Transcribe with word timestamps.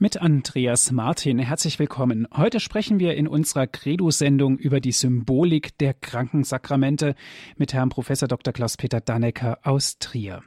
Mit 0.00 0.22
Andreas 0.22 0.92
Martin, 0.92 1.40
herzlich 1.40 1.80
willkommen. 1.80 2.28
Heute 2.32 2.60
sprechen 2.60 3.00
wir 3.00 3.16
in 3.16 3.26
unserer 3.26 3.66
Credo-Sendung 3.66 4.56
über 4.56 4.78
die 4.78 4.92
Symbolik 4.92 5.76
der 5.78 5.92
Krankensakramente 5.92 7.16
mit 7.56 7.72
Herrn 7.72 7.88
Prof. 7.88 8.06
Dr. 8.06 8.52
Klaus-Peter 8.52 9.00
Dannecker 9.00 9.58
aus 9.64 9.98
Trier. 9.98 10.44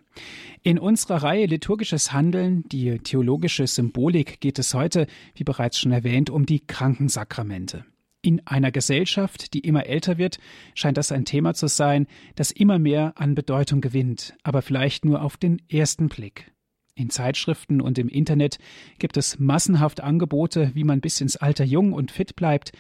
In 0.64 0.80
unserer 0.80 1.24
Reihe 1.24 1.48
Liturgisches 1.48 2.14
Handeln, 2.14 2.64
die 2.70 3.00
theologische 3.00 3.68
Symbolik, 3.68 4.40
geht 4.40 4.58
es 4.58 4.74
heute, 4.74 5.06
wie 5.36 5.44
bereits 5.44 5.78
schon 5.78 5.92
erwähnt, 5.92 6.30
um 6.30 6.46
die 6.46 6.66
Krankensakramente. 6.66 7.84
In 8.22 8.48
einer 8.48 8.72
Gesellschaft, 8.72 9.54
die 9.54 9.60
immer 9.60 9.86
älter 9.86 10.18
wird, 10.18 10.40
scheint 10.76 10.96
das 10.96 11.12
ein 11.12 11.26
Thema 11.26 11.56
zu 11.56 11.68
sein, 11.68 12.08
das 12.36 12.52
immer 12.52 12.80
mehr 12.80 13.16
an 13.18 13.36
Bedeutung 13.36 13.82
gewinnt, 13.82 14.34
aber 14.44 14.62
vielleicht 14.62 15.04
nur 15.04 15.22
auf 15.22 15.36
den 15.36 15.62
ersten 15.68 16.08
Blick. 16.08 16.54
In 16.96 17.10
Zeitschriften 17.10 17.82
und 17.82 17.98
im 17.98 18.10
Internet 18.10 18.58
gibt 19.00 19.18
es 19.18 19.40
massenhaft 19.40 20.02
Angebote, 20.02 20.72
wie 20.74 20.84
man 20.84 21.02
bis 21.02 21.22
ins 21.22 21.38
Alter 21.38 21.64
jung 21.64 21.94
und 21.94 22.12
fit 22.12 22.36
bleibt. 22.36 22.72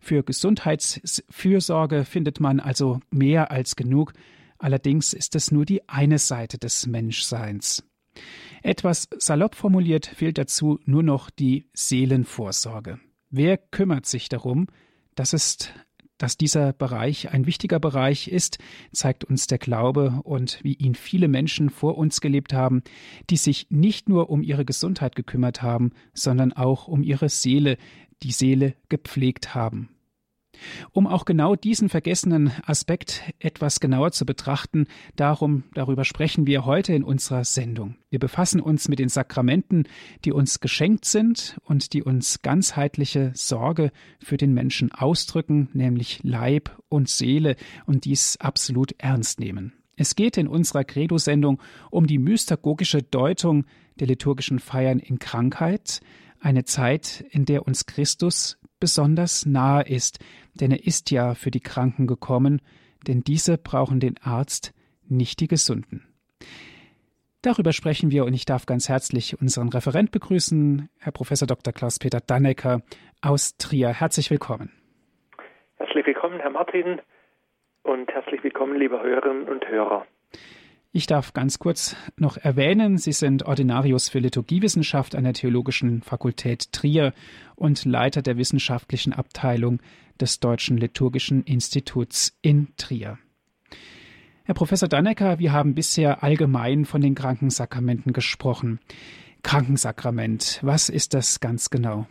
Für 0.00 0.22
Gesundheitsfürsorge 0.22 2.04
findet 2.04 2.40
man 2.40 2.60
also 2.60 3.00
mehr 3.10 3.50
als 3.50 3.76
genug. 3.76 4.12
Allerdings 4.58 5.12
ist 5.12 5.34
es 5.34 5.50
nur 5.50 5.64
die 5.64 5.88
eine 5.88 6.18
Seite 6.18 6.58
des 6.58 6.86
Menschseins. 6.86 7.84
Etwas 8.62 9.08
salopp 9.18 9.54
formuliert 9.54 10.06
fehlt 10.06 10.38
dazu 10.38 10.80
nur 10.84 11.02
noch 11.02 11.30
die 11.30 11.66
Seelenvorsorge. 11.74 12.98
Wer 13.30 13.58
kümmert 13.58 14.06
sich 14.06 14.28
darum? 14.28 14.66
Das 15.14 15.32
ist 15.32 15.72
dass 16.18 16.36
dieser 16.36 16.72
Bereich 16.72 17.30
ein 17.30 17.46
wichtiger 17.46 17.80
Bereich 17.80 18.28
ist, 18.28 18.58
zeigt 18.92 19.24
uns 19.24 19.46
der 19.46 19.58
Glaube 19.58 20.20
und 20.24 20.58
wie 20.62 20.74
ihn 20.74 20.94
viele 20.94 21.28
Menschen 21.28 21.70
vor 21.70 21.96
uns 21.96 22.20
gelebt 22.20 22.52
haben, 22.52 22.82
die 23.30 23.36
sich 23.36 23.68
nicht 23.70 24.08
nur 24.08 24.30
um 24.30 24.42
ihre 24.42 24.64
Gesundheit 24.64 25.16
gekümmert 25.16 25.62
haben, 25.62 25.92
sondern 26.12 26.52
auch 26.52 26.88
um 26.88 27.02
ihre 27.02 27.28
Seele, 27.28 27.78
die 28.22 28.32
Seele 28.32 28.74
gepflegt 28.88 29.54
haben. 29.54 29.88
Um 30.92 31.06
auch 31.06 31.24
genau 31.24 31.56
diesen 31.56 31.88
vergessenen 31.88 32.52
Aspekt 32.64 33.22
etwas 33.38 33.80
genauer 33.80 34.12
zu 34.12 34.26
betrachten, 34.26 34.86
darum, 35.16 35.64
darüber 35.74 36.04
sprechen 36.04 36.46
wir 36.46 36.64
heute 36.64 36.94
in 36.94 37.04
unserer 37.04 37.44
Sendung. 37.44 37.96
Wir 38.10 38.18
befassen 38.18 38.60
uns 38.60 38.88
mit 38.88 38.98
den 38.98 39.08
Sakramenten, 39.08 39.84
die 40.24 40.32
uns 40.32 40.60
geschenkt 40.60 41.04
sind 41.04 41.58
und 41.64 41.92
die 41.92 42.02
uns 42.02 42.42
ganzheitliche 42.42 43.32
Sorge 43.34 43.90
für 44.18 44.36
den 44.36 44.54
Menschen 44.54 44.92
ausdrücken, 44.92 45.68
nämlich 45.72 46.20
Leib 46.22 46.76
und 46.88 47.08
Seele 47.08 47.56
und 47.86 48.04
dies 48.04 48.36
absolut 48.38 48.94
ernst 48.98 49.40
nehmen. 49.40 49.72
Es 49.96 50.14
geht 50.14 50.36
in 50.36 50.46
unserer 50.46 50.84
Credo-Sendung 50.84 51.60
um 51.90 52.06
die 52.06 52.18
mystagogische 52.18 53.02
Deutung 53.02 53.64
der 53.98 54.06
liturgischen 54.06 54.60
Feiern 54.60 55.00
in 55.00 55.18
Krankheit, 55.18 56.00
eine 56.40 56.64
Zeit, 56.64 57.24
in 57.30 57.44
der 57.44 57.66
uns 57.66 57.86
Christus 57.86 58.58
besonders 58.80 59.46
nahe 59.46 59.82
ist, 59.82 60.18
denn 60.54 60.70
er 60.70 60.86
ist 60.86 61.10
ja 61.10 61.34
für 61.34 61.50
die 61.50 61.60
Kranken 61.60 62.06
gekommen, 62.06 62.60
denn 63.06 63.20
diese 63.20 63.58
brauchen 63.58 64.00
den 64.00 64.16
Arzt, 64.22 64.74
nicht 65.08 65.40
die 65.40 65.48
Gesunden. 65.48 66.06
Darüber 67.42 67.72
sprechen 67.72 68.10
wir 68.10 68.24
und 68.24 68.34
ich 68.34 68.44
darf 68.44 68.66
ganz 68.66 68.88
herzlich 68.88 69.40
unseren 69.40 69.68
Referent 69.68 70.10
begrüßen, 70.10 70.88
Herr 70.98 71.12
Professor 71.12 71.46
Dr. 71.46 71.72
Klaus-Peter 71.72 72.18
Dannecker 72.20 72.82
aus 73.22 73.56
Trier. 73.56 73.90
Herzlich 73.90 74.30
willkommen. 74.30 74.72
Herzlich 75.76 76.04
willkommen, 76.04 76.40
Herr 76.40 76.50
Martin, 76.50 77.00
und 77.84 78.10
herzlich 78.12 78.42
willkommen, 78.42 78.76
liebe 78.76 79.00
Hörerinnen 79.00 79.48
und 79.48 79.68
Hörer. 79.68 80.04
Ich 80.90 81.06
darf 81.06 81.34
ganz 81.34 81.58
kurz 81.58 81.96
noch 82.16 82.38
erwähnen, 82.38 82.96
Sie 82.96 83.12
sind 83.12 83.44
Ordinarius 83.44 84.08
für 84.08 84.20
Liturgiewissenschaft 84.20 85.14
an 85.14 85.24
der 85.24 85.34
Theologischen 85.34 86.00
Fakultät 86.00 86.72
Trier 86.72 87.12
und 87.56 87.84
Leiter 87.84 88.22
der 88.22 88.38
wissenschaftlichen 88.38 89.12
Abteilung 89.12 89.80
des 90.18 90.40
Deutschen 90.40 90.78
Liturgischen 90.78 91.42
Instituts 91.44 92.38
in 92.40 92.68
Trier. 92.78 93.18
Herr 94.44 94.54
Professor 94.54 94.88
Dannecker, 94.88 95.38
wir 95.38 95.52
haben 95.52 95.74
bisher 95.74 96.22
allgemein 96.22 96.86
von 96.86 97.02
den 97.02 97.14
Krankensakramenten 97.14 98.14
gesprochen. 98.14 98.80
Krankensakrament, 99.42 100.60
was 100.62 100.88
ist 100.88 101.12
das 101.12 101.40
ganz 101.40 101.68
genau? 101.68 102.06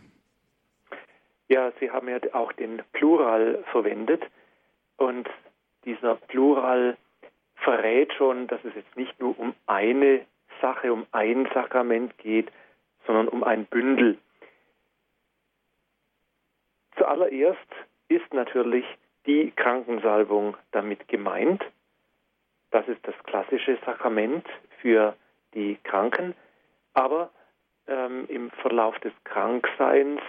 Ja, 1.48 1.72
Sie 1.80 1.90
haben 1.90 2.08
ja 2.08 2.18
auch 2.32 2.52
den 2.52 2.80
Plural 2.92 3.64
verwendet 3.72 4.22
und 4.98 5.28
dieser 5.84 6.14
Plural 6.14 6.96
verrät 7.60 8.12
schon, 8.14 8.46
dass 8.46 8.64
es 8.64 8.74
jetzt 8.74 8.96
nicht 8.96 9.18
nur 9.20 9.38
um 9.38 9.54
eine 9.66 10.24
Sache, 10.60 10.92
um 10.92 11.06
ein 11.12 11.48
Sakrament 11.54 12.16
geht, 12.18 12.50
sondern 13.06 13.28
um 13.28 13.44
ein 13.44 13.66
Bündel. 13.66 14.18
Zuallererst 16.96 17.58
ist 18.08 18.32
natürlich 18.34 18.84
die 19.26 19.52
Krankensalbung 19.52 20.56
damit 20.72 21.06
gemeint. 21.08 21.64
Das 22.70 22.86
ist 22.88 23.06
das 23.06 23.14
klassische 23.24 23.78
Sakrament 23.84 24.46
für 24.80 25.14
die 25.54 25.78
Kranken. 25.84 26.34
Aber 26.94 27.30
ähm, 27.86 28.26
im 28.28 28.50
Verlauf 28.50 28.98
des 29.00 29.12
Krankseins 29.24 30.20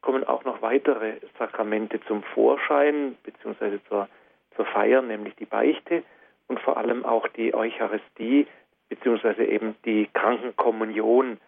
kommen 0.00 0.24
auch 0.24 0.44
noch 0.44 0.62
weitere 0.62 1.20
Sakramente 1.38 2.00
zum 2.06 2.22
Vorschein, 2.22 3.16
beziehungsweise 3.22 3.82
zur, 3.84 4.08
zur 4.56 4.66
Feier, 4.66 5.02
nämlich 5.02 5.34
die 5.36 5.44
Beichte 5.44 6.02
und 6.48 6.60
vor 6.60 6.76
allem 6.76 7.04
auch 7.04 7.28
die 7.28 7.54
Eucharistie 7.54 8.46
beziehungsweise 8.88 9.44
eben 9.44 9.76
die 9.84 10.08
Krankenkommunion. 10.12 11.38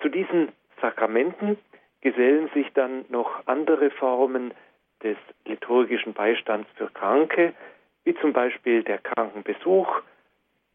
Zu 0.00 0.08
diesen 0.08 0.52
Sakramenten 0.80 1.58
gesellen 2.00 2.50
sich 2.54 2.72
dann 2.74 3.04
noch 3.08 3.46
andere 3.46 3.90
Formen 3.90 4.52
des 5.02 5.16
liturgischen 5.44 6.12
Beistands 6.12 6.68
für 6.74 6.88
Kranke, 6.90 7.54
wie 8.04 8.14
zum 8.16 8.32
Beispiel 8.32 8.82
der 8.82 8.98
Krankenbesuch. 8.98 10.02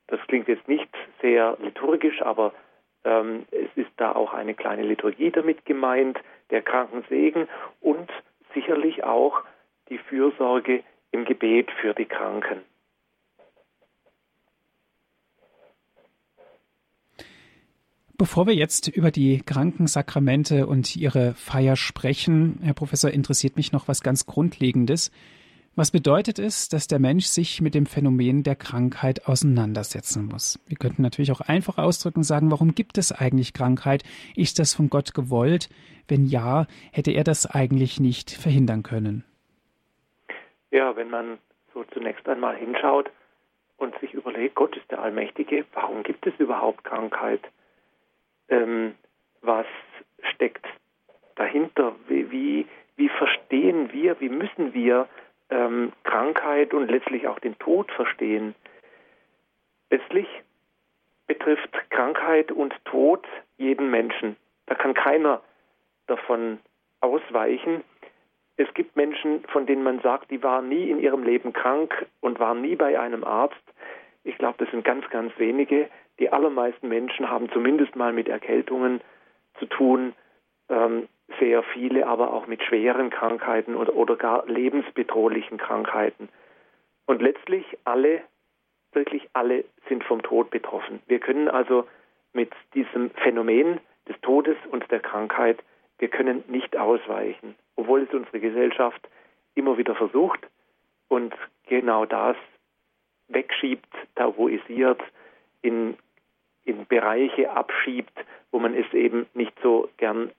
Das 0.07 0.19
klingt 0.27 0.47
jetzt 0.47 0.67
nicht 0.67 0.89
sehr 1.21 1.57
liturgisch, 1.61 2.21
aber 2.21 2.53
ähm, 3.03 3.45
es 3.51 3.69
ist 3.75 3.91
da 3.97 4.13
auch 4.13 4.33
eine 4.33 4.53
kleine 4.53 4.83
Liturgie 4.83 5.31
damit 5.31 5.65
gemeint, 5.65 6.19
der 6.49 6.61
Krankensegen 6.61 7.47
und 7.79 8.11
sicherlich 8.53 9.03
auch 9.03 9.43
die 9.89 9.97
Fürsorge 9.97 10.83
im 11.11 11.25
Gebet 11.25 11.71
für 11.79 11.93
die 11.93 12.05
Kranken. 12.05 12.61
Bevor 18.21 18.45
wir 18.45 18.53
jetzt 18.53 18.87
über 18.87 19.09
die 19.09 19.41
Krankensakramente 19.43 20.67
und 20.67 20.95
ihre 20.95 21.33
Feier 21.33 21.75
sprechen, 21.75 22.59
Herr 22.61 22.75
Professor, 22.75 23.09
interessiert 23.09 23.55
mich 23.55 23.71
noch 23.71 23.87
was 23.87 24.03
ganz 24.03 24.27
Grundlegendes. 24.27 25.11
Was 25.75 25.89
bedeutet 25.89 26.37
es, 26.37 26.69
dass 26.69 26.85
der 26.85 26.99
Mensch 26.99 27.25
sich 27.25 27.61
mit 27.61 27.73
dem 27.73 27.87
Phänomen 27.87 28.43
der 28.43 28.55
Krankheit 28.55 29.25
auseinandersetzen 29.25 30.27
muss? 30.27 30.63
Wir 30.67 30.77
könnten 30.77 31.01
natürlich 31.01 31.31
auch 31.31 31.41
einfach 31.41 31.79
ausdrücken 31.79 32.21
sagen, 32.21 32.51
warum 32.51 32.75
gibt 32.75 32.99
es 32.99 33.11
eigentlich 33.11 33.53
Krankheit? 33.53 34.03
Ist 34.35 34.59
das 34.59 34.75
von 34.75 34.91
Gott 34.91 35.15
gewollt? 35.15 35.69
Wenn 36.07 36.25
ja, 36.25 36.67
hätte 36.91 37.09
er 37.09 37.23
das 37.23 37.47
eigentlich 37.47 37.99
nicht 37.99 38.29
verhindern 38.29 38.83
können? 38.83 39.25
Ja, 40.69 40.95
wenn 40.95 41.09
man 41.09 41.39
so 41.73 41.83
zunächst 41.85 42.29
einmal 42.29 42.55
hinschaut 42.55 43.09
und 43.77 43.99
sich 43.99 44.13
überlegt, 44.13 44.53
Gott 44.53 44.77
ist 44.77 44.91
der 44.91 45.01
Allmächtige, 45.01 45.65
warum 45.73 46.03
gibt 46.03 46.27
es 46.27 46.35
überhaupt 46.37 46.83
Krankheit? 46.83 47.41
Ähm, 48.51 48.95
was 49.41 49.65
steckt 50.33 50.65
dahinter, 51.35 51.95
wie, 52.07 52.29
wie, 52.29 52.67
wie, 52.97 53.09
verstehen 53.09 53.91
wir, 53.91 54.19
wie 54.19 54.29
müssen 54.29 54.73
wir 54.73 55.07
ähm, 55.49 55.91
Krankheit 56.03 56.73
und 56.73 56.91
letztlich 56.91 57.27
auch 57.27 57.39
den 57.39 57.57
Tod 57.57 57.91
verstehen. 57.91 58.53
Letztlich 59.89 60.27
betrifft 61.25 61.71
Krankheit 61.89 62.51
und 62.51 62.73
Tod 62.85 63.25
jeden 63.57 63.89
Menschen. 63.89 64.35
Da 64.67 64.75
kann 64.75 64.93
keiner 64.93 65.41
davon 66.07 66.59
ausweichen. 66.99 67.83
Es 68.57 68.71
gibt 68.73 68.95
Menschen, 68.95 69.43
von 69.47 69.65
denen 69.65 69.83
man 69.83 69.99
sagt, 70.01 70.29
die 70.29 70.43
waren 70.43 70.69
nie 70.69 70.89
in 70.89 70.99
ihrem 70.99 71.23
Leben 71.23 71.53
krank 71.53 72.05
und 72.19 72.39
waren 72.39 72.61
nie 72.61 72.75
bei 72.75 72.99
einem 72.99 73.23
Arzt. 73.23 73.55
Ich 74.23 74.37
glaube, 74.37 74.57
das 74.59 74.69
sind 74.71 74.85
ganz, 74.85 75.09
ganz 75.09 75.31
wenige. 75.37 75.89
Die 76.21 76.31
allermeisten 76.31 76.87
Menschen 76.87 77.31
haben 77.31 77.49
zumindest 77.51 77.95
mal 77.95 78.13
mit 78.13 78.29
Erkältungen 78.29 79.01
zu 79.57 79.65
tun, 79.65 80.13
ähm, 80.69 81.07
sehr 81.39 81.63
viele 81.63 82.05
aber 82.05 82.31
auch 82.31 82.45
mit 82.45 82.61
schweren 82.61 83.09
Krankheiten 83.09 83.75
oder, 83.75 83.95
oder 83.95 84.15
gar 84.17 84.45
lebensbedrohlichen 84.45 85.57
Krankheiten. 85.57 86.29
Und 87.07 87.23
letztlich 87.23 87.65
alle, 87.85 88.21
wirklich 88.93 89.27
alle 89.33 89.65
sind 89.89 90.03
vom 90.03 90.21
Tod 90.21 90.51
betroffen. 90.51 91.01
Wir 91.07 91.17
können 91.17 91.47
also 91.47 91.87
mit 92.33 92.51
diesem 92.75 93.09
Phänomen 93.23 93.79
des 94.07 94.15
Todes 94.21 94.57
und 94.69 94.91
der 94.91 94.99
Krankheit, 94.99 95.57
wir 95.97 96.09
können 96.09 96.43
nicht 96.47 96.77
ausweichen, 96.77 97.55
obwohl 97.75 98.03
es 98.03 98.13
unsere 98.13 98.39
Gesellschaft 98.39 99.09
immer 99.55 99.79
wieder 99.79 99.95
versucht 99.95 100.47
und 101.07 101.33
genau 101.65 102.05
das 102.05 102.37
wegschiebt, 103.27 103.89
tabuisiert, 104.13 105.01
in 105.63 105.97
in 106.65 106.85
Bereiche 106.85 107.51
abschiebt, 107.51 108.13
wo 108.51 108.59
man 108.59 108.75
es 108.75 108.91
eben 108.93 109.27
nicht 109.33 109.53
so 109.61 109.89
gern, 109.97 110.31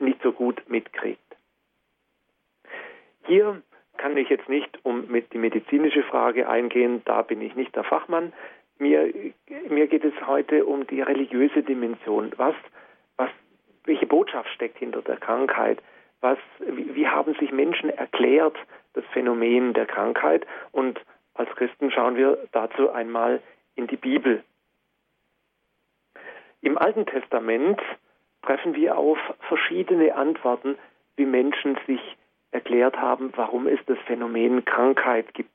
nicht 0.00 0.20
so 0.22 0.32
gut 0.32 0.62
mitkriegt. 0.68 1.20
Hier 3.24 3.62
kann 3.98 4.16
ich 4.16 4.28
jetzt 4.28 4.48
nicht 4.48 4.78
um 4.84 5.08
mit 5.08 5.32
die 5.32 5.38
medizinische 5.38 6.02
Frage 6.02 6.48
eingehen, 6.48 7.02
da 7.04 7.22
bin 7.22 7.42
ich 7.42 7.54
nicht 7.54 7.74
der 7.76 7.84
Fachmann. 7.84 8.32
Mir, 8.78 9.12
mir 9.68 9.86
geht 9.88 10.04
es 10.04 10.14
heute 10.26 10.64
um 10.64 10.86
die 10.86 11.02
religiöse 11.02 11.62
Dimension. 11.62 12.32
Was, 12.36 12.54
was, 13.16 13.30
welche 13.84 14.06
Botschaft 14.06 14.48
steckt 14.50 14.78
hinter 14.78 15.02
der 15.02 15.16
Krankheit? 15.16 15.82
Was, 16.20 16.38
wie, 16.60 16.94
wie 16.94 17.08
haben 17.08 17.34
sich 17.34 17.52
Menschen 17.52 17.90
erklärt, 17.90 18.56
das 18.94 19.04
Phänomen 19.12 19.74
der 19.74 19.86
Krankheit? 19.86 20.46
Und 20.72 21.00
als 21.34 21.50
Christen 21.56 21.90
schauen 21.90 22.16
wir 22.16 22.38
dazu 22.52 22.90
einmal 22.90 23.42
in 23.74 23.88
die 23.88 23.96
Bibel. 23.96 24.42
Im 26.60 26.76
Alten 26.76 27.06
Testament 27.06 27.80
treffen 28.42 28.74
wir 28.74 28.96
auf 28.96 29.18
verschiedene 29.48 30.14
Antworten, 30.14 30.76
wie 31.16 31.26
Menschen 31.26 31.78
sich 31.86 32.00
erklärt 32.50 32.96
haben, 32.96 33.32
warum 33.36 33.66
es 33.66 33.78
das 33.86 33.98
Phänomen 34.06 34.64
Krankheit 34.64 35.34
gibt. 35.34 35.50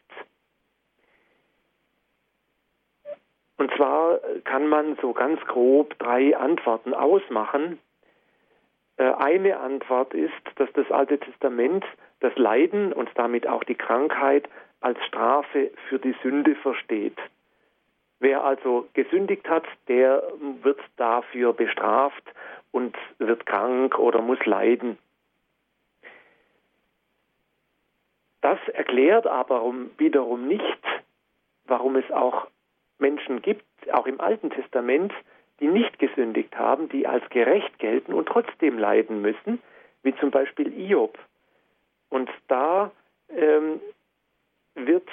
Und 3.57 3.71
zwar 3.75 4.19
kann 4.43 4.67
man 4.67 4.97
so 5.01 5.13
ganz 5.13 5.39
grob 5.45 5.97
drei 5.99 6.35
Antworten 6.35 6.93
ausmachen. 6.93 7.79
Äh, 8.97 9.11
eine 9.13 9.59
Antwort 9.59 10.13
ist, 10.13 10.33
dass 10.55 10.71
das 10.73 10.89
Alte 10.91 11.19
Testament 11.19 11.85
das 12.19 12.35
Leiden 12.35 12.93
und 12.93 13.09
damit 13.15 13.47
auch 13.47 13.63
die 13.63 13.75
Krankheit 13.75 14.49
als 14.81 14.97
Strafe 15.05 15.71
für 15.87 15.99
die 15.99 16.15
Sünde 16.23 16.55
versteht. 16.55 17.17
Wer 18.23 18.41
also 18.41 18.87
gesündigt 18.93 19.49
hat, 19.49 19.65
der 19.89 20.23
wird 20.61 20.79
dafür 20.95 21.51
bestraft 21.51 22.23
und 22.71 22.95
wird 23.17 23.45
krank 23.45 23.99
oder 23.99 24.21
muss 24.21 24.39
leiden. 24.45 24.97
Das 28.39 28.57
erklärt 28.69 29.27
aber 29.27 29.61
wiederum 29.97 30.47
nicht, 30.47 30.79
warum 31.65 31.97
es 31.97 32.09
auch 32.11 32.47
Menschen 32.97 33.41
gibt, 33.41 33.65
auch 33.91 34.07
im 34.07 34.21
Alten 34.21 34.51
Testament, 34.51 35.11
die 35.59 35.67
nicht 35.67 35.99
gesündigt 35.99 36.55
haben, 36.57 36.87
die 36.87 37.05
als 37.05 37.27
gerecht 37.27 37.77
gelten 37.77 38.13
und 38.13 38.29
trotzdem 38.29 38.79
leiden 38.79 39.21
müssen, 39.21 39.61
wie 40.01 40.15
zum 40.15 40.31
Beispiel 40.31 40.71
Iob. 40.71 41.19
Und 42.07 42.29
da 42.47 42.89
ähm, 43.27 43.81
wird 44.75 45.09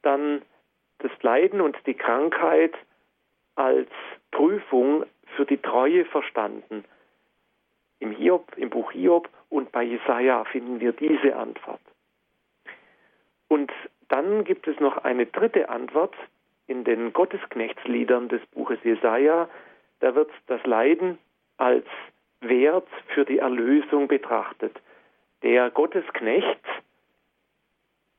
dann 0.00 0.40
das 1.00 1.10
Leiden 1.22 1.60
und 1.60 1.76
die 1.86 1.94
Krankheit 1.94 2.74
als 3.54 3.88
Prüfung 4.30 5.04
für 5.36 5.44
die 5.44 5.58
Treue 5.58 6.04
verstanden. 6.04 6.84
Im 7.98 8.12
Hiob, 8.12 8.56
im 8.56 8.70
Buch 8.70 8.92
Hiob 8.92 9.28
und 9.48 9.72
bei 9.72 9.82
Jesaja 9.82 10.44
finden 10.44 10.80
wir 10.80 10.92
diese 10.92 11.36
Antwort. 11.36 11.80
Und 13.48 13.72
dann 14.08 14.44
gibt 14.44 14.66
es 14.68 14.78
noch 14.80 14.98
eine 14.98 15.26
dritte 15.26 15.68
Antwort 15.68 16.14
in 16.66 16.84
den 16.84 17.12
Gottesknechtsliedern 17.12 18.28
des 18.28 18.44
Buches 18.46 18.78
Jesaja. 18.84 19.48
Da 20.00 20.14
wird 20.14 20.30
das 20.46 20.64
Leiden 20.64 21.18
als 21.56 21.86
Wert 22.40 22.88
für 23.14 23.24
die 23.24 23.38
Erlösung 23.38 24.08
betrachtet. 24.08 24.80
Der 25.42 25.70
Gottesknecht, 25.70 26.60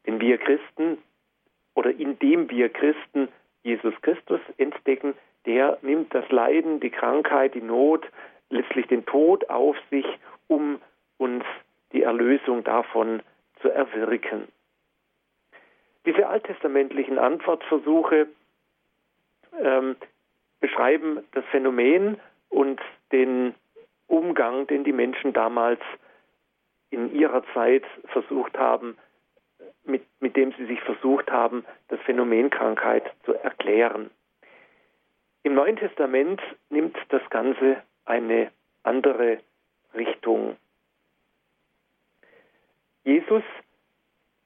den 0.06 0.20
wir 0.20 0.38
Christen 0.38 0.98
oder 1.76 1.92
indem 1.92 2.50
wir 2.50 2.70
Christen 2.70 3.28
Jesus 3.64 3.94
Christus 4.02 4.42
entdecken, 4.58 5.14
der 5.46 5.78
nimmt 5.82 6.14
das 6.14 6.30
Leiden, 6.30 6.80
die 6.80 6.90
Krankheit, 6.90 7.56
die 7.56 7.62
Not, 7.62 8.06
letztlich 8.50 8.88
den 8.88 9.06
Tod 9.06 9.50
auf 9.50 9.76
sich, 9.90 10.06
um 10.48 10.80
uns 11.18 11.44
die 11.94 12.04
Erlösung 12.04 12.64
davon 12.64 13.22
zu 13.62 13.70
erwirken. 13.70 14.48
Diese 16.06 16.28
alttestamentlichen 16.28 17.20
Antwortversuche 17.20 18.28
ähm, 19.60 19.96
beschreiben 20.60 21.24
das 21.34 21.46
Phänomen 21.52 22.20
und 22.50 22.82
den 23.12 23.54
Umgang, 24.08 24.68
den 24.68 24.84
die 24.84 24.94
Menschen 24.94 25.34
damals 25.34 25.80
in 26.90 27.14
ihrer 27.14 27.44
Zeit 27.54 27.84
versucht 28.08 28.58
haben, 28.58 28.98
mit, 29.84 30.04
mit 30.20 30.36
dem 30.36 30.54
sie 30.58 30.66
sich 30.66 30.82
versucht 30.82 31.32
haben, 31.32 31.66
das 31.88 32.00
Phänomen 32.02 32.50
Krankheit 32.50 33.12
zu 33.26 33.34
erklären. 33.34 34.10
Im 35.44 35.56
Neuen 35.56 35.78
Testament 35.78 36.42
nimmt 36.70 36.98
das 37.10 37.28
Ganze 37.30 37.82
eine 38.06 38.52
andere 38.84 39.40
Richtung. 39.96 40.56
Jesus 43.04 43.44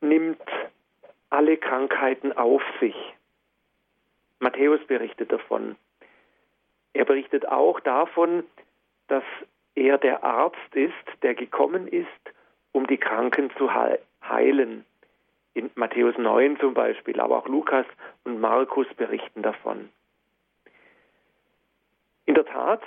nimmt 0.01 0.41
alle 1.29 1.57
Krankheiten 1.57 2.31
auf 2.33 2.61
sich. 2.79 2.95
Matthäus 4.39 4.79
berichtet 4.87 5.31
davon. 5.31 5.75
Er 6.93 7.03
berichtet 7.03 7.47
auch 7.47 7.79
davon, 7.81 8.43
dass 9.07 9.23
er 9.75 9.97
der 9.97 10.23
Arzt 10.23 10.75
ist, 10.75 10.93
der 11.21 11.35
gekommen 11.35 11.87
ist, 11.87 12.07
um 12.71 12.87
die 12.87 12.97
Kranken 12.97 13.51
zu 13.57 13.69
heilen. 13.73 14.85
In 15.56 15.72
Matthäus 15.75 16.18
9 16.18 16.60
zum 16.60 16.74
Beispiel, 16.74 17.19
aber 17.19 17.38
auch 17.38 17.48
Lukas 17.48 17.86
und 18.25 18.40
Markus 18.40 18.88
berichten 18.96 19.42
davon. 19.42 19.90
In 22.25 22.36
der 22.36 22.46
Tat 22.46 22.84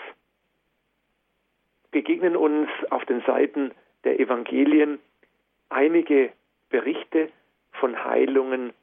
begegnen 1.91 2.37
uns 2.37 2.69
auf 2.91 3.05
den 3.07 3.23
Seiten 3.23 3.73
der 4.05 4.21
Evangelien 4.21 4.99
einige 5.71 6.31
Berichte 6.69 7.31
von 7.73 8.05
Heilungen, 8.05 8.75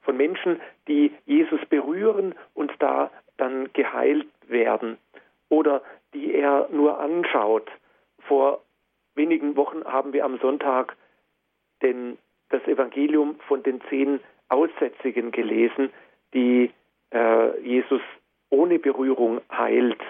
von 0.00 0.16
Menschen, 0.16 0.60
die 0.88 1.12
Jesus 1.26 1.60
berühren 1.68 2.34
und 2.54 2.72
da 2.78 3.10
dann 3.36 3.70
geheilt 3.74 4.28
werden 4.46 4.98
oder 5.48 5.82
die 6.14 6.32
er 6.32 6.68
nur 6.70 6.98
anschaut. 6.98 7.70
Vor 8.20 8.62
wenigen 9.14 9.56
Wochen 9.56 9.84
haben 9.84 10.12
wir 10.12 10.24
am 10.24 10.38
Sonntag 10.38 10.96
den, 11.82 12.18
das 12.50 12.62
Evangelium 12.64 13.38
von 13.48 13.62
den 13.62 13.80
zehn 13.88 14.20
Aussätzigen 14.48 15.32
gelesen, 15.32 15.90
die 16.32 16.70
äh, 17.12 17.60
Jesus 17.60 18.02
ohne 18.50 18.78
Berührung 18.78 19.40
heilt. 19.50 20.00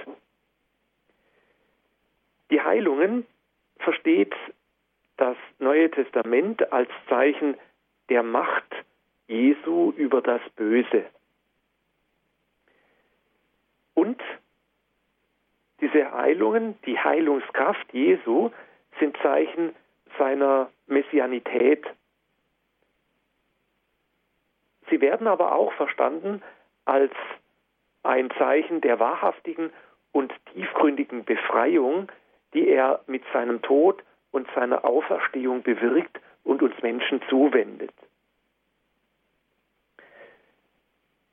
Die 2.51 2.61
Heilungen 2.61 3.27
versteht 3.79 4.35
das 5.17 5.37
Neue 5.59 5.91
Testament 5.91 6.73
als 6.73 6.91
Zeichen 7.09 7.57
der 8.09 8.23
Macht 8.23 8.75
Jesu 9.27 9.93
über 9.97 10.21
das 10.21 10.41
Böse. 10.57 11.05
Und 13.95 14.21
diese 15.81 16.13
Heilungen, 16.13 16.77
die 16.85 16.99
Heilungskraft 16.99 17.93
Jesu, 17.93 18.51
sind 18.99 19.17
Zeichen 19.23 19.75
seiner 20.19 20.71
Messianität. 20.87 21.85
Sie 24.95 25.01
werden 25.01 25.27
aber 25.27 25.57
auch 25.57 25.73
verstanden 25.73 26.41
als 26.85 27.11
ein 28.05 28.31
Zeichen 28.39 28.81
der 28.81 29.01
wahrhaftigen 29.01 29.73
und 30.13 30.33
tiefgründigen 30.53 31.25
Befreiung, 31.25 32.13
die 32.53 32.69
er 32.69 33.01
mit 33.09 33.25
seinem 33.33 33.61
Tod 33.61 34.05
und 34.31 34.47
seiner 34.55 34.85
Auferstehung 34.85 35.65
bewirkt 35.65 36.21
und 36.45 36.63
uns 36.63 36.81
Menschen 36.81 37.21
zuwendet. 37.29 37.91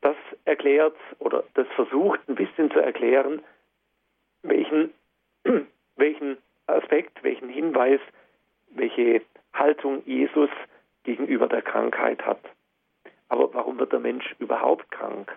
Das 0.01 0.15
erklärt 0.45 0.97
oder 1.19 1.43
das 1.53 1.67
versucht 1.75 2.19
ein 2.27 2.33
bisschen 2.33 2.71
zu 2.71 2.79
erklären, 2.79 3.43
welchen, 4.41 4.91
welchen 5.97 6.37
Aspekt, 6.65 7.23
welchen 7.23 7.49
Hinweis, 7.49 7.99
welche 8.71 9.21
Haltung 9.53 10.01
Jesus 10.07 10.49
gegenüber 11.03 11.47
der 11.47 11.61
Krankheit 11.61 12.25
hat. 12.25 12.41
Aber 13.31 13.53
warum 13.53 13.79
wird 13.79 13.93
der 13.93 14.01
Mensch 14.01 14.35
überhaupt 14.39 14.91
krank? 14.91 15.31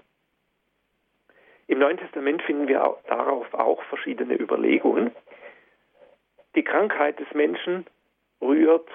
Im 1.68 1.78
Neuen 1.78 1.96
Testament 1.96 2.42
finden 2.42 2.66
wir 2.66 2.98
darauf 3.06 3.54
auch 3.54 3.80
verschiedene 3.84 4.34
Überlegungen. 4.34 5.12
Die 6.56 6.64
Krankheit 6.64 7.20
des 7.20 7.32
Menschen 7.34 7.86
rührt 8.42 8.88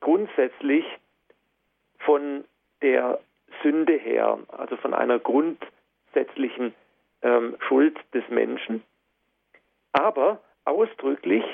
grundsätzlich 0.00 0.84
von 2.00 2.44
der 2.82 3.20
Sünde 3.62 3.92
her, 3.92 4.40
also 4.48 4.76
von 4.78 4.94
einer 4.94 5.20
grundsätzlichen 5.20 6.74
ähm, 7.22 7.56
Schuld 7.68 7.96
des 8.14 8.28
Menschen. 8.30 8.82
Aber 9.92 10.40
ausdrücklich 10.64 11.44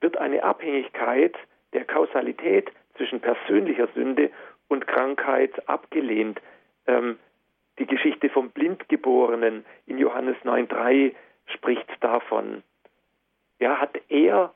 wird 0.00 0.16
eine 0.16 0.42
Abhängigkeit 0.42 1.36
der 1.74 1.84
Kausalität 1.84 2.72
zwischen 2.96 3.20
persönlicher 3.20 3.86
Sünde 3.94 4.32
und 4.68 4.86
Krankheit 4.86 5.68
abgelehnt. 5.68 6.40
Ähm, 6.86 7.18
die 7.78 7.86
Geschichte 7.86 8.28
vom 8.28 8.50
Blindgeborenen 8.50 9.64
in 9.86 9.98
Johannes 9.98 10.36
9.3 10.44 11.14
spricht 11.46 11.88
davon. 12.00 12.62
Ja, 13.58 13.80
hat 13.80 13.98
er 14.08 14.52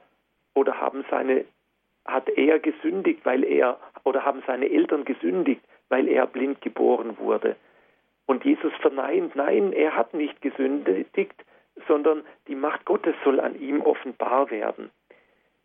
oder 0.55 0.81
haben 0.81 1.05
seine 1.11 1.45
hat 2.05 2.29
er 2.31 2.59
gesündigt, 2.59 3.21
weil 3.25 3.45
er 3.45 3.79
oder 4.05 4.25
haben 4.25 4.43
seine 4.47 4.69
Eltern 4.69 5.05
gesündigt, 5.05 5.63
weil 5.89 6.09
er 6.09 6.27
blind 6.27 6.61
geboren 6.61 7.17
wurde? 7.19 7.57
Und 8.27 8.45
Jesus 8.45 8.73
verneint, 8.81 9.37
nein, 9.37 9.73
er 9.73 9.97
hat 9.97 10.15
nicht 10.15 10.41
gesündigt, 10.43 11.45
sondern 11.87 12.25
die 12.49 12.55
Macht 12.55 12.85
Gottes 12.85 13.15
soll 13.25 13.41
an 13.41 13.59
ihm 13.61 13.83
offenbar 13.83 14.51
werden. 14.51 14.91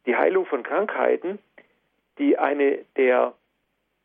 Die 0.05 0.15
Heilung 0.15 0.45
von 0.45 0.63
Krankheiten, 0.63 1.39
die 2.17 2.37
eine 2.37 2.79
der 2.95 3.33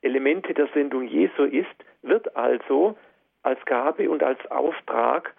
Elemente 0.02 0.52
der 0.52 0.68
Sendung 0.75 1.06
Jesu 1.06 1.44
ist, 1.44 1.66
wird 2.02 2.37
also 2.37 2.97
als 3.42 3.64
Gabe 3.64 4.11
und 4.11 4.23
als 4.23 4.38
Auftrag 4.50 5.35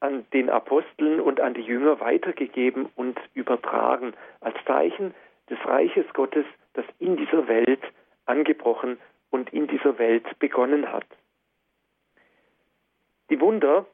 an 0.00 0.26
den 0.32 0.50
Aposteln 0.50 1.20
und 1.20 1.40
an 1.40 1.54
die 1.54 1.62
Jünger 1.62 2.00
weitergegeben 2.00 2.88
und 2.94 3.18
übertragen, 3.34 4.12
als 4.40 4.56
Zeichen 4.64 5.14
des 5.50 5.58
Reiches 5.64 6.06
Gottes, 6.12 6.44
das 6.74 6.84
in 6.98 7.16
dieser 7.16 7.48
Welt 7.48 7.80
angebrochen 8.26 8.98
und 9.30 9.52
in 9.52 9.66
dieser 9.66 9.98
Welt 9.98 10.38
begonnen 10.38 10.92
hat. 10.92 11.06
Die 13.30 13.40
Wunder, 13.40 13.86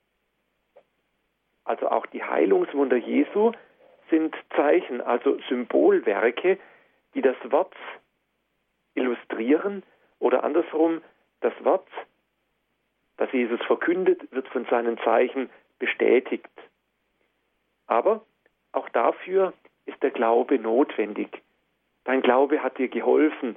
also 1.64 1.88
auch 1.88 2.06
die 2.06 2.22
Heilungswunder 2.22 2.96
Jesu, 2.96 3.52
sind 4.10 4.34
Zeichen, 4.54 5.00
also 5.00 5.38
Symbolwerke, 5.48 6.58
die 7.14 7.22
das 7.22 7.36
Wort 7.50 7.74
illustrieren 8.94 9.82
oder 10.24 10.42
andersrum, 10.42 11.02
das 11.42 11.52
Wort, 11.64 11.86
das 13.18 13.30
Jesus 13.32 13.60
verkündet, 13.66 14.22
wird 14.32 14.48
von 14.48 14.64
seinen 14.70 14.96
Zeichen 15.00 15.50
bestätigt. 15.78 16.48
Aber 17.86 18.24
auch 18.72 18.88
dafür 18.88 19.52
ist 19.84 20.02
der 20.02 20.12
Glaube 20.12 20.58
notwendig. 20.58 21.42
Dein 22.04 22.22
Glaube 22.22 22.62
hat 22.62 22.78
dir 22.78 22.88
geholfen, 22.88 23.56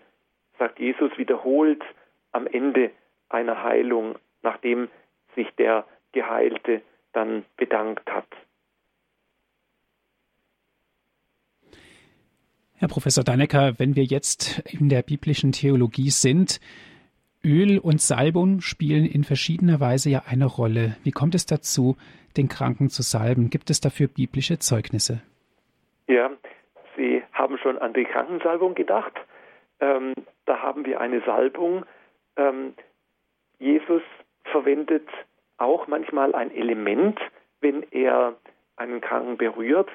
sagt 0.60 0.78
Jesus 0.80 1.18
wiederholt 1.18 1.82
am 2.34 2.48
Ende 2.48 2.92
einer 3.30 3.64
Heilung, 3.64 4.20
nachdem 4.42 4.90
sich 5.36 5.50
der 5.56 5.86
Geheilte 6.12 6.82
dann 7.14 7.46
bedankt 7.56 8.12
hat. 8.12 8.28
Herr 12.80 12.90
Professor 12.90 13.24
Dannecker, 13.24 13.80
wenn 13.80 13.96
wir 13.96 14.04
jetzt 14.04 14.60
in 14.72 14.88
der 14.88 15.02
biblischen 15.02 15.52
Theologie 15.52 16.12
sind, 16.12 16.60
Öl 17.44 17.80
und 17.80 18.00
Salbung 18.00 18.62
spielen 18.62 19.04
in 19.08 19.24
verschiedener 19.24 19.80
Weise 19.80 20.12
ja 20.12 20.22
eine 20.28 20.46
Rolle. 20.46 20.96
Wie 21.04 21.10
kommt 21.10 21.34
es 21.34 21.48
dazu, 21.48 21.98
den 22.38 22.50
Kranken 22.50 22.90
zu 22.90 23.02
salben? 23.02 23.50
Gibt 23.50 23.72
es 23.72 23.82
dafür 23.82 24.08
biblische 24.08 24.60
Zeugnisse? 24.60 25.24
Ja, 26.06 26.30
Sie 26.96 27.24
haben 27.34 27.58
schon 27.58 27.80
an 27.80 27.94
die 27.94 28.04
Krankensalbung 28.04 28.76
gedacht. 28.76 29.14
Ähm, 29.80 30.14
da 30.46 30.60
haben 30.62 30.86
wir 30.86 31.02
eine 31.02 31.22
Salbung. 31.22 31.84
Ähm, 32.36 32.76
Jesus 33.58 34.04
verwendet 34.52 35.08
auch 35.58 35.88
manchmal 35.88 36.36
ein 36.36 36.52
Element, 36.52 37.20
wenn 37.60 37.82
er 37.90 38.36
einen 38.76 39.02
Kranken 39.02 39.38
berührt. 39.38 39.90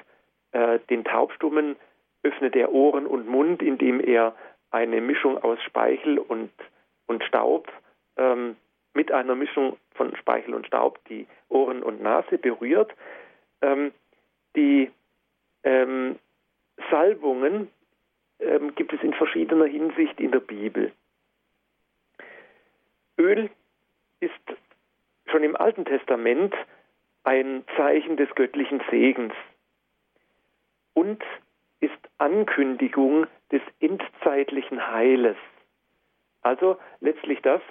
Äh, 0.51 0.79
den 0.89 1.05
Taubstummen 1.05 1.77
öffnet 2.23 2.55
er 2.55 2.71
Ohren 2.71 3.05
und 3.05 3.27
Mund, 3.27 3.61
indem 3.61 3.99
er 3.99 4.35
eine 4.71 5.01
Mischung 5.01 5.37
aus 5.37 5.61
Speichel 5.63 6.17
und, 6.17 6.51
und 7.05 7.23
Staub 7.23 7.71
ähm, 8.17 8.55
mit 8.93 9.11
einer 9.11 9.35
Mischung 9.35 9.77
von 9.95 10.15
Speichel 10.15 10.53
und 10.53 10.67
Staub 10.67 10.99
die 11.09 11.27
Ohren 11.49 11.83
und 11.83 12.01
Nase 12.01 12.37
berührt. 12.37 12.91
Ähm, 13.61 13.91
die 14.55 14.91
ähm, 15.63 16.17
Salbungen 16.89 17.69
ähm, 18.39 18.73
gibt 18.75 18.93
es 18.93 19.01
in 19.01 19.13
verschiedener 19.13 19.65
Hinsicht 19.65 20.19
in 20.19 20.31
der 20.31 20.39
Bibel. 20.39 20.91
Öl 23.17 23.49
ist 24.19 24.33
schon 25.27 25.43
im 25.43 25.55
Alten 25.55 25.85
Testament 25.85 26.53
ein 27.23 27.63
Zeichen 27.77 28.17
des 28.17 28.29
göttlichen 28.35 28.81
Segens 28.89 29.33
und 30.93 31.23
Ankündigung 32.23 33.27
des 33.51 33.61
endzeitlichen 33.81 34.93
Heiles. 34.93 35.35
Also 36.41 36.77
letztlich 37.01 37.41
das, 37.41 37.61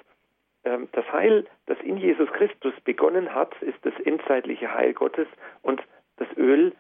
ähm, 0.65 0.89
das 0.93 1.11
Heil, 1.11 1.47
das 1.65 1.79
in 1.81 1.97
Jesus 1.97 2.31
Christus 2.33 2.75
begonnen 2.85 3.35
hat, 3.35 3.55
ist 3.63 3.79
das 3.83 3.95
endzeitliche 4.05 4.75
Heil 4.75 4.93
Gottes 4.93 5.27
und 5.63 5.83
das 6.19 6.29
Öl 6.37 6.75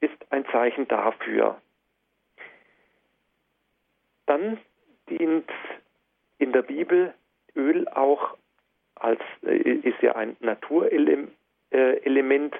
ist 0.00 0.16
ein 0.30 0.46
Zeichen 0.46 0.88
dafür. 0.88 1.60
Dann 4.24 4.58
dient 5.10 5.50
in 6.38 6.52
der 6.52 6.62
Bibel 6.62 7.12
Öl 7.54 7.86
auch 7.88 8.38
als 8.94 9.20
äh, 9.42 9.56
ist 9.56 10.00
ja 10.00 10.16
ein 10.16 10.38
Naturelement 10.40 11.30
äh, 11.70 12.58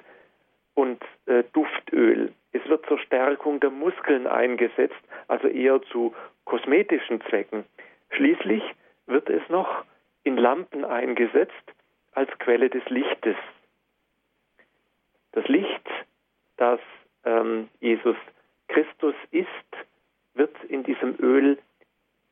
und 0.73 1.01
äh, 1.25 1.43
Duftöl. 1.53 2.33
Es 2.53 2.67
wird 2.67 2.85
zur 2.87 2.99
Stärkung 2.99 3.59
der 3.59 3.69
Muskeln 3.69 4.27
eingesetzt, 4.27 5.01
also 5.27 5.47
eher 5.47 5.81
zu 5.83 6.13
kosmetischen 6.45 7.21
Zwecken. 7.29 7.65
Schließlich 8.11 8.63
wird 9.07 9.29
es 9.29 9.47
noch 9.49 9.85
in 10.23 10.37
Lampen 10.37 10.85
eingesetzt 10.85 11.53
als 12.13 12.29
Quelle 12.39 12.69
des 12.69 12.83
Lichtes. 12.89 13.35
Das 15.31 15.47
Licht, 15.47 15.89
das 16.57 16.79
ähm, 17.23 17.69
Jesus 17.79 18.17
Christus 18.67 19.15
ist, 19.31 19.47
wird 20.33 20.55
in 20.65 20.83
diesem 20.83 21.15
Öl 21.19 21.57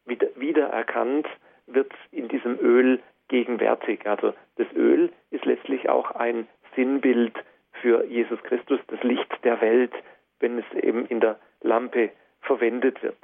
wieder, 0.06 0.28
wiedererkannt, 0.36 1.28
wird 1.68 1.92
in 2.12 2.28
diesem 2.28 2.60
Öl 2.60 3.02
gegenwärtig. 3.28 4.06
Also 4.06 4.34
das 4.58 4.68
Öl 4.74 5.12
ist 5.32 5.46
letztlich 5.46 5.90
auch 5.90 6.12
ein 6.12 6.48
Sinnbild 6.76 7.34
für 7.82 8.06
Jesus 8.06 8.42
Christus, 8.44 8.80
das 8.88 9.02
Licht 9.04 9.32
der 9.44 9.60
Welt, 9.62 9.94
wenn 10.40 10.60
es 10.60 10.84
eben 10.84 11.06
in 11.08 11.20
der 11.20 11.40
Lampe 11.62 12.12
verwendet 12.42 13.02
wird. 13.04 13.18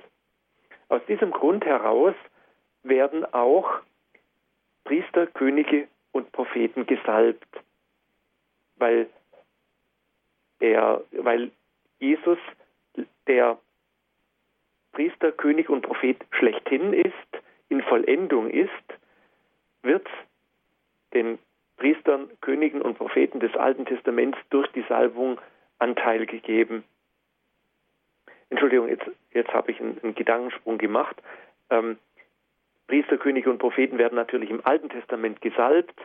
Aus 0.89 1.01
diesem 1.07 1.31
Grund 1.31 1.65
heraus 1.65 2.15
werden 2.83 3.25
auch 3.33 3.69
Priester, 4.83 5.25
Könige 5.27 5.88
und 6.12 6.31
Propheten 6.31 6.85
gesalbt, 6.85 7.47
weil 8.77 9.09
er, 10.59 11.03
weil 11.12 11.51
Jesus 12.00 12.38
der 13.27 13.57
Priester, 14.93 15.31
König 15.31 15.69
und 15.69 15.81
Prophet 15.81 16.17
schlechthin 16.31 16.93
ist, 16.93 17.13
in 17.69 17.81
Vollendung 17.81 18.50
ist, 18.50 18.69
wird 19.81 20.07
den 21.13 21.39
Priestern, 21.77 22.29
Königen 22.41 22.82
und 22.82 22.98
Propheten 22.98 23.39
des 23.39 23.55
Alten 23.55 23.86
Testaments 23.86 24.38
durch 24.50 24.67
die 24.72 24.86
Salbung 24.88 25.39
Anteil 25.79 26.25
gegeben. 26.25 26.84
Entschuldigung, 28.50 28.88
jetzt, 28.88 29.05
jetzt 29.34 29.53
habe 29.53 29.72
ich 29.72 29.79
einen, 29.79 30.00
einen 30.01 30.15
Gedankensprung 30.15 30.77
gemacht. 30.77 31.22
Ähm, 31.70 31.98
Priester, 32.88 33.17
Könige 33.17 33.50
und 33.50 33.58
Propheten 33.58 33.98
werden 33.98 34.15
natürlich 34.15 34.50
im 34.50 34.65
Alten 34.65 34.89
Testament 34.89 35.41
gesalbt, 35.41 36.00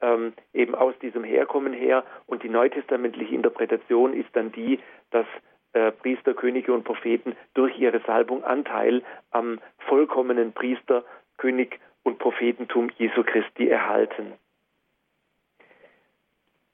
ähm, 0.00 0.32
eben 0.52 0.74
aus 0.74 0.94
diesem 1.00 1.24
Herkommen 1.24 1.72
her. 1.72 2.04
Und 2.26 2.42
die 2.42 2.48
neutestamentliche 2.48 3.34
Interpretation 3.34 4.14
ist 4.14 4.28
dann 4.34 4.52
die, 4.52 4.78
dass 5.10 5.26
äh, 5.72 5.92
Priester, 5.92 6.34
Könige 6.34 6.72
und 6.72 6.84
Propheten 6.84 7.36
durch 7.54 7.78
ihre 7.78 8.00
Salbung 8.00 8.44
Anteil 8.44 9.02
am 9.30 9.60
vollkommenen 9.78 10.52
Priester, 10.52 11.04
König 11.36 11.80
und 12.02 12.18
Prophetentum 12.18 12.90
Jesu 12.96 13.22
Christi 13.24 13.68
erhalten. 13.68 14.32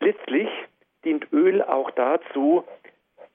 Letztlich 0.07 0.49
dient 1.05 1.33
Öl 1.33 1.63
auch 1.63 1.91
dazu, 1.91 2.63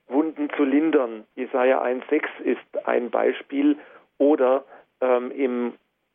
Wunden 0.07 0.49
zu 0.55 0.63
lindern. 0.63 1.25
Jesaja 1.35 1.83
1,6 1.83 2.23
ist 2.45 2.87
ein 2.87 3.09
Beispiel 3.09 3.77
oder 4.17 4.63
ähm, 5.01 5.31
im, 5.31 5.73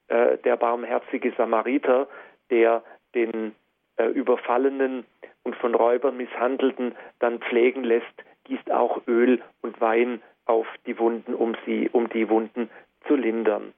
äh, 0.09 0.39
der 0.39 0.57
barmherzige 0.57 1.35
Samariter, 1.37 2.09
der 2.49 2.83
den 3.15 3.55
äh, 3.99 4.07
Überfallenen 4.07 5.05
und 5.43 5.57
von 5.57 5.75
Räubern 5.75 6.17
Misshandelten 6.17 6.95
dann 7.19 7.39
pflegen 7.41 7.85
lässt, 7.85 8.25
gießt 8.45 8.71
auch 8.71 9.07
Öl 9.07 9.43
und 9.61 9.79
Wein 9.83 10.23
auf 10.47 10.67
die 10.87 10.99
Wunden, 10.99 11.35
um 11.35 11.55
sie, 11.67 11.91
um 11.93 12.09
die 12.09 12.31
Wunden 12.31 12.71
zu 13.07 13.15
lindern. 13.15 13.75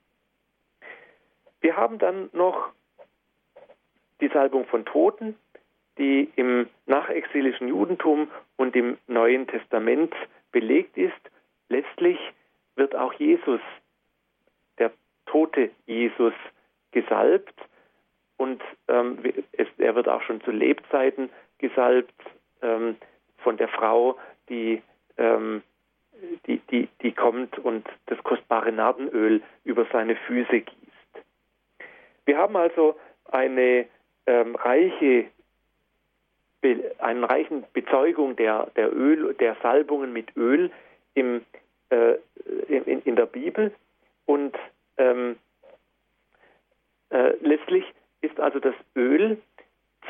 Wir 1.61 1.77
haben 1.77 1.99
dann 1.99 2.31
noch 2.33 2.69
die 4.21 4.29
Salbung 4.29 4.65
von 4.67 4.85
Toten, 4.85 5.35
die 5.99 6.31
im 6.37 6.69
nachexilischen 6.87 7.69
Judentum 7.69 8.29
und 8.57 8.75
im 8.77 8.99
Neuen 9.07 9.47
Testament 9.47 10.15
belegt 10.53 10.97
ist. 10.97 11.13
Letztlich 11.69 12.19
wird 12.77 12.95
auch 12.95 13.13
Jesus, 13.15 13.61
der 14.79 14.93
tote 15.27 15.71
Jesus, 15.87 16.35
gesalbt 16.93 17.55
und 18.39 18.63
ähm, 18.89 19.19
es, 19.53 19.69
er 19.77 19.95
wird 19.95 20.09
auch 20.09 20.23
schon 20.23 20.41
zu 20.43 20.51
Lebzeiten 20.51 21.29
gesalbt 21.59 22.15
ähm, 22.63 22.97
von 23.39 23.57
der 23.59 23.69
Frau, 23.69 24.19
die 24.49 24.83
ähm, 25.19 25.63
die, 26.47 26.89
die 27.03 27.13
kommt 27.13 27.59
und 27.59 27.87
das 28.07 28.19
kostbare 28.25 28.73
Nardenöl 28.73 29.43
über 29.65 29.87
seine 29.93 30.17
Füße 30.17 30.61
gießt. 30.61 31.25
Wir 32.25 32.39
haben 32.39 32.57
also 32.57 32.99
eine 33.31 33.87
ähm, 34.27 34.57
reiche 34.57 35.27
einen 36.99 37.25
reichen 37.25 37.65
Bezeugung 37.73 38.37
der, 38.37 38.69
der 38.77 38.95
Öl, 38.95 39.35
der 39.35 39.57
Salbungen 39.63 40.13
mit 40.13 40.37
Öl 40.37 40.71
im, 41.15 41.45
äh, 41.91 42.15
in, 42.69 43.03
in, 43.03 43.17
der 43.17 43.27
Bibel 43.27 43.73
und 44.27 44.57
ähm, 44.97 45.37
äh, 47.11 47.35
letztlich 47.41 47.85
ist 48.21 48.39
also 48.41 48.59
das 48.59 48.75
Öl 48.97 49.39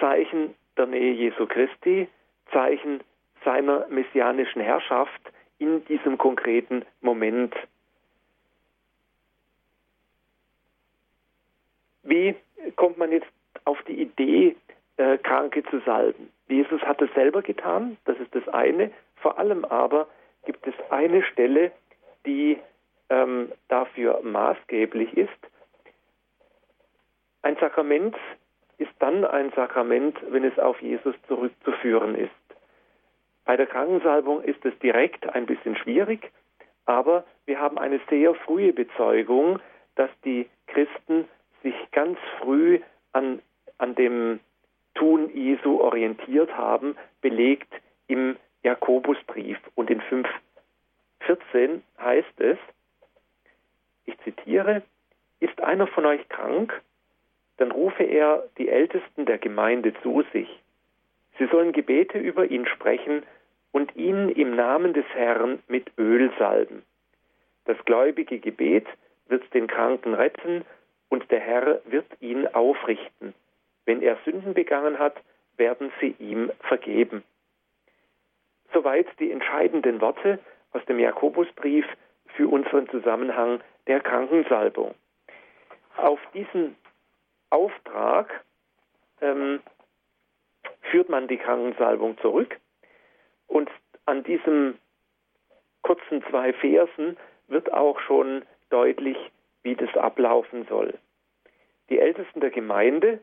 Zeichen 0.00 0.54
der 0.76 0.86
Nähe 0.86 1.12
Jesu 1.12 1.46
Christi, 1.46 2.08
Zeichen 2.52 3.00
seiner 3.44 3.86
messianischen 3.88 4.62
Herrschaft 4.62 5.20
in 5.58 5.84
diesem 5.86 6.18
konkreten 6.18 6.84
Moment. 7.00 7.54
Wie 12.02 12.34
kommt 12.76 12.96
man 12.96 13.12
jetzt 13.12 13.28
auf 13.64 13.82
die 13.82 14.00
Idee, 14.00 14.56
äh, 14.98 15.18
Kranke 15.18 15.64
zu 15.64 15.80
salben? 15.80 16.30
Jesus 16.48 16.80
hat 16.82 17.00
es 17.02 17.12
selber 17.14 17.42
getan, 17.42 17.96
das 18.04 18.18
ist 18.18 18.34
das 18.34 18.46
eine. 18.48 18.90
Vor 19.16 19.38
allem 19.38 19.64
aber 19.64 20.08
gibt 20.44 20.66
es 20.66 20.74
eine 20.90 21.22
Stelle, 21.22 21.72
die 22.26 22.58
ähm, 23.10 23.52
dafür 23.68 24.20
maßgeblich 24.22 25.16
ist. 25.16 25.30
Ein 27.42 27.56
Sakrament 27.56 28.16
ist 28.78 28.92
dann 28.98 29.24
ein 29.24 29.50
Sakrament, 29.52 30.16
wenn 30.30 30.44
es 30.44 30.58
auf 30.58 30.80
Jesus 30.80 31.14
zurückzuführen 31.26 32.14
ist. 32.14 32.30
Bei 33.44 33.56
der 33.56 33.66
Krankensalbung 33.66 34.42
ist 34.42 34.64
es 34.64 34.78
direkt 34.80 35.28
ein 35.34 35.46
bisschen 35.46 35.76
schwierig, 35.76 36.30
aber 36.84 37.24
wir 37.46 37.60
haben 37.60 37.78
eine 37.78 38.00
sehr 38.10 38.34
frühe 38.34 38.72
Bezeugung, 38.72 39.58
dass 39.94 40.10
die 40.24 40.48
Christen 40.66 41.26
sich 41.62 41.74
ganz 41.92 42.18
früh 42.40 42.80
an, 43.12 43.40
an 43.78 43.94
dem 43.94 44.40
Tun 44.98 45.30
Jesu 45.32 45.80
orientiert 45.80 46.56
haben, 46.56 46.96
belegt 47.20 47.72
im 48.08 48.36
Jakobusbrief. 48.64 49.56
Und 49.76 49.90
in 49.90 50.00
5,14 50.02 51.82
heißt 52.00 52.40
es, 52.40 52.58
ich 54.06 54.18
zitiere, 54.24 54.82
ist 55.38 55.60
einer 55.60 55.86
von 55.86 56.04
euch 56.04 56.28
krank, 56.28 56.82
dann 57.58 57.70
rufe 57.70 58.02
er 58.02 58.48
die 58.58 58.68
Ältesten 58.68 59.24
der 59.24 59.38
Gemeinde 59.38 59.94
zu 60.02 60.24
sich. 60.32 60.48
Sie 61.38 61.46
sollen 61.46 61.70
Gebete 61.72 62.18
über 62.18 62.46
ihn 62.46 62.66
sprechen 62.66 63.22
und 63.70 63.94
ihn 63.94 64.28
im 64.30 64.56
Namen 64.56 64.94
des 64.94 65.06
Herrn 65.14 65.60
mit 65.68 65.92
Öl 65.96 66.32
salben. 66.40 66.82
Das 67.66 67.76
gläubige 67.84 68.40
Gebet 68.40 68.86
wird 69.28 69.44
den 69.54 69.68
Kranken 69.68 70.14
retten 70.14 70.64
und 71.08 71.30
der 71.30 71.40
Herr 71.40 71.80
wird 71.84 72.06
ihn 72.20 72.48
aufrichten. 72.48 73.34
Wenn 73.88 74.02
er 74.02 74.18
Sünden 74.26 74.52
begangen 74.52 74.98
hat, 74.98 75.16
werden 75.56 75.90
sie 75.98 76.14
ihm 76.18 76.52
vergeben. 76.60 77.24
Soweit 78.74 79.06
die 79.18 79.32
entscheidenden 79.32 80.02
Worte 80.02 80.40
aus 80.72 80.84
dem 80.84 80.98
Jakobusbrief 80.98 81.86
für 82.36 82.48
unseren 82.48 82.86
Zusammenhang 82.90 83.62
der 83.86 84.00
Krankensalbung. 84.00 84.94
Auf 85.96 86.20
diesen 86.34 86.76
Auftrag 87.48 88.44
ähm, 89.22 89.60
führt 90.90 91.08
man 91.08 91.26
die 91.26 91.38
Krankensalbung 91.38 92.18
zurück 92.18 92.58
und 93.46 93.70
an 94.04 94.22
diesen 94.22 94.78
kurzen 95.80 96.22
zwei 96.28 96.52
Versen 96.52 97.16
wird 97.46 97.72
auch 97.72 97.98
schon 98.00 98.44
deutlich, 98.68 99.16
wie 99.62 99.76
das 99.76 99.96
ablaufen 99.96 100.66
soll. 100.68 100.98
Die 101.88 101.98
Ältesten 101.98 102.40
der 102.40 102.50
Gemeinde 102.50 103.20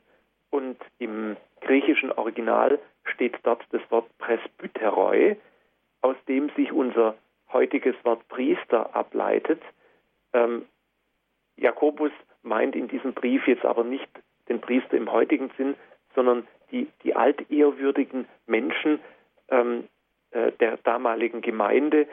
und 0.50 0.78
im 1.00 1.38
griechischen 1.62 2.12
Original 2.12 2.80
steht 3.06 3.38
dort 3.44 3.64
das 3.72 3.82
Wort 3.90 4.06
Presbyteroi, 4.18 5.36
aus 6.02 6.16
dem 6.28 6.50
sich 6.56 6.72
unser 6.72 7.16
heutiges 7.52 7.96
Wort 8.04 8.28
Priester 8.28 8.96
ableitet. 8.96 9.62
Ähm, 10.34 10.66
Jakobus 11.58 12.12
meint 12.44 12.76
in 12.76 12.88
diesem 12.88 13.14
Brief 13.14 13.48
jetzt 13.48 13.66
aber 13.66 13.84
nicht 13.84 14.08
den 14.50 14.62
Priester 14.62 14.98
im 14.98 15.12
heutigen 15.12 15.50
Sinn, 15.58 15.76
sondern 16.14 16.48
die, 16.72 16.88
die 17.04 17.16
altehrwürdigen 17.16 18.28
Menschen, 18.46 19.00
ähm, 19.50 19.88
äh, 20.32 20.52
der 20.60 20.78
damaligen 20.78 21.42
Gemeinde, 21.42 22.08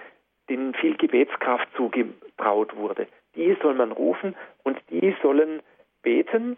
denen 0.49 0.75
viel 0.75 0.97
Gebetskraft 0.97 1.69
zugetraut 1.77 2.77
wurde. 2.77 3.07
Die 3.35 3.57
soll 3.63 3.75
man 3.75 3.93
rufen 3.93 4.35
und 4.63 4.79
die 4.91 5.15
sollen 5.23 5.63
beten 6.03 6.57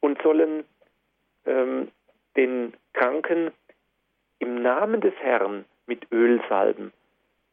und 0.00 0.20
sollen 0.22 0.64
ähm, 1.46 1.88
den 2.36 2.74
Kranken 2.92 3.52
im 4.38 4.62
Namen 4.62 5.00
des 5.00 5.14
Herrn 5.16 5.64
mit 5.86 6.10
Öl 6.12 6.40
salben. 6.48 6.92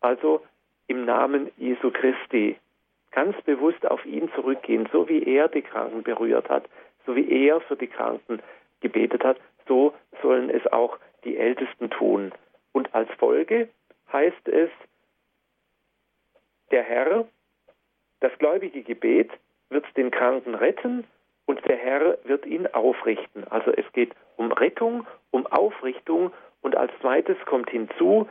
Also 0.01 0.41
im 0.87 1.05
Namen 1.05 1.51
Jesu 1.57 1.91
Christi. 1.91 2.57
Ganz 3.11 3.41
bewusst 3.43 3.85
auf 3.89 4.05
ihn 4.05 4.29
zurückgehen, 4.35 4.87
so 4.91 5.07
wie 5.07 5.23
er 5.23 5.47
die 5.47 5.61
Kranken 5.61 6.03
berührt 6.03 6.49
hat, 6.49 6.65
so 7.05 7.15
wie 7.15 7.47
er 7.47 7.61
für 7.61 7.77
die 7.77 7.87
Kranken 7.87 8.41
gebetet 8.81 9.23
hat, 9.23 9.37
so 9.67 9.93
sollen 10.21 10.49
es 10.49 10.65
auch 10.67 10.99
die 11.23 11.37
Ältesten 11.37 11.89
tun. 11.89 12.33
Und 12.73 12.93
als 12.93 13.09
Folge 13.17 13.69
heißt 14.11 14.47
es, 14.47 14.69
der 16.71 16.83
Herr, 16.83 17.25
das 18.19 18.37
gläubige 18.37 18.83
Gebet 18.83 19.31
wird 19.69 19.85
den 19.95 20.11
Kranken 20.11 20.55
retten 20.55 21.05
und 21.45 21.63
der 21.67 21.77
Herr 21.77 22.17
wird 22.23 22.45
ihn 22.45 22.67
aufrichten. 22.67 23.45
Also 23.49 23.71
es 23.71 23.85
geht 23.93 24.13
um 24.35 24.51
Rettung, 24.51 25.05
um 25.31 25.45
Aufrichtung 25.47 26.31
und 26.61 26.75
als 26.75 26.91
zweites 27.01 27.37
kommt 27.45 27.69
hinzu, 27.69 28.27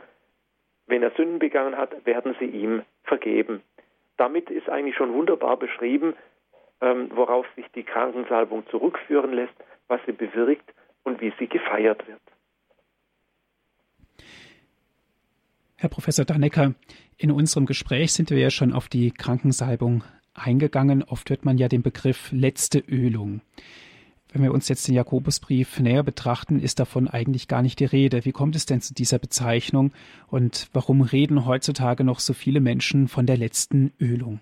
wenn 0.87 1.01
er 1.01 1.11
Sünden 1.11 1.39
begangen 1.39 1.77
hat, 1.77 2.05
werden 2.05 2.35
sie 2.39 2.45
ihm 2.45 2.83
vergeben. 3.03 3.61
Damit 4.17 4.49
ist 4.49 4.69
eigentlich 4.69 4.95
schon 4.95 5.13
wunderbar 5.13 5.57
beschrieben, 5.57 6.15
ähm, 6.81 7.09
worauf 7.13 7.45
sich 7.55 7.65
die 7.73 7.83
Krankensalbung 7.83 8.67
zurückführen 8.69 9.33
lässt, 9.33 9.53
was 9.87 9.99
sie 10.05 10.11
bewirkt 10.11 10.73
und 11.03 11.21
wie 11.21 11.33
sie 11.39 11.47
gefeiert 11.47 12.07
wird. 12.07 12.21
Herr 15.77 15.89
Professor 15.89 16.25
Dannecker, 16.25 16.73
in 17.17 17.31
unserem 17.31 17.65
Gespräch 17.65 18.13
sind 18.13 18.29
wir 18.29 18.37
ja 18.37 18.49
schon 18.49 18.73
auf 18.73 18.87
die 18.87 19.11
Krankensalbung 19.11 20.03
eingegangen. 20.35 21.03
Oft 21.03 21.29
hört 21.29 21.45
man 21.45 21.57
ja 21.57 21.67
den 21.67 21.81
Begriff 21.81 22.31
letzte 22.31 22.79
Ölung. 22.79 23.41
Wenn 24.35 24.43
wir 24.43 24.53
uns 24.53 24.67
jetzt 24.67 24.87
den 24.87 24.95
Jakobusbrief 24.95 25.79
näher 25.79 26.03
betrachten, 26.03 26.59
ist 26.59 26.79
davon 26.79 27.07
eigentlich 27.07 27.47
gar 27.47 27.61
nicht 27.61 27.79
die 27.79 27.85
Rede. 27.85 28.25
Wie 28.25 28.33
kommt 28.33 28.55
es 28.55 28.65
denn 28.65 28.81
zu 28.81 28.93
dieser 28.93 29.17
Bezeichnung 29.17 29.93
und 30.29 30.67
warum 30.73 31.01
reden 31.01 31.45
heutzutage 31.45 32.03
noch 32.03 32.19
so 32.19 32.33
viele 32.33 32.59
Menschen 32.59 33.07
von 33.07 33.25
der 33.25 33.37
letzten 33.37 33.93
Ölung? 34.01 34.41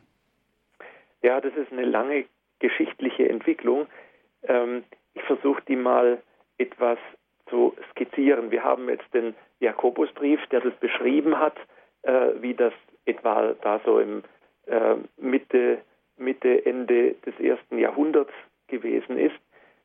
Ja, 1.21 1.39
das 1.39 1.53
ist 1.55 1.71
eine 1.71 1.85
lange 1.85 2.25
geschichtliche 2.57 3.29
Entwicklung. 3.29 3.85
Ähm, 4.47 4.83
ich 5.13 5.21
versuche 5.23 5.61
die 5.67 5.75
mal 5.75 6.23
etwas 6.57 6.97
zu 7.49 7.75
skizzieren. 7.91 8.49
Wir 8.49 8.63
haben 8.63 8.89
jetzt 8.89 9.13
den 9.13 9.35
Jakobusbrief, 9.59 10.39
der 10.51 10.61
das 10.61 10.73
beschrieben 10.79 11.37
hat, 11.37 11.55
äh, 12.01 12.31
wie 12.41 12.55
das 12.55 12.73
etwa 13.05 13.53
da 13.61 13.79
so 13.85 13.99
im 13.99 14.23
Mitte, 15.17 15.79
Mitte, 16.17 16.65
Ende 16.65 17.15
des 17.25 17.37
ersten 17.39 17.77
Jahrhunderts 17.77 18.31
gewesen 18.67 19.17
ist. 19.17 19.35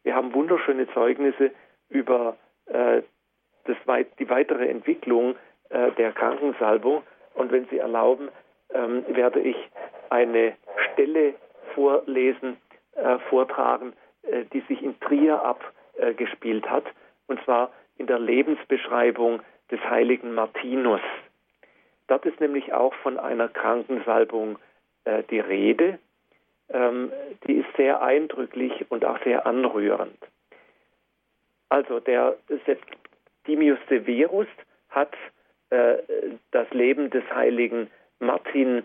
Wir 0.05 0.15
haben 0.15 0.33
wunderschöne 0.35 0.89
Zeugnisse 0.95 1.51
über 1.89 2.37
äh, 2.67 3.03
das, 3.65 3.77
die 4.19 4.31
weitere 4.31 4.69
Entwicklung 4.69 5.37
äh, 5.71 5.91
der 5.93 6.13
Krankensalbung. 6.13 7.03
Und 7.35 7.53
wenn 7.53 7.67
Sie 7.67 7.79
erlauben, 7.79 8.29
ähm, 8.73 9.05
werde 9.09 9.41
ich 9.41 9.57
eine 10.11 10.55
Stelle 10.93 11.35
vorlesen, 11.75 12.57
äh, 12.97 13.19
vortragen, 13.31 13.93
äh, 14.23 14.45
die 14.53 14.61
sich 14.61 14.83
in 14.83 14.99
Trier 15.01 15.43
abgespielt 15.43 16.69
hat, 16.69 16.85
und 17.27 17.43
zwar 17.45 17.71
in 17.97 18.07
der 18.07 18.19
Lebensbeschreibung 18.19 19.41
des 19.71 19.81
heiligen 19.81 20.35
Martinus. 20.35 21.01
Dort 22.09 22.27
ist 22.27 22.41
nämlich 22.41 22.73
auch 22.73 22.95
von 22.95 23.19
einer 23.19 23.49
Krankensalbung 23.49 24.59
äh, 25.05 25.23
die 25.31 25.41
Rede. 25.41 25.99
Ähm, 26.71 27.13
die 27.47 27.55
ist 27.59 27.69
sehr 27.77 28.03
eindrücklich 28.03 28.87
und 28.91 29.05
auch 29.05 29.23
sehr 29.23 29.47
anrührend. 29.47 30.19
Also 31.69 32.01
der 32.01 32.37
Septimius 32.67 33.79
Severus 33.89 34.49
hat 34.89 35.15
äh, 35.71 35.99
das 36.51 36.69
Leben 36.71 37.11
des 37.11 37.25
heiligen 37.31 37.91
Martin, 38.21 38.85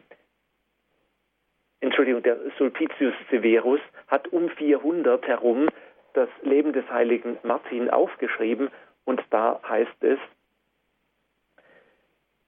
Entschuldigung, 1.79 2.23
der 2.23 2.38
Sulpicius 2.57 3.13
Severus 3.29 3.79
hat 4.07 4.27
um 4.29 4.49
400 4.49 5.25
herum 5.27 5.69
das 6.13 6.29
Leben 6.43 6.73
des 6.73 6.88
heiligen 6.89 7.38
Martin 7.43 7.89
aufgeschrieben 7.89 8.69
und 9.05 9.21
da 9.31 9.59
heißt 9.67 10.03
es, 10.03 10.19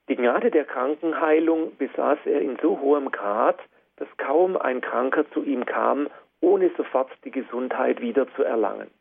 Die 0.07 0.15
Gnade 0.15 0.51
der 0.51 0.65
Krankenheilung 0.65 1.75
besaß 1.77 2.19
er 2.25 2.41
in 2.41 2.57
so 2.61 2.79
hohem 2.79 3.11
Grad, 3.11 3.59
dass 3.97 4.07
kaum 4.17 4.55
ein 4.57 4.81
Kranker 4.81 5.29
zu 5.31 5.43
ihm 5.43 5.65
kam, 5.65 6.09
ohne 6.41 6.69
sofort 6.77 7.11
die 7.23 7.31
Gesundheit 7.31 8.01
wieder 8.01 8.27
zu 8.35 8.43
erlangen. 8.43 8.91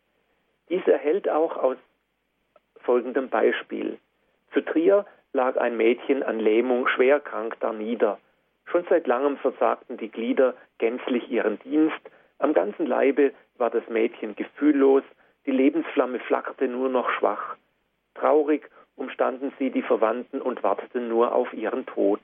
Dies 0.71 0.87
erhält 0.87 1.29
auch 1.29 1.57
aus 1.57 1.77
folgendem 2.81 3.29
Beispiel. 3.29 3.99
Zu 4.53 4.62
Trier 4.62 5.05
lag 5.33 5.57
ein 5.57 5.77
Mädchen 5.77 6.23
an 6.23 6.38
Lähmung 6.38 6.87
schwer 6.88 7.21
krank 7.21 7.59
darnieder. 7.61 8.19
Schon 8.67 8.85
seit 8.88 9.07
langem 9.07 9.37
versagten 9.38 9.97
die 9.99 10.11
Glieder 10.11 10.55
gänzlich 10.79 11.31
ihren 11.31 11.59
Dienst, 11.61 12.01
am 12.38 12.53
ganzen 12.53 12.87
Leibe 12.87 13.33
war 13.57 13.71
das 13.71 13.87
Mädchen 13.88 14.37
gefühllos, 14.37 15.03
die 15.47 15.51
Lebensflamme 15.51 16.19
flackerte 16.21 16.69
nur 16.69 16.88
noch 16.88 17.11
schwach. 17.11 17.57
Traurig 18.14 18.69
umstanden 18.96 19.52
sie 19.59 19.70
die 19.70 19.83
Verwandten 19.83 20.40
und 20.40 20.62
warteten 20.62 21.09
nur 21.09 21.35
auf 21.35 21.52
ihren 21.52 21.87
Tod. 21.87 22.20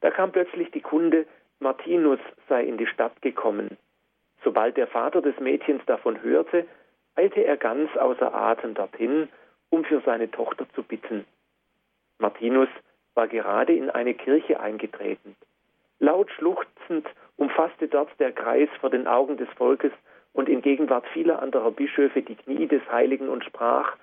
Da 0.00 0.10
kam 0.10 0.32
plötzlich 0.32 0.70
die 0.70 0.80
Kunde, 0.80 1.26
Martinus 1.58 2.20
sei 2.48 2.64
in 2.64 2.78
die 2.78 2.86
Stadt 2.86 3.20
gekommen. 3.22 3.76
Sobald 4.42 4.76
der 4.76 4.86
Vater 4.86 5.20
des 5.20 5.38
Mädchens 5.40 5.84
davon 5.86 6.22
hörte, 6.22 6.66
eilte 7.14 7.44
er 7.44 7.56
ganz 7.56 7.94
außer 7.96 8.34
Atem 8.34 8.74
dorthin, 8.74 9.28
um 9.68 9.84
für 9.84 10.00
seine 10.00 10.30
Tochter 10.30 10.66
zu 10.74 10.82
bitten. 10.82 11.26
Martinus 12.18 12.68
war 13.14 13.28
gerade 13.28 13.74
in 13.74 13.90
eine 13.90 14.14
Kirche 14.14 14.60
eingetreten. 14.60 15.36
Laut 15.98 16.30
schluchzend 16.30 17.06
umfasste 17.36 17.88
dort 17.88 18.08
der 18.18 18.32
Kreis 18.32 18.68
vor 18.80 18.90
den 18.90 19.06
Augen 19.06 19.36
des 19.36 19.48
Volkes 19.50 19.92
und 20.32 20.48
in 20.48 20.62
Gegenwart 20.62 21.06
vieler 21.08 21.42
anderer 21.42 21.70
Bischöfe 21.70 22.22
die 22.22 22.36
Knie 22.36 22.66
des 22.66 22.82
Heiligen 22.90 23.28
und 23.28 23.44
sprach, 23.44 23.96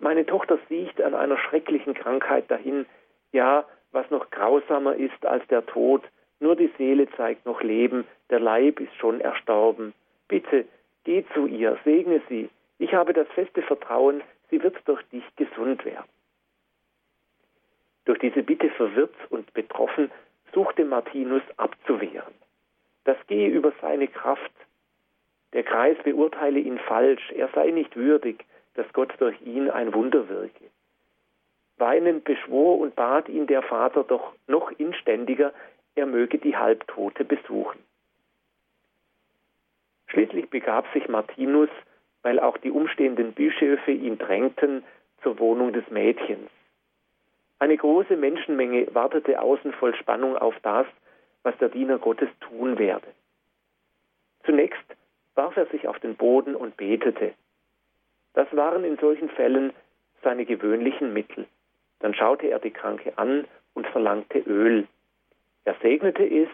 meine 0.00 0.26
Tochter 0.26 0.58
sieht 0.68 1.00
an 1.00 1.14
einer 1.14 1.38
schrecklichen 1.38 1.94
Krankheit 1.94 2.50
dahin, 2.50 2.86
ja, 3.32 3.64
was 3.92 4.10
noch 4.10 4.30
grausamer 4.30 4.94
ist 4.94 5.24
als 5.26 5.46
der 5.48 5.66
Tod, 5.66 6.02
nur 6.40 6.56
die 6.56 6.72
Seele 6.78 7.08
zeigt 7.16 7.44
noch 7.44 7.62
Leben, 7.62 8.06
der 8.30 8.40
Leib 8.40 8.80
ist 8.80 8.94
schon 8.96 9.20
erstorben. 9.20 9.92
Bitte, 10.28 10.64
geh 11.04 11.24
zu 11.34 11.46
ihr, 11.46 11.78
segne 11.84 12.22
sie. 12.28 12.48
Ich 12.78 12.94
habe 12.94 13.12
das 13.12 13.28
feste 13.28 13.62
Vertrauen, 13.62 14.22
sie 14.50 14.62
wird 14.62 14.76
durch 14.86 15.02
dich 15.08 15.24
gesund 15.36 15.84
werden. 15.84 16.08
Durch 18.06 18.18
diese 18.18 18.42
Bitte 18.42 18.70
verwirrt 18.70 19.14
und 19.28 19.52
betroffen 19.52 20.10
suchte 20.54 20.84
Martinus 20.84 21.42
abzuwehren. 21.58 22.34
Das 23.04 23.16
gehe 23.26 23.48
über 23.48 23.72
seine 23.80 24.08
Kraft. 24.08 24.50
Der 25.52 25.62
Kreis 25.62 25.96
beurteile 26.04 26.58
ihn 26.58 26.78
falsch, 26.78 27.30
er 27.32 27.48
sei 27.54 27.70
nicht 27.70 27.96
würdig, 27.96 28.44
dass 28.74 28.92
Gott 28.92 29.12
durch 29.18 29.40
ihn 29.42 29.70
ein 29.70 29.94
Wunder 29.94 30.28
wirke. 30.28 30.64
Weinend 31.76 32.24
beschwor 32.24 32.78
und 32.78 32.94
bat 32.94 33.28
ihn 33.28 33.46
der 33.46 33.62
Vater 33.62 34.04
doch 34.04 34.34
noch 34.46 34.70
inständiger, 34.78 35.52
er 35.94 36.06
möge 36.06 36.38
die 36.38 36.56
Halbtote 36.56 37.24
besuchen. 37.24 37.78
Schließlich 40.08 40.50
begab 40.50 40.86
sich 40.92 41.08
Martinus, 41.08 41.70
weil 42.22 42.38
auch 42.38 42.58
die 42.58 42.70
umstehenden 42.70 43.32
Bischöfe 43.32 43.92
ihn 43.92 44.18
drängten, 44.18 44.84
zur 45.22 45.38
Wohnung 45.38 45.72
des 45.72 45.88
Mädchens. 45.90 46.50
Eine 47.58 47.76
große 47.76 48.16
Menschenmenge 48.16 48.88
wartete 48.94 49.40
außen 49.40 49.72
voll 49.74 49.94
Spannung 49.94 50.36
auf 50.36 50.54
das, 50.62 50.86
was 51.42 51.56
der 51.58 51.68
Diener 51.68 51.98
Gottes 51.98 52.28
tun 52.40 52.78
werde. 52.78 53.06
Zunächst 54.44 54.84
warf 55.34 55.56
er 55.56 55.66
sich 55.66 55.86
auf 55.86 55.98
den 55.98 56.16
Boden 56.16 56.56
und 56.56 56.76
betete. 56.76 57.34
Das 58.34 58.46
waren 58.54 58.84
in 58.84 58.96
solchen 58.98 59.28
Fällen 59.30 59.72
seine 60.22 60.44
gewöhnlichen 60.44 61.12
Mittel. 61.12 61.46
Dann 62.00 62.14
schaute 62.14 62.46
er 62.48 62.58
die 62.58 62.70
Kranke 62.70 63.16
an 63.18 63.46
und 63.74 63.86
verlangte 63.86 64.38
Öl. 64.38 64.86
Er 65.64 65.74
segnete 65.82 66.24
es 66.24 66.48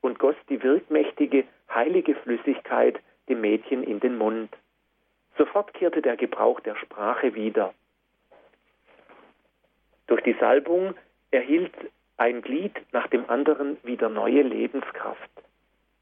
und 0.00 0.18
goss 0.18 0.36
die 0.48 0.62
wirkmächtige, 0.62 1.44
heilige 1.68 2.14
Flüssigkeit 2.14 2.98
dem 3.28 3.40
Mädchen 3.40 3.82
in 3.82 4.00
den 4.00 4.18
Mund. 4.18 4.50
Sofort 5.38 5.72
kehrte 5.74 6.02
der 6.02 6.16
Gebrauch 6.16 6.60
der 6.60 6.76
Sprache 6.76 7.34
wieder. 7.34 7.72
Durch 10.06 10.22
die 10.22 10.36
Salbung 10.38 10.94
erhielt 11.30 11.72
ein 12.18 12.42
Glied 12.42 12.74
nach 12.92 13.06
dem 13.06 13.28
anderen 13.30 13.78
wieder 13.82 14.08
neue 14.08 14.42
Lebenskraft. 14.42 15.30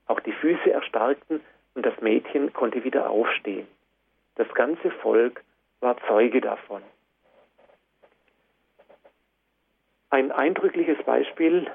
Auch 0.06 0.20
die 0.20 0.32
Füße 0.32 0.70
erstarkten 0.70 1.40
und 1.74 1.86
das 1.86 1.98
Mädchen 2.00 2.52
konnte 2.52 2.82
wieder 2.82 3.08
aufstehen. 3.08 3.68
Das 4.40 4.48
ganze 4.54 4.90
Volk 4.90 5.44
war 5.80 5.98
Zeuge 6.08 6.40
davon. 6.40 6.80
Ein 10.08 10.32
eindrückliches 10.32 10.96
Beispiel 11.04 11.70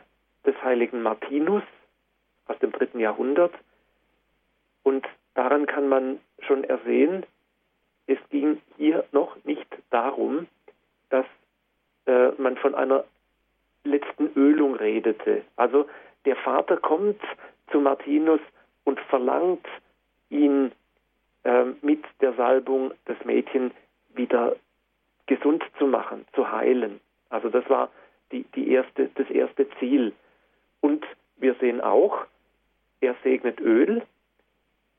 des 0.47 0.59
heiligen 0.63 1.03
Martinus 1.03 1.61
aus 2.47 2.57
dem 2.57 2.71
dritten 2.71 2.99
Jahrhundert. 2.99 3.53
Und 4.81 5.05
daran 5.35 5.67
kann 5.67 5.87
man 5.89 6.19
schon 6.39 6.63
ersehen, 6.63 7.23
es 8.07 8.17
ging 8.31 8.59
hier 8.77 9.05
noch 9.11 9.35
nicht 9.43 9.67
darum, 9.91 10.47
dass 11.11 11.27
äh, 12.07 12.29
man 12.39 12.57
von 12.57 12.73
einer 12.73 13.03
letzten 13.83 14.33
Ölung 14.33 14.73
redete. 14.73 15.43
Also 15.55 15.87
der 16.25 16.35
Vater 16.37 16.77
kommt 16.77 17.21
zu 17.71 17.79
Martinus 17.79 18.41
und 18.85 18.99
verlangt 19.01 19.67
ihn 20.31 20.71
mit 21.81 22.03
der 22.21 22.33
Salbung 22.33 22.91
das 23.05 23.17
Mädchen 23.23 23.71
wieder 24.15 24.55
gesund 25.27 25.63
zu 25.77 25.85
machen, 25.87 26.25
zu 26.33 26.51
heilen. 26.51 26.99
Also 27.29 27.49
das 27.49 27.69
war 27.69 27.89
die, 28.31 28.43
die 28.55 28.71
erste, 28.71 29.09
das 29.15 29.29
erste 29.29 29.67
Ziel. 29.79 30.13
Und 30.81 31.05
wir 31.37 31.55
sehen 31.55 31.81
auch, 31.81 32.25
er 33.01 33.15
segnet 33.23 33.59
Öl 33.59 34.03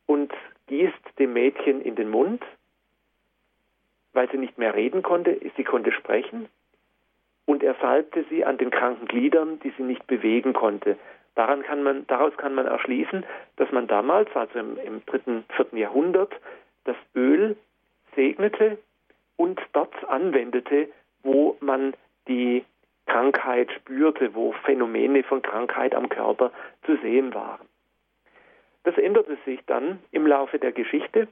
und 0.07 0.33
gießt 0.67 1.19
dem 1.19 1.33
Mädchen 1.33 1.81
in 1.81 1.97
den 1.97 2.11
Mund, 2.11 2.43
weil 4.13 4.31
sie 4.31 4.39
nicht 4.39 4.59
mehr 4.59 4.75
reden 4.75 5.03
konnte, 5.03 5.39
sie 5.57 5.65
konnte 5.65 5.93
sprechen. 5.93 6.49
Und 7.45 7.63
er 7.63 7.75
salbte 7.81 8.25
sie 8.31 8.45
an 8.45 8.59
den 8.59 8.71
kranken 8.71 9.07
Gliedern, 9.07 9.61
die 9.61 9.73
sie 9.77 9.83
nicht 9.83 10.07
bewegen 10.07 10.53
konnte. 10.53 10.97
Daran 11.37 11.63
kann 11.63 11.83
man, 11.83 12.07
daraus 12.07 12.37
kann 12.39 12.55
man 12.55 12.67
erschließen, 12.67 13.25
dass 13.57 13.71
man 13.71 13.87
damals, 13.87 14.35
also 14.35 14.59
im, 14.59 14.79
im 14.79 15.05
dritten, 15.05 15.45
vierten 15.55 15.77
Jahrhundert, 15.77 16.35
das 16.85 16.97
Öl 17.15 17.57
segnete 18.15 18.79
und 19.37 19.61
dort 19.75 19.93
anwendete, 20.09 20.89
wo 21.23 21.57
man 21.61 21.95
die 22.27 22.65
Krankheit 23.05 23.71
spürte, 23.73 24.35
wo 24.35 24.53
Phänomene 24.65 25.23
von 25.23 25.43
Krankheit 25.43 25.95
am 25.95 26.09
Körper 26.09 26.53
zu 26.87 26.97
sehen 26.97 27.35
waren. 27.35 27.67
Das 28.85 28.97
änderte 28.97 29.37
sich 29.45 29.61
dann 29.67 30.01
im 30.13 30.27
Laufe 30.27 30.59
der 30.59 30.73
Geschichte. 30.73 31.29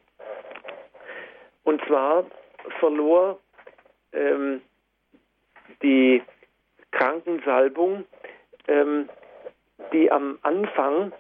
Und 1.63 1.83
zwar 1.87 2.27
verlor 2.79 3.39
ähm, 4.13 4.61
die 5.83 6.23
Krankensalbung, 6.91 8.05
ähm, 8.69 9.09
die 9.93 10.11
am 10.11 10.39
Anfang 10.43 11.13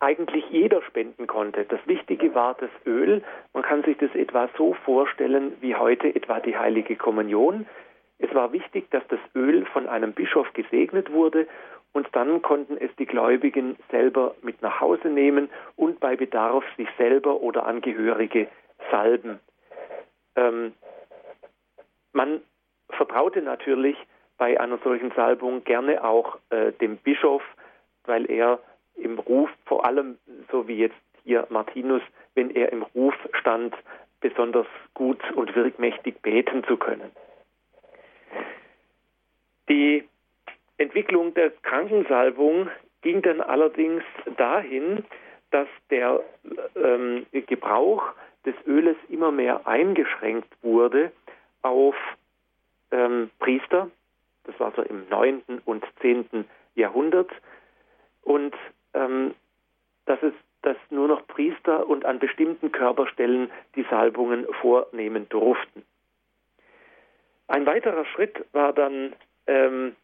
eigentlich 0.00 0.44
jeder 0.50 0.82
spenden 0.82 1.26
konnte. 1.26 1.64
Das 1.64 1.80
Wichtige 1.86 2.34
war 2.34 2.54
das 2.54 2.70
Öl. 2.86 3.22
Man 3.52 3.62
kann 3.62 3.82
sich 3.82 3.98
das 3.98 4.14
etwa 4.14 4.48
so 4.56 4.74
vorstellen 4.74 5.56
wie 5.60 5.74
heute 5.74 6.14
etwa 6.14 6.38
die 6.40 6.56
heilige 6.56 6.96
Kommunion. 6.96 7.66
Es 8.18 8.32
war 8.34 8.52
wichtig, 8.52 8.90
dass 8.90 9.02
das 9.08 9.20
Öl 9.34 9.64
von 9.66 9.88
einem 9.88 10.12
Bischof 10.12 10.52
gesegnet 10.52 11.12
wurde 11.12 11.46
und 11.92 12.08
dann 12.12 12.42
konnten 12.42 12.76
es 12.76 12.94
die 12.96 13.06
Gläubigen 13.06 13.76
selber 13.90 14.34
mit 14.42 14.62
nach 14.62 14.80
Hause 14.80 15.08
nehmen 15.08 15.48
und 15.76 16.00
bei 16.00 16.16
Bedarf 16.16 16.64
sich 16.76 16.88
selber 16.96 17.40
oder 17.40 17.66
Angehörige 17.66 18.48
salben. 18.90 19.40
Ähm, 20.36 20.72
man 22.12 22.40
vertraute 22.90 23.42
natürlich 23.42 23.96
bei 24.38 24.58
einer 24.58 24.78
solchen 24.78 25.10
Salbung 25.12 25.64
gerne 25.64 26.02
auch 26.04 26.38
äh, 26.50 26.72
dem 26.72 26.96
Bischof, 26.96 27.42
weil 28.04 28.30
er 28.30 28.60
im 28.94 29.18
Ruf, 29.18 29.50
vor 29.66 29.84
allem 29.84 30.18
so 30.50 30.66
wie 30.66 30.78
jetzt 30.78 30.96
hier 31.24 31.46
Martinus, 31.50 32.02
wenn 32.34 32.50
er 32.50 32.72
im 32.72 32.82
Ruf 32.82 33.14
stand, 33.34 33.74
besonders 34.20 34.66
gut 34.94 35.20
und 35.32 35.54
wirkmächtig 35.54 36.22
beten 36.22 36.64
zu 36.64 36.76
können. 36.76 37.10
Die 39.68 40.08
Entwicklung 40.78 41.34
der 41.34 41.50
Krankensalbung 41.50 42.68
ging 43.02 43.22
dann 43.22 43.40
allerdings 43.40 44.02
dahin, 44.36 45.04
dass 45.50 45.68
der 45.90 46.20
ähm, 46.76 47.26
Gebrauch 47.32 48.02
des 48.44 48.54
Öles 48.66 48.96
immer 49.08 49.30
mehr 49.30 49.66
eingeschränkt 49.66 50.48
wurde 50.62 51.12
auf 51.62 51.94
ähm, 52.90 53.30
Priester. 53.38 53.90
Das 54.48 54.58
war 54.58 54.72
so 54.74 54.82
im 54.82 55.08
9. 55.08 55.42
und 55.64 55.84
10. 56.00 56.46
Jahrhundert. 56.74 57.30
Und 58.22 58.54
ähm, 58.94 59.34
dass 60.06 60.22
es 60.22 60.32
dass 60.62 60.76
nur 60.90 61.06
noch 61.06 61.26
Priester 61.28 61.88
und 61.88 62.04
an 62.04 62.18
bestimmten 62.18 62.72
Körperstellen 62.72 63.50
die 63.76 63.86
Salbungen 63.88 64.44
vornehmen 64.60 65.28
durften. 65.28 65.84
Ein 67.46 67.64
weiterer 67.64 68.04
Schritt 68.04 68.44
war 68.52 68.72
dann 68.72 69.14
ähm, 69.46 69.94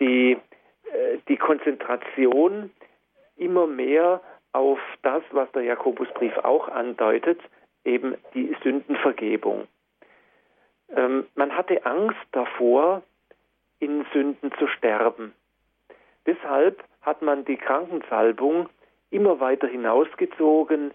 die, 0.00 0.32
äh, 0.32 1.18
die 1.28 1.36
Konzentration 1.36 2.70
immer 3.36 3.66
mehr 3.66 4.20
auf 4.52 4.80
das, 5.02 5.22
was 5.30 5.50
der 5.52 5.62
Jakobusbrief 5.62 6.36
auch 6.38 6.68
andeutet, 6.68 7.40
eben 7.84 8.16
die 8.34 8.54
Sündenvergebung. 8.62 9.66
Ähm, 10.94 11.26
man 11.34 11.56
hatte 11.56 11.84
Angst 11.84 12.20
davor, 12.32 13.02
in 13.78 14.06
Sünden 14.12 14.52
zu 14.58 14.68
sterben. 14.68 15.32
Deshalb 16.24 16.84
hat 17.00 17.20
man 17.20 17.44
die 17.44 17.56
Krankensalbung 17.56 18.68
immer 19.10 19.40
weiter 19.40 19.66
hinausgezogen, 19.66 20.92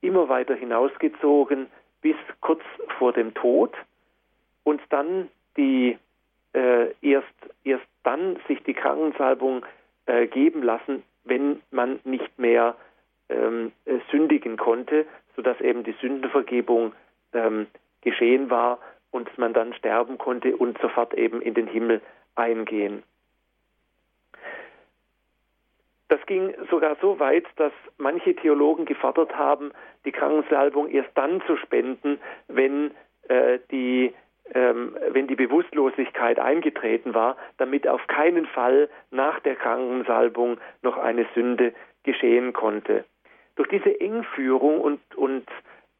immer 0.00 0.28
weiter 0.28 0.54
hinausgezogen 0.54 1.66
bis 2.00 2.16
kurz 2.40 2.62
vor 2.98 3.12
dem 3.12 3.34
Tod 3.34 3.74
und 4.62 4.80
dann 4.88 5.28
die 5.56 5.98
äh, 6.54 6.92
erst, 7.02 7.28
erst 7.64 7.86
dann 8.04 8.38
sich 8.48 8.62
die 8.62 8.74
Krankensalbung 8.74 9.66
äh, 10.06 10.26
geben 10.26 10.62
lassen, 10.62 11.02
wenn 11.24 11.60
man 11.70 12.00
nicht 12.04 12.38
mehr 12.38 12.74
ähm, 13.28 13.72
äh, 13.84 13.98
sündigen 14.10 14.56
konnte, 14.56 15.06
sodass 15.36 15.60
eben 15.60 15.84
die 15.84 15.94
Sündenvergebung 16.00 16.92
ähm, 17.32 17.66
geschehen 18.02 18.50
war 18.50 18.78
und 19.14 19.38
man 19.38 19.52
dann 19.52 19.72
sterben 19.74 20.18
konnte 20.18 20.56
und 20.56 20.76
sofort 20.78 21.14
eben 21.14 21.40
in 21.40 21.54
den 21.54 21.68
Himmel 21.68 22.02
eingehen. 22.34 23.04
Das 26.08 26.18
ging 26.26 26.52
sogar 26.68 26.96
so 27.00 27.20
weit, 27.20 27.46
dass 27.56 27.72
manche 27.96 28.34
Theologen 28.34 28.86
gefordert 28.86 29.36
haben, 29.36 29.70
die 30.04 30.10
Krankensalbung 30.10 30.88
erst 30.88 31.10
dann 31.14 31.40
zu 31.46 31.56
spenden, 31.56 32.18
wenn 32.48 32.90
äh, 33.28 33.60
die 33.70 34.12
ähm, 34.52 34.96
wenn 35.08 35.26
die 35.26 35.36
Bewusstlosigkeit 35.36 36.38
eingetreten 36.38 37.14
war, 37.14 37.36
damit 37.56 37.88
auf 37.88 38.06
keinen 38.08 38.44
Fall 38.46 38.90
nach 39.10 39.40
der 39.40 39.54
Krankensalbung 39.54 40.58
noch 40.82 40.98
eine 40.98 41.26
Sünde 41.34 41.72
geschehen 42.02 42.52
konnte. 42.52 43.04
Durch 43.56 43.68
diese 43.68 43.98
Engführung 44.00 44.80
und, 44.82 45.00
und 45.16 45.46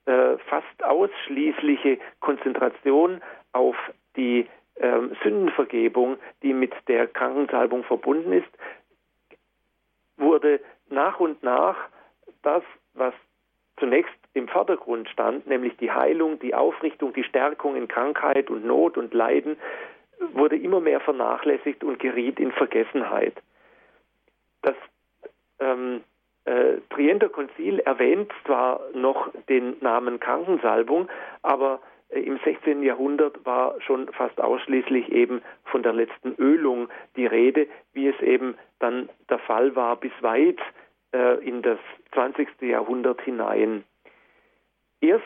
äh, 0.07 0.39
fast 0.49 0.85
ausschließliche 0.85 1.99
Konzentration 2.21 3.23
auf 3.53 3.77
die 4.17 4.47
ähm, 4.77 5.17
Sündenvergebung, 5.23 6.19
die 6.43 6.53
mit 6.53 6.73
der 6.89 7.07
Krankensalbung 7.07 7.85
verbunden 7.85 8.33
ist, 8.33 8.49
wurde 10.17 10.61
nach 10.89 11.21
und 11.21 11.43
nach 11.43 11.77
das, 12.43 12.63
was 12.95 13.15
zunächst 13.79 14.15
im 14.35 14.49
Vordergrund 14.49 15.09
stand, 15.09 15.47
nämlich 15.47 15.77
die 15.79 15.91
Heilung, 15.91 16.39
die 16.39 16.55
Aufrichtung, 16.55 17.13
die 17.13 17.25
Stärkung 17.25 17.77
in 17.77 17.89
Krankheit 17.89 18.51
und 18.51 18.65
Not 18.65 18.97
und 18.97 19.15
Leiden, 19.15 19.57
wurde 20.33 20.57
immer 20.57 20.81
mehr 20.81 21.01
vernachlässigt 21.01 21.83
und 21.83 21.99
geriet 21.99 22.39
in 22.39 22.53
Vergessenheit. 22.53 23.35
Das 24.63 24.77
ähm, 25.59 26.03
äh, 26.45 26.79
Trienter 26.91 27.29
Konzil 27.29 27.81
erwähnt 27.81 28.31
zwar 28.45 28.81
noch 28.93 29.31
den 29.49 29.77
Namen 29.81 30.21
Krankensalbung, 30.21 31.09
aber 31.43 31.81
äh, 32.11 32.21
im 32.21 32.39
16. 32.45 32.83
Jahrhundert 32.83 33.45
war 33.47 33.81
schon 33.81 34.09
fast 34.13 34.41
ausschließlich 34.41 35.11
eben 35.11 35.43
von 35.65 35.83
der 35.83 35.93
letzten 35.93 36.35
Ölung 36.35 36.89
die 37.17 37.27
Rede, 37.27 37.67
wie 37.93 38.09
es 38.09 38.21
eben 38.21 38.57
dann 38.79 39.09
der 39.31 39.39
Fall 39.39 39.75
war 39.75 39.97
bis 39.97 40.13
weit 40.21 40.59
äh, 41.13 41.43
in 41.47 41.63
das 41.63 41.79
20. 42.13 42.49
Jahrhundert 42.61 43.21
hinein. 43.23 43.85
Erst 45.01 45.25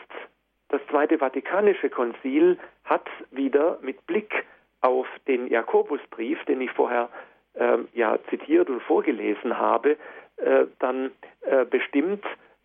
das 0.69 0.81
Zweite 0.89 1.17
Vatikanische 1.17 1.89
Konzil 1.89 2.57
hat 2.83 3.07
wieder 3.31 3.79
mit 3.81 4.05
Blick 4.07 4.45
auf 4.81 5.07
den 5.27 5.47
Jakobusbrief, 5.47 6.43
den 6.45 6.61
ich 6.61 6.71
vorher 6.71 7.09
äh, 7.55 7.79
ja 7.93 8.17
zitiert 8.29 8.69
und 8.69 8.81
vorgelesen 8.83 9.57
habe, 9.57 9.97
äh, 10.43 10.65
dann 10.79 11.11
äh, 11.41 11.65
bestimmt, 11.65 12.23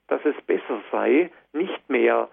dass 0.09 0.21
es 0.25 0.35
besser 0.47 0.83
sei, 0.93 1.31
nicht 1.53 1.89
mehr 1.89 2.29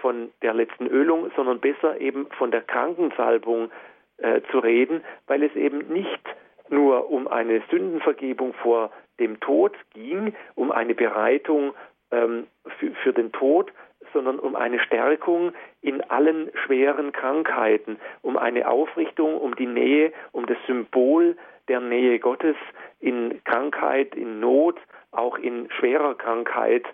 von 0.00 0.30
der 0.42 0.54
letzten 0.54 0.86
Ölung, 0.86 1.30
sondern 1.36 1.60
besser 1.60 2.00
eben 2.00 2.26
von 2.38 2.50
der 2.50 2.62
Krankensalbung 2.62 3.70
äh, 4.18 4.40
zu 4.50 4.58
reden, 4.58 5.02
weil 5.26 5.42
es 5.42 5.54
eben 5.54 5.88
nicht 5.92 6.22
nur 6.68 7.10
um 7.10 7.28
eine 7.28 7.62
Sündenvergebung 7.70 8.54
vor 8.54 8.90
dem 9.20 9.38
Tod 9.40 9.74
ging, 9.92 10.34
um 10.54 10.72
eine 10.72 10.94
Bereitung 10.94 11.74
ähm, 12.10 12.46
für, 12.78 12.90
für 13.02 13.12
den 13.12 13.30
Tod, 13.32 13.72
sondern 14.12 14.38
um 14.38 14.56
eine 14.56 14.80
Stärkung 14.80 15.52
in 15.80 16.02
allen 16.02 16.50
schweren 16.64 17.12
Krankheiten, 17.12 17.98
um 18.22 18.36
eine 18.36 18.68
Aufrichtung, 18.68 19.38
um 19.38 19.54
die 19.56 19.66
Nähe, 19.66 20.12
um 20.32 20.46
das 20.46 20.58
Symbol 20.66 21.36
der 21.68 21.80
Nähe 21.80 22.18
Gottes 22.18 22.56
in 23.00 23.42
Krankheit, 23.44 24.14
in 24.14 24.40
Not, 24.40 24.78
auch 25.10 25.38
in 25.38 25.70
schwerer 25.72 26.14
Krankheit 26.14 26.84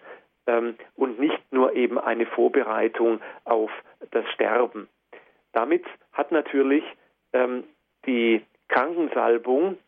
ähm, 0.46 0.76
und 0.96 1.18
nicht 1.18 1.40
nur 1.52 1.74
eben 1.74 1.98
eine 1.98 2.26
Vorbereitung 2.26 3.20
auf 3.44 3.70
das 4.10 4.26
Sterben. 4.34 4.88
Damit 5.52 5.84
hat 6.12 6.32
natürlich 6.32 6.84
ähm, 7.32 7.64
die 8.06 8.44
Krankensalbung 8.68 9.78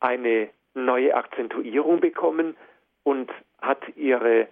eine 0.00 0.50
neue 0.74 1.14
Akzentuierung 1.14 2.00
bekommen 2.00 2.56
und 3.02 3.30
hat 3.60 3.82
ihre, 3.96 4.48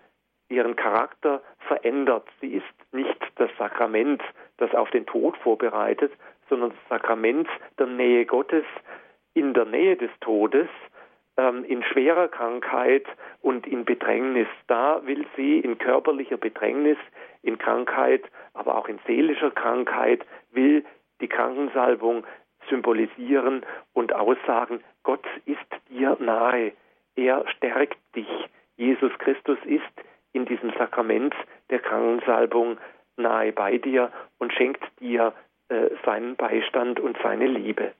ihren 0.49 0.77
Charakter 0.77 1.42
verändert. 1.68 2.27
Sie 2.40 2.55
ist 2.55 2.64
nicht 2.92 3.18
das 3.37 3.51
Sakrament, 3.59 4.23
das 4.57 4.75
auf 4.75 4.90
den 4.90 5.07
Tod 5.07 5.37
vorbereitet, 5.38 6.12
sondern 6.49 6.70
das 6.70 6.88
Sakrament 6.88 7.49
der 7.79 7.87
Nähe 7.87 8.25
Gottes 8.25 8.64
in 9.35 9.55
der 9.55 9.64
Nähe 9.64 9.97
des 9.97 10.11
Todes, 10.20 10.68
ähm, 11.37 11.64
in 11.64 11.83
schwerer 11.83 12.29
Krankheit 12.29 13.05
und 13.42 13.66
in 13.66 13.85
Bedrängnis. 13.85 14.49
Da 14.66 15.03
will 15.05 15.27
sie 15.37 15.59
in 15.59 15.79
körperlicher 15.79 16.37
Bedrängnis, 16.37 16.99
in 17.42 17.59
Krankheit, 17.59 18.23
aber 18.55 18.77
auch 18.77 18.88
in 18.88 18.99
seelischer 19.07 19.51
Krankheit, 19.51 20.25
will 20.53 20.85
die 21.20 21.29
Krankensalbung 21.29 22.25
symbolisieren 22.68 23.64
und 23.92 24.14
aussagen, 24.14 24.83
Gott 25.03 25.25
ist 25.44 25.59
dir 25.90 26.16
nahe, 26.18 26.73
er 27.16 27.44
stärkt 27.49 27.99
dich. 28.16 28.29
Jesus 28.77 29.12
Christus 29.18 29.59
ist 29.64 29.83
in 30.33 30.47
diesem 30.47 30.73
Sakrament 30.79 31.35
der 31.70 31.79
Krankensalbung 31.79 32.79
nahe 33.16 33.53
bei 33.53 33.79
dir 33.79 34.11
und 34.38 34.53
schenkt 34.53 34.83
dir 35.01 35.33
äh, 35.68 35.90
seinen 36.05 36.37
Beistand 36.37 36.99
und 37.01 37.16
seine 37.23 37.47
Liebe. 37.47 37.92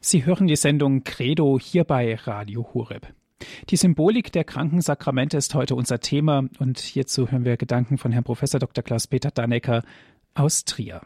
Sie 0.00 0.24
hören 0.24 0.46
die 0.46 0.56
Sendung 0.56 1.04
Credo 1.04 1.58
hier 1.60 1.84
bei 1.84 2.14
Radio 2.14 2.68
Hureb. 2.72 3.12
Die 3.68 3.76
Symbolik 3.76 4.32
der 4.32 4.44
Krankensakramente 4.44 5.36
ist 5.36 5.54
heute 5.54 5.74
unser 5.74 6.00
Thema 6.00 6.48
und 6.58 6.78
hierzu 6.78 7.30
hören 7.30 7.44
wir 7.44 7.56
Gedanken 7.56 7.98
von 7.98 8.12
Herrn 8.12 8.24
Prof. 8.24 8.40
Dr. 8.40 8.82
Klaus-Peter 8.82 9.30
Dannecker 9.30 9.82
aus 10.34 10.64
Trier. 10.64 11.02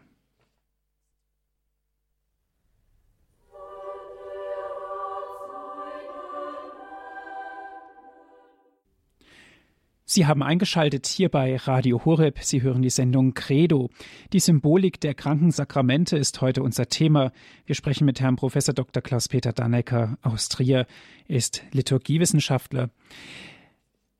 Sie 10.12 10.27
haben 10.27 10.42
eingeschaltet 10.42 11.07
hier 11.07 11.29
bei 11.29 11.55
Radio 11.55 12.05
Horeb. 12.05 12.40
Sie 12.42 12.62
hören 12.62 12.83
die 12.83 12.90
Sendung 12.90 13.33
Credo. 13.33 13.90
Die 14.33 14.40
Symbolik 14.40 15.01
der 15.01 15.14
Krankensakramente 15.14 16.16
ist 16.16 16.40
heute 16.40 16.64
unser 16.64 16.88
Thema. 16.88 17.31
Wir 17.64 17.77
sprechen 17.77 18.07
mit 18.07 18.20
Herrn 18.20 18.35
Prof. 18.35 18.55
Dr. 18.55 19.05
Klaus-Peter 19.05 19.53
Dannecker 19.53 20.18
aus 20.23 20.49
Trier. 20.49 20.88
Er 21.29 21.37
ist 21.37 21.62
Liturgiewissenschaftler. 21.70 22.90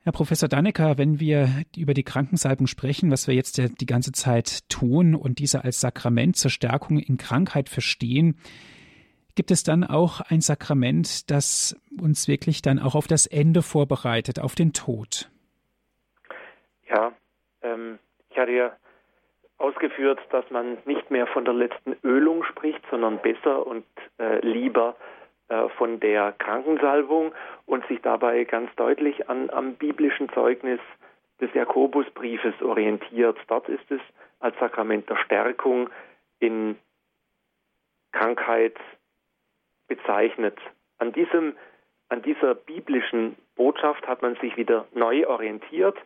Herr 0.03 0.13
Professor 0.13 0.49
Dannecker, 0.49 0.97
wenn 0.97 1.19
wir 1.19 1.65
über 1.77 1.93
die 1.93 2.05
Krankensalbung 2.05 2.69
sprechen, 2.69 3.11
was 3.11 3.27
wir 3.27 3.35
jetzt 3.35 3.59
die 3.59 3.87
ganze 3.87 4.13
Zeit 4.13 4.69
tun 4.69 5.17
und 5.17 5.41
diese 5.41 5.65
als 5.65 5.81
Sakrament 5.81 6.37
zur 6.37 6.53
Stärkung 6.53 7.01
in 7.01 7.17
Krankheit 7.17 7.69
verstehen, 7.69 8.37
gibt 9.35 9.51
es 9.51 9.65
dann 9.65 9.83
auch 9.83 10.21
ein 10.21 10.41
Sakrament, 10.41 11.33
das 11.33 11.75
uns 12.01 12.29
wirklich 12.29 12.63
dann 12.63 12.79
auch 12.79 12.95
auf 12.95 13.09
das 13.09 13.27
Ende 13.27 13.63
vorbereitet, 13.63 14.39
auf 14.39 14.55
den 14.55 14.73
Tod? 14.73 15.29
Ja, 16.91 17.13
ähm, 17.63 17.99
ich 18.31 18.39
hatte 18.39 18.53
ja 18.53 18.73
ausgeführt, 19.59 20.21
dass 20.31 20.49
man 20.51 20.79
nicht 20.87 21.11
mehr 21.11 21.27
von 21.27 21.45
der 21.45 21.55
letzten 21.55 21.97
Ölung 22.03 22.45
spricht, 22.45 22.83
sondern 22.91 23.19
besser 23.19 23.67
und 23.67 23.85
äh, 24.19 24.39
lieber 24.41 24.97
äh, 25.49 25.69
von 25.71 26.01
der 26.01 26.33
Krankensalbung 26.33 27.33
und 27.67 27.87
sich 27.87 28.01
dabei 28.01 28.45
ganz 28.45 28.75
deutlich 28.77 29.29
an, 29.29 29.51
am 29.51 29.75
biblischen 29.75 30.31
Zeugnis 30.31 30.81
des 31.41 31.53
Jakobusbriefes 31.55 32.61
orientiert. 32.63 33.39
Dort 33.49 33.69
ist 33.69 33.91
es 33.91 34.01
als 34.41 34.59
Sakrament 34.59 35.09
der 35.11 35.17
Stärkung 35.17 35.91
in 36.39 36.79
Krankheit 38.13 38.77
bezeichnet. 39.89 40.59
An 40.99 41.13
diesem 41.13 41.55
an 42.09 42.23
dieser 42.23 42.57
biblischen 42.57 43.37
Botschaft 43.55 44.07
hat 44.09 44.21
man 44.21 44.35
sich 44.37 44.57
wieder 44.57 44.87
neu 44.93 45.29
orientiert 45.29 45.97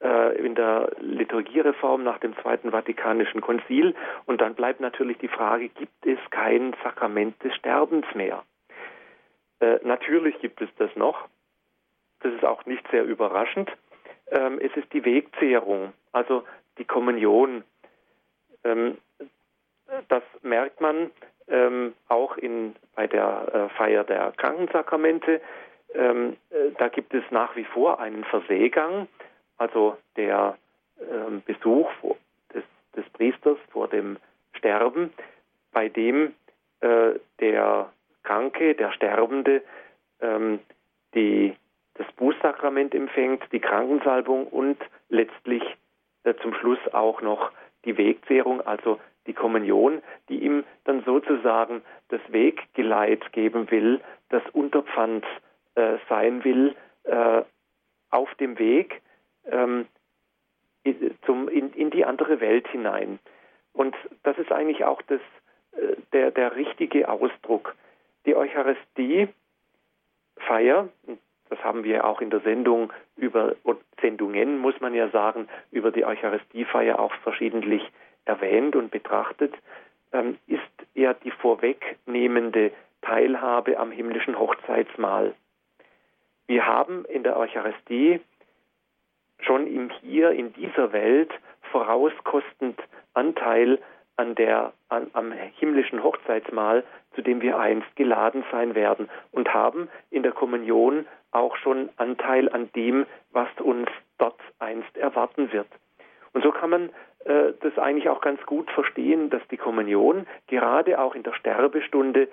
in 0.00 0.54
der 0.54 0.90
Liturgiereform 1.00 2.04
nach 2.04 2.18
dem 2.18 2.36
Zweiten 2.36 2.70
Vatikanischen 2.70 3.40
Konzil. 3.40 3.94
Und 4.26 4.42
dann 4.42 4.54
bleibt 4.54 4.80
natürlich 4.80 5.16
die 5.18 5.28
Frage, 5.28 5.70
gibt 5.70 6.04
es 6.04 6.18
kein 6.30 6.74
Sakrament 6.84 7.42
des 7.42 7.54
Sterbens 7.54 8.06
mehr? 8.14 8.44
Äh, 9.60 9.78
natürlich 9.82 10.38
gibt 10.40 10.60
es 10.60 10.68
das 10.78 10.94
noch. 10.96 11.28
Das 12.20 12.32
ist 12.32 12.44
auch 12.44 12.64
nicht 12.66 12.86
sehr 12.90 13.04
überraschend. 13.04 13.70
Ähm, 14.30 14.58
es 14.60 14.74
ist 14.76 14.92
die 14.92 15.04
Wegzehrung, 15.04 15.92
also 16.12 16.44
die 16.78 16.84
Kommunion. 16.84 17.64
Ähm, 18.64 18.98
das 20.08 20.22
merkt 20.42 20.80
man 20.80 21.10
ähm, 21.48 21.94
auch 22.08 22.36
in, 22.36 22.74
bei 22.94 23.06
der 23.06 23.48
äh, 23.70 23.76
Feier 23.76 24.04
der 24.04 24.32
Krankensakramente. 24.36 25.40
Ähm, 25.94 26.36
äh, 26.50 26.72
da 26.78 26.88
gibt 26.88 27.14
es 27.14 27.22
nach 27.30 27.54
wie 27.56 27.64
vor 27.64 28.00
einen 28.00 28.24
Verseegang, 28.24 29.06
also 29.58 29.96
der 30.16 30.56
ähm, 31.00 31.42
Besuch 31.44 31.88
des, 32.54 32.64
des, 32.96 33.08
Priesters 33.10 33.58
vor 33.70 33.88
dem 33.88 34.18
Sterben, 34.54 35.12
bei 35.72 35.88
dem 35.88 36.34
äh, 36.80 37.14
der 37.40 37.92
Kranke, 38.22 38.74
der 38.74 38.92
Sterbende, 38.92 39.62
ähm, 40.20 40.60
die, 41.14 41.54
das 41.94 42.06
Bußsakrament 42.16 42.94
empfängt, 42.94 43.42
die 43.52 43.60
Krankensalbung 43.60 44.46
und 44.46 44.78
letztlich 45.08 45.62
äh, 46.24 46.34
zum 46.42 46.54
Schluss 46.54 46.78
auch 46.92 47.22
noch 47.22 47.52
die 47.84 47.96
Wegzehrung, 47.96 48.60
also 48.60 48.98
die 49.26 49.32
Kommunion, 49.32 50.02
die 50.28 50.38
ihm 50.38 50.64
dann 50.84 51.02
sozusagen 51.04 51.82
das 52.08 52.20
Weggeleit 52.28 53.32
geben 53.32 53.70
will, 53.70 54.00
das 54.28 54.42
Unterpfand 54.52 55.24
äh, 55.74 55.98
sein 56.08 56.44
will 56.44 56.74
äh, 57.04 57.42
auf 58.10 58.34
dem 58.36 58.58
Weg 58.58 59.02
ähm, 59.50 59.86
zum, 61.24 61.48
in, 61.48 61.72
in, 61.72 61.90
die 61.90 62.04
andere 62.04 62.40
Welt 62.40 62.68
hinein. 62.68 63.18
Und 63.72 63.94
das 64.22 64.38
ist 64.38 64.52
eigentlich 64.52 64.84
auch 64.84 65.02
das, 65.02 65.20
äh, 65.72 65.96
der, 66.12 66.30
der 66.30 66.56
richtige 66.56 67.08
Ausdruck. 67.08 67.74
Die 68.24 68.36
Eucharistie 68.36 69.28
Feier, 70.36 70.88
das 71.48 71.62
haben 71.64 71.84
wir 71.84 72.04
auch 72.04 72.20
in 72.20 72.30
der 72.30 72.40
Sendung 72.40 72.92
über 73.16 73.56
Sendungen, 74.00 74.58
muss 74.58 74.80
man 74.80 74.94
ja 74.94 75.08
sagen, 75.08 75.48
über 75.70 75.90
die 75.90 76.04
Eucharistiefeier 76.04 76.98
auch 76.98 77.14
verschiedentlich 77.22 77.82
erwähnt 78.24 78.76
und 78.76 78.90
betrachtet, 78.90 79.54
ähm, 80.12 80.38
ist 80.46 80.60
ja 80.94 81.14
die 81.14 81.30
vorwegnehmende 81.30 82.72
Teilhabe 83.02 83.78
am 83.78 83.90
himmlischen 83.90 84.38
Hochzeitsmahl. 84.38 85.34
Wir 86.46 86.66
haben 86.66 87.04
in 87.06 87.22
der 87.22 87.36
Eucharistie 87.36 88.20
schon 89.40 89.66
im 89.66 89.90
Hier, 89.90 90.30
in 90.30 90.52
dieser 90.52 90.92
Welt, 90.92 91.32
vorauskostend 91.70 92.80
Anteil 93.14 93.78
an 94.16 94.34
der, 94.34 94.72
an, 94.88 95.10
am 95.12 95.32
himmlischen 95.32 96.02
Hochzeitsmahl, 96.02 96.84
zu 97.14 97.22
dem 97.22 97.40
wir 97.42 97.58
einst 97.58 97.94
geladen 97.96 98.44
sein 98.50 98.74
werden 98.74 99.08
und 99.30 99.52
haben 99.52 99.88
in 100.10 100.22
der 100.22 100.32
Kommunion 100.32 101.06
auch 101.32 101.56
schon 101.56 101.90
Anteil 101.96 102.48
an 102.48 102.70
dem, 102.74 103.06
was 103.32 103.48
uns 103.60 103.88
dort 104.18 104.40
einst 104.58 104.96
erwarten 104.96 105.52
wird. 105.52 105.68
Und 106.32 106.42
so 106.42 106.50
kann 106.50 106.70
man 106.70 106.90
äh, 107.24 107.52
das 107.60 107.78
eigentlich 107.78 108.08
auch 108.08 108.20
ganz 108.20 108.44
gut 108.46 108.70
verstehen, 108.70 109.30
dass 109.30 109.46
die 109.48 109.56
Kommunion 109.56 110.26
gerade 110.46 110.98
auch 110.98 111.14
in 111.14 111.22
der 111.22 111.34
Sterbestunde 111.34 112.28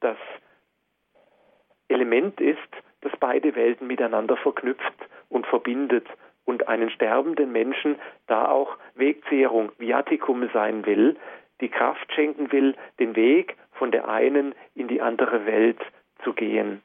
das 0.00 0.16
Element 1.88 2.40
ist, 2.40 2.58
das 3.04 3.12
beide 3.20 3.54
Welten 3.54 3.86
miteinander 3.86 4.36
verknüpft 4.36 5.08
und 5.28 5.46
verbindet 5.46 6.06
und 6.44 6.68
einen 6.68 6.90
sterbenden 6.90 7.52
Menschen 7.52 7.96
da 8.26 8.48
auch 8.48 8.76
Wegzehrung, 8.94 9.70
Viaticum 9.78 10.48
sein 10.52 10.84
will, 10.86 11.16
die 11.60 11.68
Kraft 11.68 12.12
schenken 12.12 12.50
will, 12.50 12.74
den 12.98 13.14
Weg 13.14 13.56
von 13.72 13.92
der 13.92 14.08
einen 14.08 14.54
in 14.74 14.88
die 14.88 15.00
andere 15.00 15.46
Welt 15.46 15.80
zu 16.22 16.32
gehen. 16.32 16.82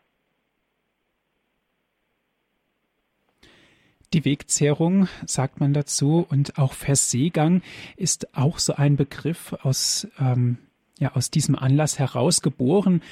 Die 4.13 4.25
Wegzehrung, 4.25 5.08
sagt 5.27 5.60
man 5.60 5.73
dazu, 5.73 6.25
und 6.29 6.58
auch 6.58 6.73
Verseegang 6.73 7.62
ist 7.95 8.36
auch 8.36 8.58
so 8.58 8.73
ein 8.73 8.95
Begriff 8.95 9.53
aus, 9.62 10.08
ähm, 10.19 10.58
ja, 10.97 11.15
aus 11.15 11.29
diesem 11.29 11.55
Anlass 11.55 11.99
herausgeboren. 11.99 13.03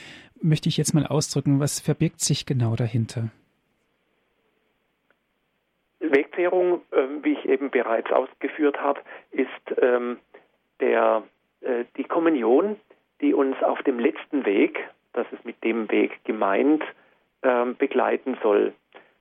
Möchte 0.41 0.69
ich 0.69 0.77
jetzt 0.77 0.93
mal 0.93 1.05
ausdrücken, 1.05 1.59
was 1.59 1.79
verbirgt 1.79 2.19
sich 2.19 2.45
genau 2.45 2.75
dahinter? 2.75 3.29
Wegzehrung, 5.99 6.81
äh, 6.91 7.23
wie 7.23 7.33
ich 7.33 7.45
eben 7.45 7.69
bereits 7.69 8.11
ausgeführt 8.11 8.79
habe, 8.79 9.01
ist 9.31 9.47
ähm, 9.81 10.17
der, 10.79 11.23
äh, 11.61 11.85
die 11.97 12.03
Kommunion, 12.03 12.77
die 13.21 13.33
uns 13.33 13.61
auf 13.63 13.81
dem 13.83 13.99
letzten 13.99 14.45
Weg, 14.45 14.79
das 15.13 15.25
ist 15.31 15.43
mit 15.45 15.63
dem 15.63 15.89
Weg 15.89 16.23
gemeint, 16.23 16.83
ähm, 17.43 17.75
begleiten 17.75 18.37
soll. 18.41 18.73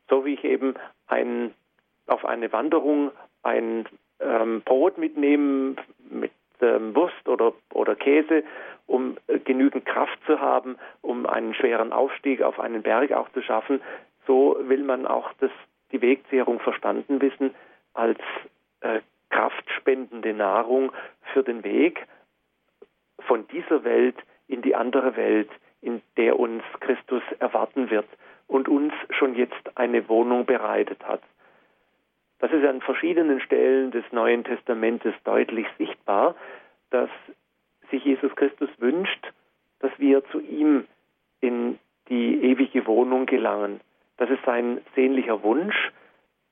So 0.09 0.24
wie 0.24 0.35
ich 0.35 0.44
eben 0.44 0.74
ein 1.07 1.55
auf 2.07 2.24
eine 2.24 2.52
Wanderung 2.52 3.11
ein 3.42 3.87
ähm, 4.20 4.62
Brot 4.62 4.98
mitnehmen 4.98 5.76
mit 6.11 6.33
ähm, 6.61 6.94
Wurst 6.94 7.29
oder, 7.29 7.52
oder 7.72 7.94
Käse, 7.94 8.44
um 8.87 9.16
äh, 9.27 9.38
genügend 9.38 9.85
Kraft 9.87 10.18
zu 10.27 10.40
haben, 10.40 10.77
um 11.03 11.27
einen 11.27 11.55
schweren 11.55 11.92
Aufstieg 11.92 12.42
auf 12.42 12.61
einen 12.61 12.83
Berg 12.83 13.12
auch 13.12 13.29
zu 13.31 13.42
schaffen. 13.42 13.81
So 14.27 14.57
will 14.61 14.83
man 14.83 15.07
auch 15.07 15.33
das, 15.40 15.51
die 15.92 16.01
Wegzehrung 16.01 16.61
verstanden 16.61 17.20
wissen 17.20 17.55
als 17.94 18.18
äh, 18.81 19.01
kraftspendende 19.31 20.33
Nahrung 20.33 20.92
für 21.33 21.42
den 21.42 21.64
Weg 21.64 22.07
von 23.20 23.46
dieser 23.49 23.85
Welt 23.85 24.16
in 24.49 24.62
die 24.62 24.75
andere 24.75 25.16
Welt, 25.16 25.51
in 25.81 26.01
der 26.16 26.38
uns 26.38 26.62
Christus 26.81 27.22
erwarten 27.38 27.90
wird 27.90 28.07
und 28.46 28.68
uns 28.68 28.92
schon 29.11 29.35
jetzt 29.35 29.77
eine 29.77 30.09
Wohnung 30.09 30.46
bereitet 30.46 31.05
hat. 31.07 31.22
Das 32.38 32.53
ist 32.53 32.64
an 32.64 32.81
verschiedenen 32.81 33.40
Stellen 33.40 33.90
des 33.90 34.05
Neuen 34.12 34.44
Testamentes 34.44 35.14
deutlich 35.25 35.66
sichtbar, 35.79 36.35
dass 36.90 37.11
sich 37.90 38.05
Jesus 38.05 38.35
Christus 38.37 38.70
wünscht, 38.79 39.33
dass 39.81 39.92
wir 39.99 40.25
zu 40.27 40.40
ihm 40.40 40.87
in 41.40 41.79
die 42.09 42.42
ewige 42.42 42.87
Wohnung 42.87 43.27
gelangen. 43.27 43.81
Das 44.16 44.31
ist 44.31 44.44
sein 44.44 44.81
sehnlicher 44.94 45.42
Wunsch, 45.42 45.92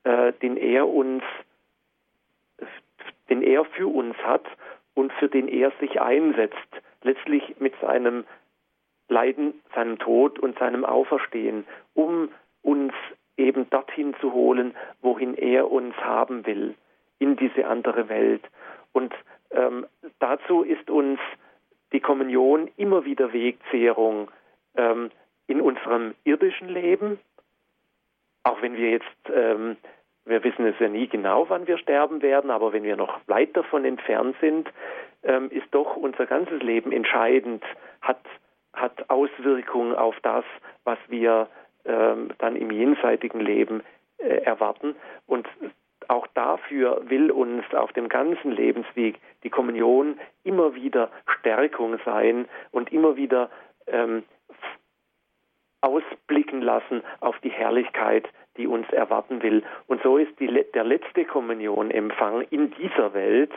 äh, 0.03 0.33
den 0.33 0.57
er 0.57 0.87
uns, 0.87 1.23
den 3.29 3.41
er 3.41 3.65
für 3.65 3.87
uns 3.87 4.15
hat 4.17 4.45
und 4.93 5.11
für 5.13 5.27
den 5.27 5.47
er 5.47 5.71
sich 5.79 5.99
einsetzt, 5.99 6.57
letztlich 7.01 7.59
mit 7.59 7.73
seinem 7.81 8.25
Leiden, 9.07 9.61
seinem 9.73 9.99
Tod 9.99 10.39
und 10.39 10.57
seinem 10.57 10.85
Auferstehen, 10.85 11.65
um 11.93 12.29
uns 12.61 12.93
eben 13.37 13.69
dorthin 13.69 14.15
zu 14.19 14.33
holen, 14.33 14.75
wohin 15.01 15.35
er 15.35 15.71
uns 15.71 15.95
haben 15.97 16.45
will, 16.45 16.75
in 17.19 17.35
diese 17.35 17.67
andere 17.67 18.09
Welt. 18.09 18.41
Und 18.93 19.13
ähm, 19.55 19.85
dazu 20.19 20.63
ist 20.63 20.89
uns 20.89 21.19
die 21.91 21.99
Kommunion 21.99 22.69
immer 22.77 23.05
wieder 23.05 23.33
Wegzehrung 23.33 24.29
ähm, 24.75 25.11
in 25.47 25.61
unserem 25.61 26.15
irdischen 26.23 26.69
Leben, 26.69 27.19
auch 28.43 28.61
wenn 28.61 28.75
wir 28.75 28.91
jetzt, 28.91 29.05
ähm, 29.33 29.77
wir 30.25 30.43
wissen 30.43 30.65
es 30.65 30.75
ja 30.79 30.89
nie 30.89 31.07
genau, 31.07 31.49
wann 31.49 31.67
wir 31.67 31.77
sterben 31.77 32.21
werden, 32.21 32.51
aber 32.51 32.73
wenn 32.73 32.83
wir 32.83 32.95
noch 32.95 33.19
weit 33.27 33.55
davon 33.55 33.85
entfernt 33.85 34.35
sind, 34.41 34.69
ähm, 35.23 35.49
ist 35.51 35.67
doch 35.71 35.95
unser 35.95 36.25
ganzes 36.25 36.61
Leben 36.61 36.91
entscheidend, 36.91 37.63
hat, 38.01 38.21
hat 38.73 39.09
Auswirkungen 39.09 39.95
auf 39.95 40.15
das, 40.21 40.45
was 40.83 40.99
wir 41.07 41.47
ähm, 41.85 42.29
dann 42.39 42.55
im 42.55 42.71
jenseitigen 42.71 43.39
Leben 43.39 43.83
äh, 44.17 44.41
erwarten. 44.43 44.95
Und 45.27 45.47
auch 46.09 46.27
dafür 46.33 47.01
will 47.09 47.31
uns 47.31 47.63
auf 47.73 47.91
dem 47.93 48.09
ganzen 48.09 48.51
Lebensweg 48.51 49.19
die 49.43 49.49
Kommunion 49.49 50.19
immer 50.43 50.75
wieder 50.75 51.09
Stärkung 51.39 51.99
sein 52.05 52.47
und 52.71 52.91
immer 52.91 53.15
wieder 53.15 53.49
ähm, 53.87 54.23
ausblicken 55.81 56.61
lassen 56.61 57.03
auf 57.19 57.37
die 57.39 57.51
Herrlichkeit, 57.51 58.27
die 58.57 58.67
uns 58.67 58.89
erwarten 58.89 59.43
will. 59.43 59.63
Und 59.87 60.01
so 60.01 60.17
ist 60.17 60.39
die, 60.39 60.47
der 60.73 60.83
letzte 60.83 61.25
Kommunionempfang 61.25 62.41
in 62.49 62.71
dieser 62.71 63.13
Welt 63.13 63.51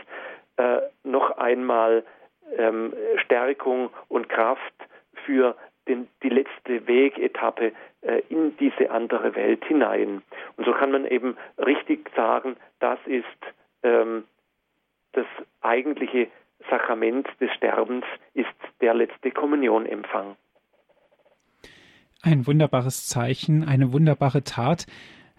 äh, 0.56 0.80
noch 1.04 1.38
einmal 1.38 2.04
ähm, 2.56 2.92
Stärkung 3.24 3.90
und 4.08 4.28
Kraft 4.28 4.74
für 5.24 5.56
den, 5.88 6.08
die 6.22 6.28
letzte 6.28 6.86
Wegetappe 6.86 7.72
äh, 8.02 8.22
in 8.28 8.56
diese 8.58 8.90
andere 8.90 9.34
Welt 9.34 9.64
hinein. 9.64 10.22
Und 10.56 10.64
so 10.64 10.72
kann 10.72 10.92
man 10.92 11.06
eben 11.06 11.36
richtig 11.58 12.10
sagen, 12.14 12.56
das 12.80 12.98
ist 13.06 13.24
ähm, 13.82 14.24
das 15.12 15.26
eigentliche 15.60 16.28
Sakrament 16.70 17.26
des 17.40 17.50
Sterbens, 17.54 18.04
ist 18.34 18.48
der 18.80 18.94
letzte 18.94 19.30
Kommunionempfang. 19.30 20.36
Ein 22.22 22.46
wunderbares 22.46 23.06
Zeichen, 23.06 23.66
eine 23.66 23.92
wunderbare 23.92 24.42
Tat. 24.42 24.86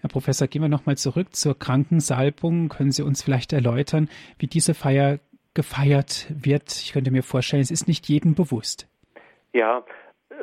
Herr 0.01 0.09
Professor, 0.09 0.47
gehen 0.47 0.61
wir 0.61 0.69
nochmal 0.69 0.97
zurück 0.97 1.35
zur 1.35 1.59
Krankensalbung. 1.59 2.69
Können 2.69 2.91
Sie 2.91 3.03
uns 3.03 3.21
vielleicht 3.21 3.51
erläutern, 3.51 4.09
wie 4.37 4.47
diese 4.47 4.73
Feier 4.73 5.19
gefeiert 5.53 6.27
wird? 6.29 6.71
Ich 6.71 6.93
könnte 6.93 7.11
mir 7.11 7.23
vorstellen, 7.23 7.61
es 7.61 7.71
ist 7.71 7.87
nicht 7.87 8.07
jedem 8.07 8.33
bewusst. 8.33 8.87
Ja, 9.51 9.83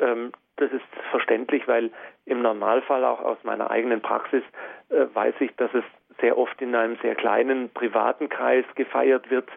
ähm, 0.01 0.31
das 0.57 0.71
ist 0.71 0.85
verständlich, 1.11 1.67
weil 1.67 1.91
im 2.25 2.41
Normalfall 2.41 3.03
auch 3.05 3.21
aus 3.21 3.37
meiner 3.43 3.69
eigenen 3.69 4.01
Praxis 4.01 4.43
äh, 4.89 5.05
weiß 5.13 5.35
ich, 5.39 5.55
dass 5.55 5.73
es 5.73 5.83
sehr 6.19 6.37
oft 6.37 6.59
in 6.61 6.75
einem 6.75 6.97
sehr 7.01 7.15
kleinen 7.15 7.69
privaten 7.69 8.29
Kreis 8.29 8.65
gefeiert 8.75 9.29
wird 9.29 9.49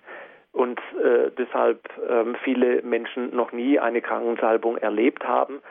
und 0.53 0.79
äh, 1.03 1.31
deshalb 1.39 1.89
ähm, 2.09 2.37
viele 2.43 2.83
Menschen 2.83 3.35
noch 3.35 3.53
nie 3.53 3.79
eine 3.79 4.03
Krankensalbung 4.03 4.77
erlebt 4.77 5.25
haben. 5.25 5.63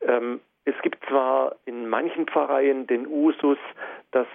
Ähm, 0.00 0.40
es 0.64 0.74
gibt 0.82 1.04
zwar 1.06 1.56
in 1.64 1.88
manchen 1.88 2.26
Pfarreien 2.26 2.86
den 2.86 3.06
Usus, 3.06 3.58
dass 4.12 4.26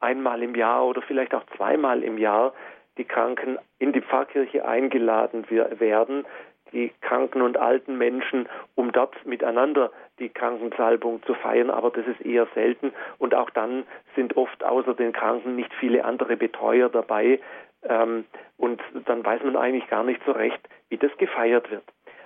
einmal 0.00 0.42
im 0.42 0.54
Jahr 0.54 0.86
oder 0.86 1.02
vielleicht 1.02 1.34
auch 1.34 1.44
zweimal 1.56 2.02
im 2.02 2.18
Jahr 2.18 2.52
die 2.98 3.04
Kranken 3.04 3.58
in 3.78 3.92
die 3.92 4.02
Pfarrkirche 4.02 4.66
eingeladen 4.66 5.46
werden, 5.50 6.26
die 6.72 6.92
kranken 7.00 7.42
und 7.42 7.56
alten 7.56 7.98
Menschen, 7.98 8.48
um 8.74 8.92
dort 8.92 9.24
miteinander 9.26 9.90
die 10.18 10.28
Krankensalbung 10.28 11.22
zu 11.24 11.34
feiern, 11.34 11.70
aber 11.70 11.90
das 11.90 12.06
ist 12.06 12.20
eher 12.20 12.46
selten. 12.54 12.92
Und 13.18 13.34
auch 13.34 13.50
dann 13.50 13.84
sind 14.16 14.36
oft 14.36 14.62
außer 14.64 14.94
den 14.94 15.12
Kranken 15.12 15.56
nicht 15.56 15.72
viele 15.74 16.04
andere 16.04 16.36
Betreuer 16.36 16.88
dabei. 16.88 17.40
Ähm, 17.84 18.24
und 18.56 18.80
dann 19.06 19.24
weiß 19.24 19.42
man 19.42 19.56
eigentlich 19.56 19.88
gar 19.88 20.04
nicht 20.04 20.20
so 20.24 20.32
recht, 20.32 20.60
wie 20.88 20.98
das 20.98 21.16
gefeiert 21.18 21.70
wird. 21.70 21.84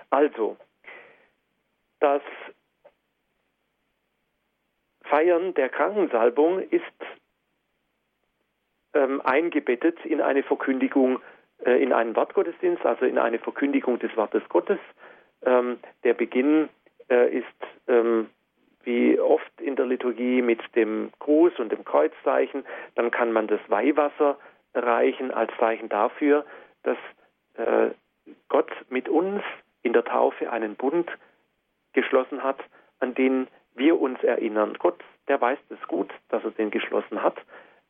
Also, 0.09 0.57
das 1.99 2.21
Feiern 5.03 5.53
der 5.53 5.69
Krankensalbung 5.69 6.59
ist 6.59 6.83
ähm, 8.93 9.21
eingebettet 9.21 9.97
in 10.05 10.21
eine 10.21 10.43
Verkündigung, 10.43 11.21
in 11.65 11.93
einen 11.93 12.15
Wortgottesdienst, 12.15 12.85
also 12.85 13.05
in 13.05 13.17
eine 13.17 13.39
Verkündigung 13.39 13.99
des 13.99 14.15
Wortes 14.15 14.43
Gottes. 14.49 14.79
Ähm, 15.45 15.79
der 16.03 16.13
Beginn 16.13 16.69
äh, 17.09 17.37
ist 17.39 17.45
ähm, 17.87 18.29
wie 18.83 19.19
oft 19.19 19.51
in 19.59 19.75
der 19.75 19.85
Liturgie 19.85 20.41
mit 20.41 20.61
dem 20.75 21.11
Gruß 21.19 21.59
und 21.59 21.71
dem 21.71 21.83
Kreuzzeichen. 21.83 22.63
Dann 22.95 23.11
kann 23.11 23.31
man 23.31 23.47
das 23.47 23.59
Weihwasser 23.67 24.37
reichen 24.73 25.31
als 25.31 25.51
Zeichen 25.59 25.89
dafür, 25.89 26.45
dass 26.83 26.97
äh, 27.55 27.91
Gott 28.49 28.71
mit 28.89 29.09
uns 29.09 29.41
in 29.81 29.93
der 29.93 30.05
Taufe 30.05 30.51
einen 30.51 30.75
Bund 30.75 31.09
geschlossen 31.93 32.43
hat, 32.43 32.59
an 32.99 33.13
den 33.13 33.47
wir 33.75 33.99
uns 33.99 34.23
erinnern. 34.23 34.75
Gott, 34.79 35.03
der 35.27 35.39
weiß 35.41 35.59
es 35.69 35.87
gut, 35.87 36.11
dass 36.29 36.43
er 36.43 36.51
den 36.51 36.71
geschlossen 36.71 37.21
hat, 37.21 37.37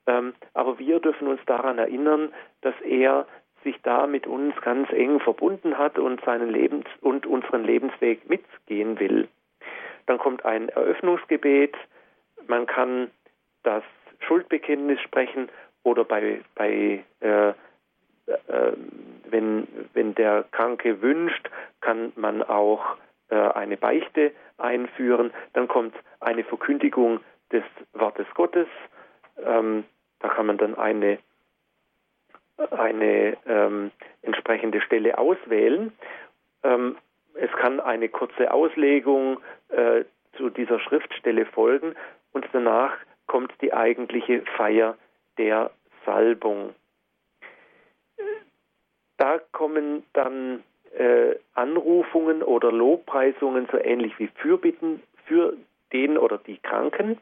ähm, 0.07 0.33
aber 0.53 0.79
wir 0.79 0.99
dürfen 0.99 1.27
uns 1.27 1.41
daran 1.45 1.77
erinnern, 1.77 2.33
dass 2.61 2.75
er 2.81 3.27
sich 3.63 3.75
da 3.83 4.07
mit 4.07 4.27
uns 4.27 4.55
ganz 4.61 4.91
eng 4.91 5.19
verbunden 5.19 5.77
hat 5.77 5.99
und 5.99 6.23
seinen 6.23 6.49
Lebens 6.49 6.85
und 7.01 7.25
unseren 7.25 7.63
Lebensweg 7.63 8.29
mitgehen 8.29 8.99
will. 8.99 9.27
Dann 10.05 10.17
kommt 10.17 10.45
ein 10.45 10.69
Eröffnungsgebet. 10.69 11.75
Man 12.47 12.65
kann 12.65 13.11
das 13.63 13.83
Schuldbekenntnis 14.19 15.01
sprechen 15.01 15.49
oder 15.83 16.03
bei, 16.03 16.41
bei 16.55 17.03
äh, 17.19 17.53
äh, 18.27 18.73
wenn, 19.29 19.67
wenn 19.93 20.15
der 20.15 20.45
Kranke 20.51 21.01
wünscht, 21.01 21.49
kann 21.81 22.11
man 22.15 22.43
auch 22.43 22.97
äh, 23.29 23.35
eine 23.35 23.77
Beichte 23.77 24.31
einführen. 24.57 25.31
Dann 25.53 25.67
kommt 25.67 25.95
eine 26.19 26.43
Verkündigung 26.43 27.19
des 27.51 27.63
Wortes 27.93 28.27
Gottes. 28.33 28.67
Ähm, 29.43 29.85
da 30.19 30.29
kann 30.29 30.45
man 30.45 30.57
dann 30.57 30.75
eine, 30.75 31.19
eine 32.71 33.37
ähm, 33.45 33.91
entsprechende 34.21 34.81
Stelle 34.81 35.17
auswählen. 35.17 35.93
Ähm, 36.63 36.97
es 37.35 37.51
kann 37.51 37.79
eine 37.79 38.09
kurze 38.09 38.51
Auslegung 38.51 39.39
äh, 39.69 40.03
zu 40.35 40.49
dieser 40.49 40.79
Schriftstelle 40.79 41.45
folgen 41.45 41.95
und 42.31 42.47
danach 42.51 42.93
kommt 43.27 43.53
die 43.61 43.73
eigentliche 43.73 44.41
Feier 44.55 44.97
der 45.37 45.71
Salbung. 46.05 46.73
Da 49.17 49.39
kommen 49.51 50.03
dann 50.13 50.63
äh, 50.97 51.35
Anrufungen 51.53 52.43
oder 52.43 52.71
Lobpreisungen 52.71 53.67
so 53.71 53.77
ähnlich 53.77 54.17
wie 54.19 54.27
Fürbitten 54.27 55.01
für 55.25 55.53
den 55.91 56.17
oder 56.17 56.37
die 56.37 56.57
Kranken. 56.57 57.19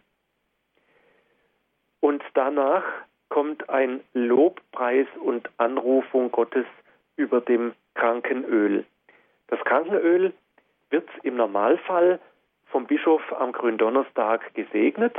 Und 1.99 2.23
danach 2.33 2.83
kommt 3.29 3.69
ein 3.69 4.01
Lobpreis 4.13 5.07
und 5.21 5.49
Anrufung 5.57 6.31
Gottes 6.31 6.65
über 7.15 7.41
dem 7.41 7.73
Krankenöl. 7.95 8.85
Das 9.47 9.59
Krankenöl 9.61 10.33
wird 10.89 11.09
im 11.23 11.35
Normalfall 11.35 12.19
vom 12.67 12.85
Bischof 12.85 13.21
am 13.39 13.51
Gründonnerstag 13.51 14.53
gesegnet 14.53 15.15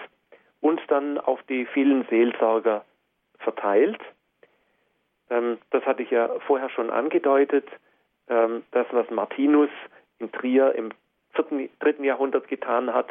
und 0.61 0.81
dann 0.89 1.19
auf 1.19 1.43
die 1.45 1.67
vielen 1.67 2.07
Seelsorger 2.09 2.85
verteilt. 3.39 4.01
Ähm, 5.31 5.59
das 5.71 5.85
hatte 5.85 6.03
ich 6.03 6.11
ja 6.11 6.29
vorher 6.47 6.71
schon 6.71 6.91
angedeutet. 6.91 7.69
Ähm, 8.29 8.65
das, 8.73 8.87
was 8.91 9.09
Martinus 9.11 9.71
in 10.19 10.31
Trier 10.33 10.75
im 10.75 10.91
dritten 11.81 12.05
Jahrhundert 12.05 12.49
getan 12.49 12.93
hat, 12.93 13.09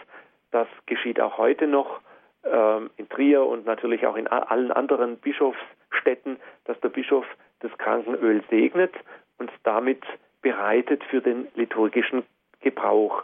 das 0.52 0.68
geschieht 0.88 1.20
auch 1.20 1.38
heute 1.38 1.68
noch 1.68 2.02
in 2.46 3.10
Trier 3.10 3.44
und 3.44 3.66
natürlich 3.66 4.06
auch 4.06 4.16
in 4.16 4.28
allen 4.28 4.72
anderen 4.72 5.18
Bischofsstädten, 5.18 6.38
dass 6.66 6.80
der 6.82 6.90
Bischof 6.90 7.26
das 7.60 7.76
Krankenöl 7.78 8.44
segnet 8.50 8.94
und 9.40 9.52
damit 9.64 10.04
bereitet 10.42 11.04
für 11.06 11.22
den 11.22 11.48
liturgischen 11.56 12.24
Gebrauch. 12.62 13.24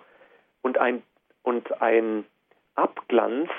Und 0.63 0.79
ein, 0.79 1.03
und 1.43 1.81
ein 1.81 2.25
Abglanz 2.75 3.49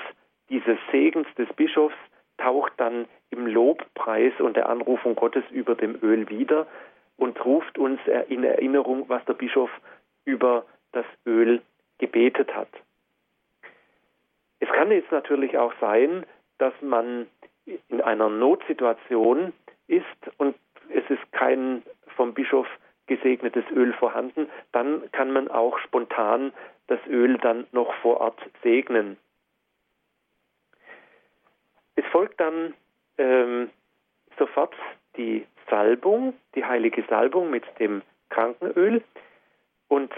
dieses 0.49 0.77
Segens 0.91 1.27
des 1.35 1.47
Bischofs 1.53 1.95
taucht 2.37 2.73
dann 2.77 3.05
im 3.29 3.47
Lobpreis 3.47 4.33
und 4.39 4.57
der 4.57 4.69
Anrufung 4.69 5.15
Gottes 5.15 5.43
über 5.49 5.75
dem 5.75 5.97
Öl 6.01 6.29
wieder 6.29 6.67
und 7.17 7.43
ruft 7.45 7.77
uns 7.77 7.99
in 8.27 8.43
Erinnerung, 8.43 9.07
was 9.07 9.23
der 9.25 9.33
Bischof 9.33 9.69
über 10.25 10.65
das 10.91 11.05
Öl 11.25 11.61
gebetet 11.99 12.53
hat. 12.53 12.69
Es 14.63 14.69
kann 14.69 14.91
jetzt 14.91 15.11
natürlich 15.11 15.57
auch 15.57 15.73
sein, 15.81 16.25
dass 16.57 16.73
man 16.79 17.27
in 17.65 17.99
einer 17.99 18.29
Notsituation 18.29 19.51
ist 19.87 20.05
und 20.37 20.55
es 20.87 21.03
ist 21.09 21.31
kein 21.33 21.83
vom 22.15 22.33
Bischof 22.33 22.65
gesegnetes 23.07 23.65
Öl 23.71 23.91
vorhanden, 23.91 24.49
dann 24.71 25.11
kann 25.11 25.33
man 25.33 25.49
auch 25.49 25.77
spontan 25.79 26.53
das 26.87 26.99
Öl 27.07 27.37
dann 27.39 27.67
noch 27.73 27.93
vor 27.95 28.21
Ort 28.21 28.39
segnen. 28.61 29.17
Es 31.97 32.05
folgt 32.05 32.39
dann 32.39 32.73
ähm, 33.17 33.69
sofort 34.39 34.73
die 35.17 35.45
Salbung, 35.69 36.35
die 36.55 36.63
heilige 36.63 37.03
Salbung 37.09 37.49
mit 37.49 37.65
dem 37.79 38.01
Krankenöl 38.29 39.03
und 39.89 40.13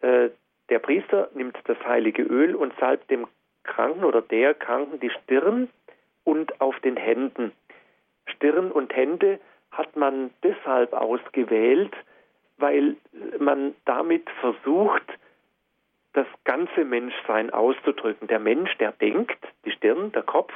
äh, 0.00 0.28
der 0.68 0.78
Priester 0.80 1.30
nimmt 1.32 1.58
das 1.64 1.78
heilige 1.86 2.22
Öl 2.24 2.54
und 2.54 2.74
salbt 2.78 3.10
dem 3.10 3.26
Kranken 3.64 4.04
oder 4.04 4.22
der 4.22 4.54
Kranken 4.54 5.00
die 5.00 5.10
Stirn 5.10 5.68
und 6.24 6.60
auf 6.60 6.78
den 6.80 6.96
Händen. 6.96 7.52
Stirn 8.26 8.70
und 8.70 8.94
Hände 8.94 9.40
hat 9.70 9.96
man 9.96 10.30
deshalb 10.42 10.92
ausgewählt, 10.92 11.92
weil 12.58 12.96
man 13.38 13.74
damit 13.84 14.28
versucht, 14.40 15.02
das 16.12 16.26
ganze 16.44 16.84
Menschsein 16.84 17.50
auszudrücken. 17.50 18.28
Der 18.28 18.38
Mensch, 18.38 18.76
der 18.78 18.92
denkt, 18.92 19.38
die 19.64 19.72
Stirn, 19.72 20.12
der 20.12 20.22
Kopf, 20.22 20.52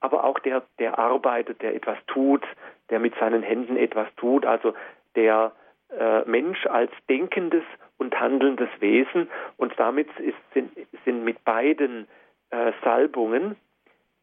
aber 0.00 0.24
auch 0.24 0.38
der, 0.38 0.62
der 0.78 0.98
arbeitet, 0.98 1.62
der 1.62 1.74
etwas 1.74 1.98
tut, 2.06 2.44
der 2.90 3.00
mit 3.00 3.14
seinen 3.18 3.42
Händen 3.42 3.76
etwas 3.76 4.08
tut, 4.16 4.44
also 4.44 4.74
der 5.16 5.52
äh, 5.98 6.22
Mensch 6.26 6.66
als 6.66 6.92
denkendes 7.08 7.64
und 7.98 8.18
handelndes 8.18 8.70
Wesen 8.80 9.28
und 9.56 9.74
damit 9.76 10.08
ist, 10.18 10.36
sind, 10.54 10.70
sind 11.04 11.24
mit 11.24 11.44
beiden 11.44 12.06
äh, 12.50 12.72
Salbungen 12.82 13.56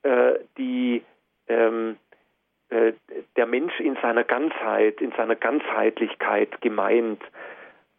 äh, 0.03 0.39
die 0.57 1.03
ähm, 1.47 1.97
äh, 2.69 2.93
der 3.35 3.45
Mensch 3.45 3.79
in 3.79 3.95
seiner 4.01 4.23
Ganzheit, 4.23 5.01
in 5.01 5.11
seiner 5.11 5.35
Ganzheitlichkeit 5.35 6.61
gemeint. 6.61 7.21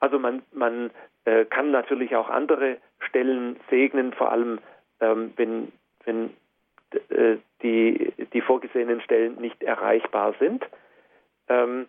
Also 0.00 0.18
man, 0.18 0.42
man 0.52 0.90
äh, 1.24 1.44
kann 1.44 1.70
natürlich 1.70 2.16
auch 2.16 2.28
andere 2.28 2.78
Stellen 3.00 3.58
segnen, 3.70 4.12
vor 4.12 4.32
allem 4.32 4.58
ähm, 5.00 5.32
wenn, 5.36 5.72
wenn 6.04 6.30
äh, 7.10 7.36
die, 7.62 8.12
die 8.32 8.40
vorgesehenen 8.40 9.00
Stellen 9.00 9.36
nicht 9.40 9.62
erreichbar 9.62 10.34
sind. 10.38 10.64
Ähm, 11.48 11.86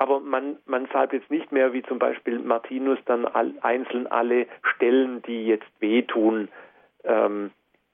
aber 0.00 0.18
man, 0.18 0.56
man 0.64 0.88
salbt 0.94 1.12
jetzt 1.12 1.30
nicht 1.30 1.52
mehr, 1.52 1.74
wie 1.74 1.82
zum 1.82 1.98
Beispiel 1.98 2.38
Martinus, 2.38 2.98
dann 3.04 3.26
all, 3.26 3.52
einzeln 3.60 4.06
alle 4.06 4.46
Stellen, 4.62 5.20
die 5.22 5.46
jetzt 5.46 5.68
wehtun, 5.78 6.48
ähm, 7.04 7.50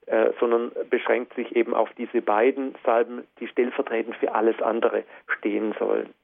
äh, 0.07 0.31
sondern 0.39 0.71
beschränkt 0.89 1.35
sich 1.35 1.57
eben 1.57 1.75
auf 1.75 1.91
diese 1.99 2.23
beiden 2.23 2.77
Salben, 2.85 3.27
die 3.41 3.49
stellvertretend 3.49 4.15
für 4.19 4.33
alles 4.37 4.63
andere 4.63 5.03
stehen 5.37 5.75
sollen. 5.81 6.15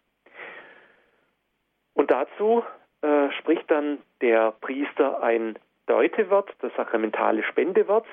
Und 1.95 2.13
dazu 2.13 2.63
äh, 3.01 3.33
spricht 3.41 3.69
dann 3.69 3.99
der 4.21 4.53
Priester 4.61 5.21
ein 5.21 5.59
Deutewort, 5.87 6.55
das 6.61 6.73
sakramentale 6.77 7.43
Spendewort. 7.43 8.07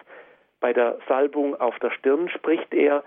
Bei 0.59 0.73
der 0.73 0.97
Salbung 1.07 1.55
auf 1.61 1.77
der 1.77 1.91
Stirn 1.91 2.29
spricht 2.29 2.73
er, 2.73 3.03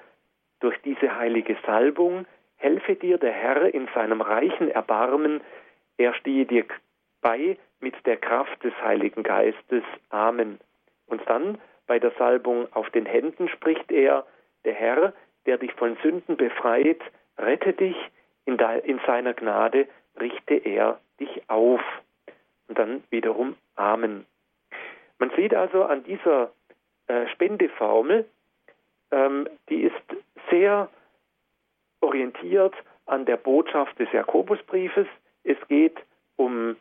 durch 0.61 0.81
diese 0.83 1.17
heilige 1.17 1.57
Salbung 1.67 2.27
helfe 2.63 2.95
dir 2.95 3.19
der 3.19 3.33
Herr 3.33 3.75
in 3.75 3.89
seinem 3.95 4.21
reichen 4.21 4.71
Erbarmen, 4.71 5.41
er 5.99 6.15
stehe 6.15 6.47
dir 6.47 6.65
bei 7.21 7.59
mit 7.81 7.95
der 8.07 8.17
Kraft 8.17 8.63
des 8.63 8.73
Heiligen 8.83 9.23
Geistes. 9.23 9.83
Amen. 10.11 10.59
Und 11.07 11.21
dann 11.29 11.59
bei 11.87 11.99
der 11.99 12.13
Salbung 12.13 12.69
auf 12.73 12.89
den 12.91 13.05
Händen 13.05 13.49
spricht 13.49 13.91
er, 13.91 14.25
der 14.65 14.75
Herr, 14.75 15.13
der 15.47 15.59
dich 15.59 15.73
von 15.73 15.97
Sünden 16.03 16.37
befreit, 16.37 17.01
rette 17.37 17.73
dich, 17.73 17.97
in, 18.45 18.59
in 18.59 19.01
seiner 19.07 19.35
Gnade 19.35 19.89
richte 20.21 20.55
er 20.55 21.01
dich 21.21 21.43
auf. 21.49 21.81
Und 22.69 22.79
dann 22.79 23.03
wiederum 23.11 23.57
Amen. 23.75 24.27
Man 25.19 25.31
sieht 25.37 25.55
also 25.55 25.85
an 25.85 26.05
dieser 26.05 26.53
äh, 27.09 27.27
Spendeformel, 27.29 28.25
ähm, 29.11 29.49
die 29.69 29.83
ist 29.83 29.95
sehr 30.51 30.89
orientiert 32.03 32.75
an 33.07 33.25
der 33.25 33.37
Botschaft 33.37 33.99
des 33.99 34.11
Jakobusbriefes. 34.13 35.07
Es 35.45 35.57
geht 35.69 35.97
um 36.37 36.77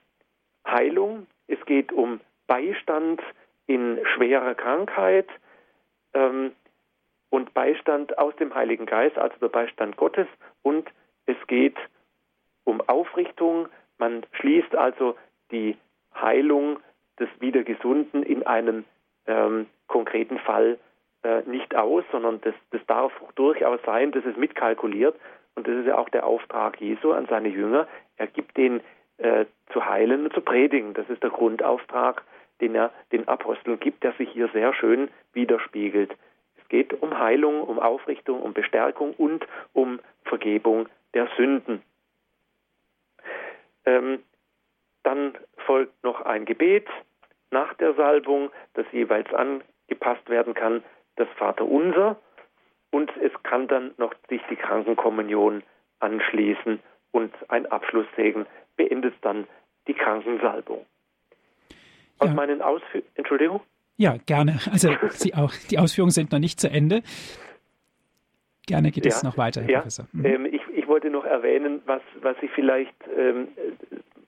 Heilung, 0.68 1.28
es 1.48 1.64
geht 1.66 1.92
um 1.92 2.20
Beistand 2.48 3.22
in 3.68 4.00
schwerer 4.14 4.56
Krankheit 4.56 5.28
ähm, 6.14 6.52
und 7.30 7.54
Beistand 7.54 8.18
aus 8.18 8.36
dem 8.36 8.54
Heiligen 8.54 8.86
Geist, 8.86 9.18
also 9.18 9.36
der 9.40 9.48
Beistand 9.48 9.96
Gottes. 9.96 10.28
Und 10.62 10.90
es 11.26 11.38
geht 11.48 11.78
um 12.66 12.82
Aufrichtung. 12.82 13.70
Man 13.98 14.26
schließt 14.34 14.76
also 14.76 15.16
die 15.52 15.78
Heilung 16.14 16.80
des 17.20 17.30
Wiedergesunden 17.40 18.24
in 18.24 18.46
einem 18.46 18.84
ähm, 19.28 19.68
konkreten 19.88 20.40
Fall 20.40 20.78
äh, 21.24 21.42
nicht 21.46 21.76
aus, 21.76 22.04
sondern 22.12 22.42
das, 22.42 22.54
das 22.72 22.82
darf 22.88 23.12
durchaus 23.36 23.80
sein, 23.86 24.12
dass 24.12 24.26
es 24.26 24.36
mitkalkuliert. 24.38 25.16
Und 25.56 25.68
das 25.68 25.76
ist 25.76 25.88
ja 25.88 25.98
auch 25.98 26.10
der 26.10 26.26
Auftrag 26.26 26.80
Jesu 26.80 27.12
an 27.12 27.28
seine 27.28 27.50
Jünger. 27.50 27.88
Er 28.18 28.28
gibt 28.28 28.58
den 28.58 28.82
äh, 29.18 29.46
zu 29.72 29.86
heilen 29.86 30.26
und 30.26 30.34
zu 30.34 30.42
predigen. 30.42 30.94
Das 30.94 31.10
ist 31.10 31.22
der 31.22 31.30
Grundauftrag, 31.30 32.24
den 32.62 32.76
er 32.76 32.92
den 33.12 33.28
Aposteln 33.28 33.80
gibt, 33.80 34.04
der 34.04 34.14
sich 34.14 34.30
hier 34.32 34.50
sehr 34.50 34.74
schön 34.74 35.10
widerspiegelt. 35.34 36.16
Es 36.60 36.68
geht 36.70 36.94
um 37.02 37.18
Heilung, 37.18 37.62
um 37.62 37.80
Aufrichtung, 37.80 38.42
um 38.42 38.54
Bestärkung 38.54 39.14
und 39.14 39.46
um 39.74 40.00
Vergebung 40.24 40.88
der 41.14 41.28
Sünden. 41.38 41.82
Ähm, 43.86 44.24
dann 45.04 45.38
folgt 45.58 46.04
noch 46.04 46.22
ein 46.22 46.46
Gebet 46.46 46.88
nach 47.50 47.74
der 47.76 47.94
Salbung, 47.96 48.52
das 48.74 48.86
jeweils 48.92 49.32
angepasst 49.34 50.30
werden 50.30 50.54
kann, 50.54 50.84
das 51.22 51.30
Vaterunser. 51.38 52.18
Und 52.90 53.10
es 53.18 53.32
kann 53.44 53.68
dann 53.68 53.92
noch 53.98 54.14
sich 54.30 54.42
die 54.50 54.58
Krankenkommunion 54.58 55.64
anschließen 56.00 56.80
und 57.12 57.34
ein 57.48 57.66
Abschlusssegen 57.68 58.46
beendet 58.76 59.14
dann 59.22 59.48
die 59.88 59.94
Krankensalbung. 59.94 60.86
Aus 62.20 62.28
ja. 62.28 62.34
meinen 62.34 62.62
Ausführungen, 62.62 63.10
Entschuldigung? 63.16 63.62
Ja, 63.98 64.18
gerne. 64.26 64.60
Also 64.72 64.94
Sie 65.10 65.34
auch, 65.34 65.54
die 65.70 65.80
Ausführungen 65.80 66.12
sind 66.12 66.32
noch 66.32 66.40
nicht 66.40 66.60
zu 66.60 66.70
Ende. 66.70 67.02
Gerne 68.68 68.92
geht 68.92 69.06
ja, 69.06 69.10
es 69.10 69.24
noch 69.24 69.38
weiter, 69.38 69.62
Herr 69.62 69.70
ja. 69.70 69.80
Professor. 69.80 70.08
Mhm. 70.12 70.26
Ähm, 70.26 70.46
ich, 70.46 70.62
ich, 70.74 70.88
wollte 70.88 71.10
noch 71.10 71.26
erwähnen, 71.26 71.82
was, 71.86 72.02
was 72.22 72.36
Sie 72.42 72.48
vielleicht 72.48 72.94
ähm, 73.18 73.48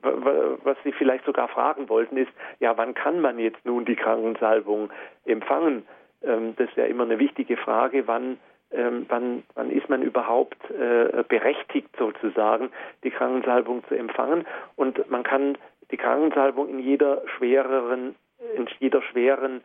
was 0.04 0.78
Sie 0.84 0.91
vielleicht 0.91 1.26
sogar 1.26 1.48
fragen 1.48 1.88
wollten, 1.89 2.18
ist, 2.18 2.32
ja, 2.60 2.78
wann 2.78 2.94
kann 2.94 3.22
man 3.22 3.39
jetzt 3.39 3.64
nun 3.66 3.86
die 3.86 3.96
Krankensalbung 3.96 4.89
empfangen? 5.26 5.84
Ähm, 6.24 6.55
das 6.57 6.69
ist 6.69 6.78
ja 6.78 6.86
immer 6.86 7.03
eine 7.03 7.19
wichtige 7.19 7.57
Frage, 7.57 8.07
wann 8.07 8.38
ähm, 8.74 9.05
wann, 9.07 9.43
wann 9.53 9.69
ist 9.69 9.88
man 9.88 10.01
überhaupt 10.01 10.57
äh, 10.71 11.24
berechtigt 11.28 11.89
sozusagen, 11.97 12.71
die 13.03 13.11
Krankensalbung 13.11 13.84
zu 13.88 13.95
empfangen. 13.95 14.47
Und 14.76 15.09
man 15.11 15.24
kann 15.24 15.57
die 15.91 15.97
Krankensalbung 15.97 16.69
in 16.69 16.80
jeder 16.80 17.21
schwereren, 17.38 18.15
in 18.55 18.67
jeder 18.80 19.03
schweren 19.03 19.61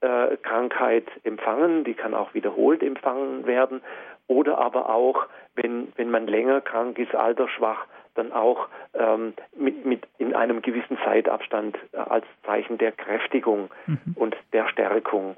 äh, 0.00 0.36
Krankheit 0.36 1.06
empfangen, 1.24 1.84
die 1.84 1.94
kann 1.94 2.14
auch 2.14 2.34
wiederholt 2.34 2.82
empfangen 2.82 3.46
werden, 3.46 3.82
oder 4.28 4.58
aber 4.58 4.88
auch, 4.88 5.26
wenn, 5.54 5.92
wenn 5.96 6.10
man 6.10 6.26
länger 6.26 6.60
krank 6.60 6.98
ist, 6.98 7.14
altersschwach, 7.14 7.86
dann 8.14 8.32
auch 8.32 8.68
ähm, 8.94 9.34
mit, 9.56 9.84
mit 9.84 10.06
in 10.18 10.34
einem 10.34 10.62
gewissen 10.62 10.98
Zeitabstand 11.04 11.76
äh, 11.92 11.96
als 11.96 12.26
Zeichen 12.44 12.78
der 12.78 12.92
Kräftigung 12.92 13.70
mhm. 13.86 13.98
und 14.14 14.36
der 14.52 14.68
Stärkung. 14.68 15.36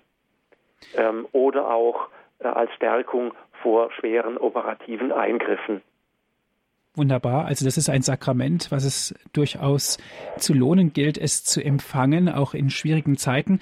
Ähm, 0.96 1.26
oder 1.32 1.70
auch 1.70 2.08
äh, 2.38 2.48
als 2.48 2.72
Stärkung 2.74 3.32
vor 3.62 3.90
schweren 3.92 4.36
operativen 4.36 5.12
Eingriffen. 5.12 5.82
Wunderbar. 6.96 7.46
Also 7.46 7.64
das 7.64 7.76
ist 7.76 7.88
ein 7.88 8.02
Sakrament, 8.02 8.70
was 8.70 8.84
es 8.84 9.14
durchaus 9.32 9.98
zu 10.38 10.54
lohnen 10.54 10.92
gilt, 10.92 11.18
es 11.18 11.42
zu 11.42 11.60
empfangen, 11.60 12.28
auch 12.28 12.54
in 12.54 12.70
schwierigen 12.70 13.16
Zeiten. 13.16 13.58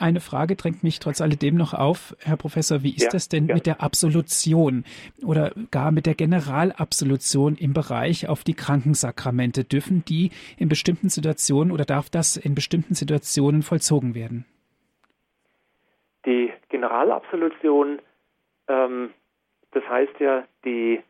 Eine 0.00 0.18
Frage 0.18 0.56
drängt 0.56 0.82
mich 0.82 0.98
trotz 0.98 1.20
alledem 1.20 1.54
noch 1.54 1.74
auf, 1.74 2.16
Herr 2.18 2.36
Professor. 2.36 2.82
Wie 2.82 2.90
ist 2.90 3.04
ja, 3.04 3.10
das 3.10 3.28
denn 3.28 3.46
ja. 3.46 3.54
mit 3.54 3.66
der 3.66 3.82
Absolution 3.82 4.84
oder 5.24 5.52
gar 5.70 5.92
mit 5.92 6.06
der 6.06 6.16
Generalabsolution 6.16 7.54
im 7.54 7.72
Bereich 7.72 8.28
auf 8.28 8.42
die 8.42 8.54
Krankensakramente? 8.54 9.62
Dürfen 9.62 10.04
die 10.04 10.30
in 10.56 10.68
bestimmten 10.68 11.08
Situationen 11.08 11.72
oder 11.72 11.84
darf 11.84 12.10
das 12.10 12.36
in 12.36 12.56
bestimmten 12.56 12.96
Situationen 12.96 13.62
vollzogen 13.62 14.16
werden? 14.16 14.44
Die 16.24 16.52
Generalabsolution 16.68 18.00
ähm, 18.68 19.12
das 19.72 19.88
heißt 19.88 20.20
ja, 20.20 20.44
die 20.64 21.02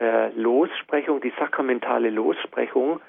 äh, 0.00 0.30
Lossprechung, 0.30 1.20
die 1.20 1.32
sakramentale 1.38 2.10
Lossprechung 2.10 3.00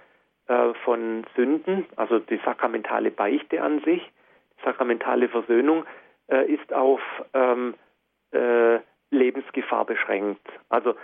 äh, 0.47 0.74
von 0.86 1.26
Sünden, 1.36 1.86
also 1.95 2.20
die 2.20 2.39
sakramentale 2.43 3.12
Beichte 3.12 3.62
an 3.62 3.82
sich, 3.82 4.12
sakramentale 4.64 5.30
Versöhnung, 5.30 5.86
äh, 6.28 6.52
ist 6.52 6.74
auf 6.74 7.02
ähm, 7.34 7.76
äh, 8.32 8.80
Lebensgefahr 9.12 9.86
beschränkt. 9.86 10.45
Also 10.68 10.95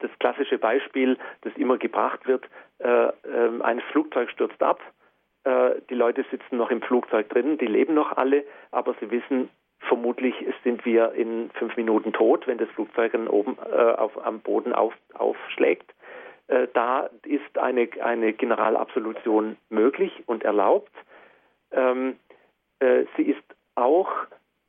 das 0.00 0.10
klassische 0.18 0.58
Beispiel, 0.58 1.16
das 1.42 1.54
immer 1.56 1.78
gebracht 1.78 2.26
wird, 2.26 2.44
äh, 2.78 3.08
ähm, 3.32 3.62
ein 3.62 3.80
Flugzeug 3.92 4.30
stürzt 4.30 4.62
ab, 4.62 4.80
äh, 5.44 5.76
die 5.88 5.94
Leute 5.94 6.24
sitzen 6.30 6.56
noch 6.56 6.70
im 6.70 6.82
Flugzeug 6.82 7.28
drin, 7.30 7.56
die 7.58 7.66
leben 7.66 7.94
noch 7.94 8.16
alle, 8.16 8.44
aber 8.72 8.94
sie 9.00 9.10
wissen, 9.10 9.48
Vermutlich 9.80 10.34
sind 10.64 10.84
wir 10.84 11.12
in 11.12 11.50
fünf 11.50 11.76
Minuten 11.76 12.12
tot, 12.12 12.46
wenn 12.46 12.58
das 12.58 12.68
Flugzeug 12.70 13.12
dann 13.12 13.28
oben 13.28 13.56
äh, 13.70 13.74
auf, 13.74 14.24
am 14.24 14.40
Boden 14.40 14.72
auf, 14.72 14.94
aufschlägt. 15.14 15.94
Äh, 16.48 16.68
da 16.72 17.10
ist 17.24 17.58
eine, 17.58 17.88
eine 18.02 18.32
Generalabsolution 18.32 19.56
möglich 19.68 20.12
und 20.26 20.44
erlaubt. 20.44 20.92
Ähm, 21.72 22.16
äh, 22.80 23.04
sie 23.16 23.24
ist 23.24 23.42
auch 23.74 24.10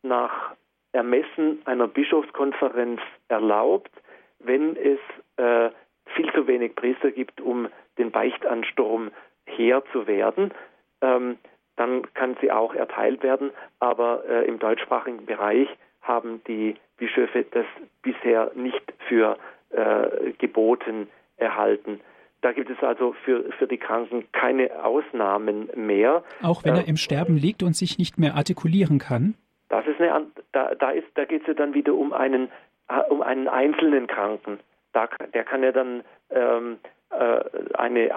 nach 0.04 0.56
Ermessen 0.92 1.62
einer 1.66 1.88
Bischofskonferenz 1.88 3.02
erlaubt, 3.28 3.92
wenn 4.40 4.76
es 4.76 5.00
äh, 5.38 5.72
viel 6.16 6.32
zu 6.34 6.48
wenig 6.48 6.76
Priester 6.76 7.12
gibt, 7.12 7.42
um 7.42 7.70
den 7.98 8.12
Beichtansturm 8.12 9.12
Heer 9.46 9.84
zu 9.92 10.08
werden. 10.08 10.54
Ähm, 11.02 11.38
dann 11.78 12.14
kann 12.14 12.36
sie 12.42 12.52
auch 12.52 12.74
erteilt 12.74 13.24
werden. 13.24 13.52
Aber 13.80 14.24
äh, 14.28 14.46
im 14.46 14.60
deutschsprachigen 14.60 15.26
Bereich 15.26 15.70
haben 16.02 16.42
die 16.48 16.76
Bischöfe 16.98 17.46
das 17.52 17.66
bisher 18.02 18.52
nicht 18.56 18.94
für 19.08 19.38
äh, 19.70 20.32
geboten 20.38 21.08
erhalten. 21.38 22.02
Da 22.42 22.52
gibt 22.52 22.70
es 22.70 22.82
also 22.84 23.16
für, 23.24 23.52
für 23.58 23.68
die 23.68 23.78
Kranken 23.78 24.26
keine 24.32 24.84
Ausnahmen 24.84 25.70
mehr. 25.76 26.24
Auch 26.42 26.64
wenn 26.64 26.76
er 26.76 26.86
äh, 26.86 26.90
im 26.90 26.98
Sterben 26.98 27.38
liegt 27.38 27.64
und 27.64 27.76
sich 27.76 27.98
nicht 27.98 28.20
mehr 28.20 28.36
artikulieren 28.36 29.00
kann? 29.00 29.36
Das 29.70 29.86
ist 29.88 30.00
eine, 30.00 30.28
da, 30.52 30.76
da, 30.76 30.92
ist, 30.92 31.08
da 31.16 31.26
geht 31.26 31.42
es 31.42 31.48
ja 31.48 31.54
dann 31.54 31.74
wieder 31.74 31.94
um 31.94 32.14
einen, 32.14 32.50
äh, 32.90 33.00
um 33.10 33.22
einen 33.22 33.48
einzelnen 33.48 34.08
Kranken. 34.08 34.60
Da, 34.94 35.10
der 35.34 35.44
kann 35.44 35.64
ja 35.64 35.72
dann 35.72 36.04
ähm, 36.30 36.78
äh, 37.10 37.42
eine 37.74 38.10
äh, 38.10 38.12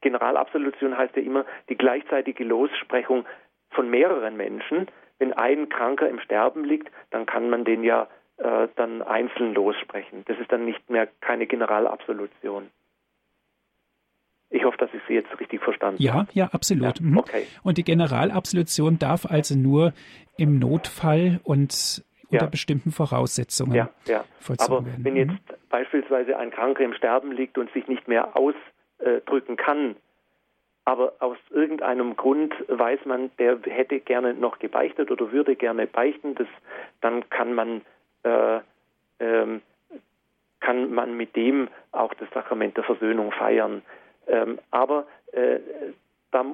Generalabsolution 0.00 0.96
heißt 0.96 1.16
ja 1.16 1.22
immer 1.22 1.44
die 1.68 1.76
gleichzeitige 1.76 2.44
Lossprechung 2.44 3.24
von 3.70 3.90
mehreren 3.90 4.36
Menschen. 4.36 4.86
Wenn 5.18 5.32
ein 5.32 5.68
Kranker 5.68 6.08
im 6.08 6.20
Sterben 6.20 6.64
liegt, 6.64 6.90
dann 7.10 7.26
kann 7.26 7.50
man 7.50 7.64
den 7.64 7.84
ja 7.84 8.08
äh, 8.38 8.68
dann 8.76 9.02
einzeln 9.02 9.54
lossprechen. 9.54 10.24
Das 10.26 10.38
ist 10.38 10.50
dann 10.50 10.64
nicht 10.64 10.88
mehr 10.88 11.08
keine 11.20 11.46
Generalabsolution. 11.46 12.70
Ich 14.52 14.64
hoffe, 14.64 14.78
dass 14.78 14.90
ich 14.92 15.00
Sie 15.06 15.14
jetzt 15.14 15.38
richtig 15.38 15.62
verstanden 15.62 16.02
ja, 16.02 16.14
habe. 16.14 16.28
Ja, 16.32 16.48
absolut. 16.52 16.98
Ja, 16.98 17.06
mhm. 17.06 17.18
okay. 17.18 17.46
Und 17.62 17.78
die 17.78 17.84
Generalabsolution 17.84 18.98
darf 18.98 19.24
also 19.26 19.56
nur 19.56 19.92
im 20.36 20.58
Notfall 20.58 21.40
und 21.44 22.02
unter 22.30 22.44
ja. 22.44 22.50
bestimmten 22.50 22.90
Voraussetzungen 22.90 23.74
ja, 23.74 23.90
ja. 24.06 24.24
vollzogen 24.38 24.76
Aber 24.76 24.86
werden. 24.86 25.04
wenn 25.04 25.16
jetzt 25.16 25.30
mhm. 25.30 25.54
beispielsweise 25.68 26.36
ein 26.36 26.50
Kranker 26.50 26.84
im 26.84 26.94
Sterben 26.94 27.32
liegt 27.32 27.58
und 27.58 27.72
sich 27.72 27.86
nicht 27.88 28.08
mehr 28.08 28.36
ausdrücken 29.00 29.56
kann, 29.56 29.96
aber 30.84 31.14
aus 31.20 31.36
irgendeinem 31.50 32.16
Grund 32.16 32.54
weiß 32.68 33.00
man, 33.04 33.30
der 33.38 33.58
hätte 33.64 34.00
gerne 34.00 34.34
noch 34.34 34.58
gebeichtet 34.58 35.10
oder 35.10 35.30
würde 35.32 35.54
gerne 35.56 35.86
beichten, 35.86 36.34
das, 36.34 36.48
dann 37.00 37.28
kann 37.30 37.54
man 37.54 37.82
äh, 38.24 38.60
ähm, 39.20 39.62
kann 40.60 40.92
man 40.92 41.16
mit 41.16 41.36
dem 41.36 41.68
auch 41.92 42.12
das 42.14 42.28
Sakrament 42.30 42.76
der 42.76 42.84
Versöhnung 42.84 43.32
feiern. 43.32 43.82
Ähm, 44.26 44.58
aber 44.70 45.06
äh, 45.32 45.58
da 46.30 46.44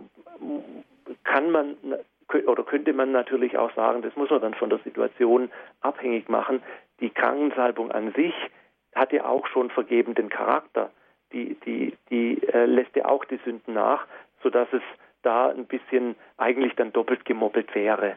kann 1.24 1.50
man 1.50 1.76
oder 2.46 2.64
könnte 2.64 2.92
man 2.92 3.12
natürlich 3.12 3.56
auch 3.56 3.72
sagen, 3.74 4.02
das 4.02 4.16
muss 4.16 4.30
man 4.30 4.40
dann 4.40 4.54
von 4.54 4.70
der 4.70 4.80
Situation 4.80 5.50
abhängig 5.80 6.28
machen. 6.28 6.62
Die 7.00 7.10
Krankensalbung 7.10 7.92
an 7.92 8.12
sich 8.14 8.34
hat 8.94 9.12
ja 9.12 9.26
auch 9.26 9.46
schon 9.46 9.70
vergebenden 9.70 10.28
Charakter. 10.28 10.90
Die, 11.32 11.56
die, 11.66 11.96
die 12.10 12.42
äh, 12.48 12.66
lässt 12.66 12.94
ja 12.96 13.06
auch 13.06 13.24
die 13.24 13.40
Sünden 13.44 13.74
nach, 13.74 14.06
sodass 14.42 14.68
es 14.72 14.82
da 15.22 15.48
ein 15.48 15.66
bisschen 15.66 16.14
eigentlich 16.36 16.74
dann 16.76 16.92
doppelt 16.92 17.24
gemoppelt 17.24 17.74
wäre. 17.74 18.16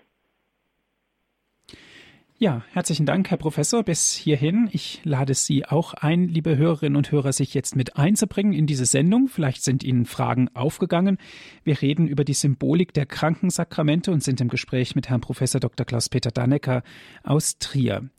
Ja, 2.41 2.64
herzlichen 2.72 3.05
Dank, 3.05 3.30
Herr 3.30 3.38
Professor, 3.38 3.84
bis 3.84 4.14
hierhin. 4.14 4.70
Ich 4.72 5.01
lade 5.03 5.34
Sie 5.34 5.66
auch 5.66 5.93
ein, 5.93 6.30
liebe 6.30 6.55
Hörerinnen 6.55 6.95
und 6.95 7.12
Hörer, 7.12 7.34
sich 7.34 7.53
jetzt 7.53 7.76
mit 7.76 7.97
einzubringen 7.97 8.53
in 8.53 8.66
diese 8.66 8.86
Sendung. 8.86 9.28
Vielleicht 9.28 9.62
sind 9.62 9.84
Ihnen 9.84 10.05
Fragen 10.05 10.47
aufgegangen. 10.53 11.18
Wir 11.66 11.82
reden 11.82 12.07
über 12.07 12.24
die 12.24 12.32
Symbolik 12.32 12.93
der 12.93 13.05
Krankensakramente 13.05 14.12
und 14.12 14.24
sind 14.24 14.39
im 14.39 14.47
Gespräch 14.47 14.95
mit 14.95 15.10
Herrn 15.10 15.20
Professor 15.20 15.60
Dr. 15.60 15.86
Klaus-Peter 15.86 16.32
Dannecker 16.32 16.84
aus 17.24 17.57
Trier. 17.57 18.10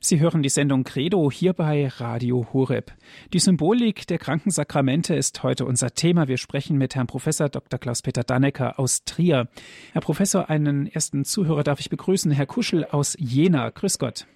Sie 0.00 0.20
hören 0.20 0.42
die 0.42 0.48
Sendung 0.48 0.84
Credo 0.84 1.28
hier 1.30 1.52
bei 1.52 1.88
Radio 1.88 2.46
Horeb. 2.52 2.92
Die 3.32 3.40
Symbolik 3.40 4.06
der 4.06 4.18
Krankensakramente 4.18 5.14
ist 5.14 5.42
heute 5.42 5.64
unser 5.64 5.90
Thema. 5.90 6.28
Wir 6.28 6.38
sprechen 6.38 6.78
mit 6.78 6.94
Herrn 6.94 7.08
Professor 7.08 7.48
Dr. 7.48 7.80
Klaus-Peter 7.80 8.22
Dannecker 8.22 8.78
aus 8.78 9.04
Trier. 9.04 9.48
Herr 9.92 10.00
Professor, 10.00 10.48
einen 10.48 10.86
ersten 10.86 11.24
Zuhörer 11.24 11.64
darf 11.64 11.80
ich 11.80 11.90
begrüßen, 11.90 12.30
Herr 12.30 12.46
Kuschel 12.46 12.84
aus 12.84 13.16
Jena. 13.18 13.70
Grüß 13.70 13.98
Gott. 13.98 14.26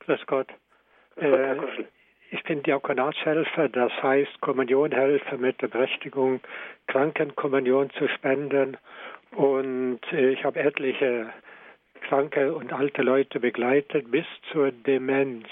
Grüß 0.00 0.20
Gott. 0.26 0.48
Äh, 1.16 1.54
ich 2.30 2.42
bin 2.44 2.62
Diakonatshelfer, 2.62 3.68
das 3.68 3.92
heißt 4.02 4.40
Kommunionhelfer 4.40 5.36
mit 5.36 5.60
der 5.60 5.68
Berechtigung, 5.68 6.40
Krankenkommunion 6.86 7.90
zu 7.90 8.08
spenden. 8.08 8.78
Und 9.36 10.00
äh, 10.12 10.30
ich 10.30 10.44
habe 10.44 10.60
etliche 10.60 11.30
kranke 12.00 12.54
und 12.54 12.72
alte 12.72 13.02
Leute 13.02 13.40
begleitet 13.40 14.10
bis 14.10 14.26
zur 14.52 14.72
Demenz. 14.72 15.46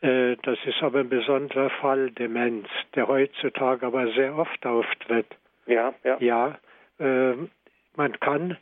Äh, 0.00 0.36
das 0.42 0.58
ist 0.64 0.82
aber 0.82 1.00
ein 1.00 1.08
besonderer 1.08 1.70
Fall 1.70 2.10
Demenz, 2.10 2.68
der 2.94 3.08
heutzutage 3.08 3.86
aber 3.86 4.12
sehr 4.12 4.36
oft 4.36 4.64
auftritt. 4.64 5.26
Ja, 5.66 5.94
ja. 6.04 6.16
Ja, 6.20 6.58
ähm, 6.98 7.50
man 7.96 8.18
kann 8.20 8.56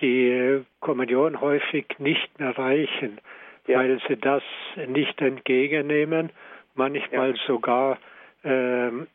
die 0.00 0.64
Kommunion 0.80 1.40
häufig 1.40 1.86
nicht 1.98 2.38
mehr 2.38 2.56
reichen, 2.58 3.20
ja. 3.66 3.78
weil 3.78 4.00
sie 4.08 4.16
das 4.16 4.42
nicht 4.88 5.20
entgegennehmen, 5.20 6.30
manchmal 6.74 7.36
ja. 7.36 7.42
sogar 7.46 7.98
ähm, 8.44 9.06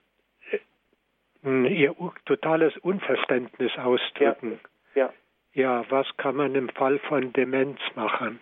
ihr 1.43 1.95
totales 2.25 2.75
Unverständnis 2.77 3.77
ausdrücken. 3.77 4.59
Ja. 4.95 5.11
Ja. 5.57 5.83
Was 5.89 6.07
kann 6.17 6.35
man 6.35 6.55
im 6.55 6.69
Fall 6.69 6.99
von 6.99 7.33
Demenz 7.33 7.79
machen? 7.95 8.39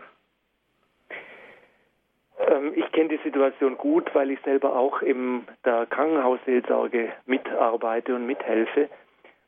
Ähm, 2.38 2.74
ich 2.76 2.92
kenne 2.92 3.10
die 3.10 3.24
Situation 3.24 3.78
gut, 3.78 4.14
weil 4.14 4.32
ich 4.32 4.40
selber 4.42 4.76
auch 4.76 5.02
in 5.02 5.48
der 5.64 5.86
Krankenhausseelsorge 5.88 7.12
mitarbeite 7.26 8.14
und 8.14 8.26
mithelfe 8.26 8.90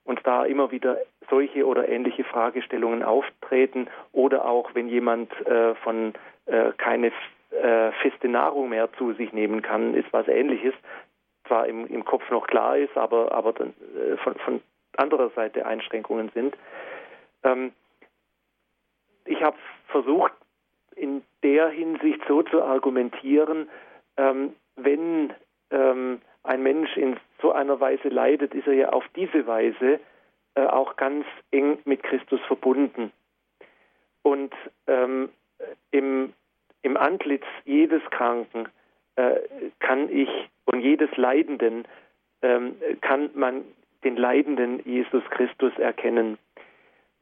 und 0.06 0.26
da 0.26 0.46
immer 0.46 0.72
wieder 0.72 0.98
solche 1.30 1.68
oder 1.68 1.90
ähnliche 1.90 2.24
Fragestellungen 2.24 3.04
auftreten 3.04 3.88
oder 4.14 4.46
auch 4.46 4.74
wenn 4.74 4.88
jemand 4.88 5.32
äh, 5.46 5.76
von 5.76 6.14
äh, 6.46 6.72
keine 6.78 7.12
äh, 7.52 7.92
feste 8.02 8.30
Nahrung 8.30 8.70
mehr 8.70 8.92
zu 8.94 9.14
sich 9.14 9.34
nehmen 9.34 9.62
kann, 9.62 9.94
ist 9.94 10.12
was 10.12 10.28
ähnliches, 10.28 10.74
zwar 11.48 11.68
im, 11.68 11.86
im 11.88 12.06
Kopf 12.06 12.30
noch 12.30 12.48
klar 12.48 12.78
ist, 12.78 12.96
aber, 12.96 13.32
aber 13.34 13.54
dann, 13.54 13.74
äh, 13.96 14.16
von, 14.18 14.36
von 14.36 14.62
anderer 14.96 15.30
Seite 15.32 15.66
Einschränkungen 15.66 16.30
sind. 16.34 16.56
Ähm, 17.48 17.72
ich 19.26 19.42
habe 19.42 19.58
versucht, 19.88 20.34
in 20.96 21.24
der 21.44 21.70
Hinsicht 21.70 22.22
so 22.28 22.44
zu 22.44 22.62
argumentieren, 22.64 23.70
ähm, 24.18 24.54
wenn 24.76 25.34
ähm, 25.72 26.22
ein 26.44 26.64
Mensch 26.64 26.96
in 26.98 27.18
so 27.42 27.52
einer 27.52 27.80
Weise 27.80 28.10
leidet, 28.10 28.54
ist 28.54 28.68
er 28.68 28.74
ja 28.74 28.90
auf 28.90 29.06
diese 29.16 29.46
Weise 29.46 30.00
äh, 30.56 30.66
auch 30.66 30.96
ganz 30.96 31.26
eng 31.52 31.78
mit 31.86 32.04
Christus 32.04 32.40
verbunden. 32.48 33.12
Und 34.24 34.54
ähm, 34.88 35.30
im, 35.92 36.34
im 36.82 36.98
Antlitz 36.98 37.46
jedes 37.66 38.02
Kranken 38.10 38.68
äh, 39.16 39.36
kann 39.80 40.10
ich 40.10 40.30
und 40.66 40.82
jedes 40.82 41.16
Leidenden 41.16 41.86
ähm, 42.42 42.76
kann 43.02 43.30
man 43.36 43.64
den 44.04 44.16
leidenden 44.18 44.82
Jesus 44.86 45.24
Christus 45.30 45.74
erkennen. 45.78 46.38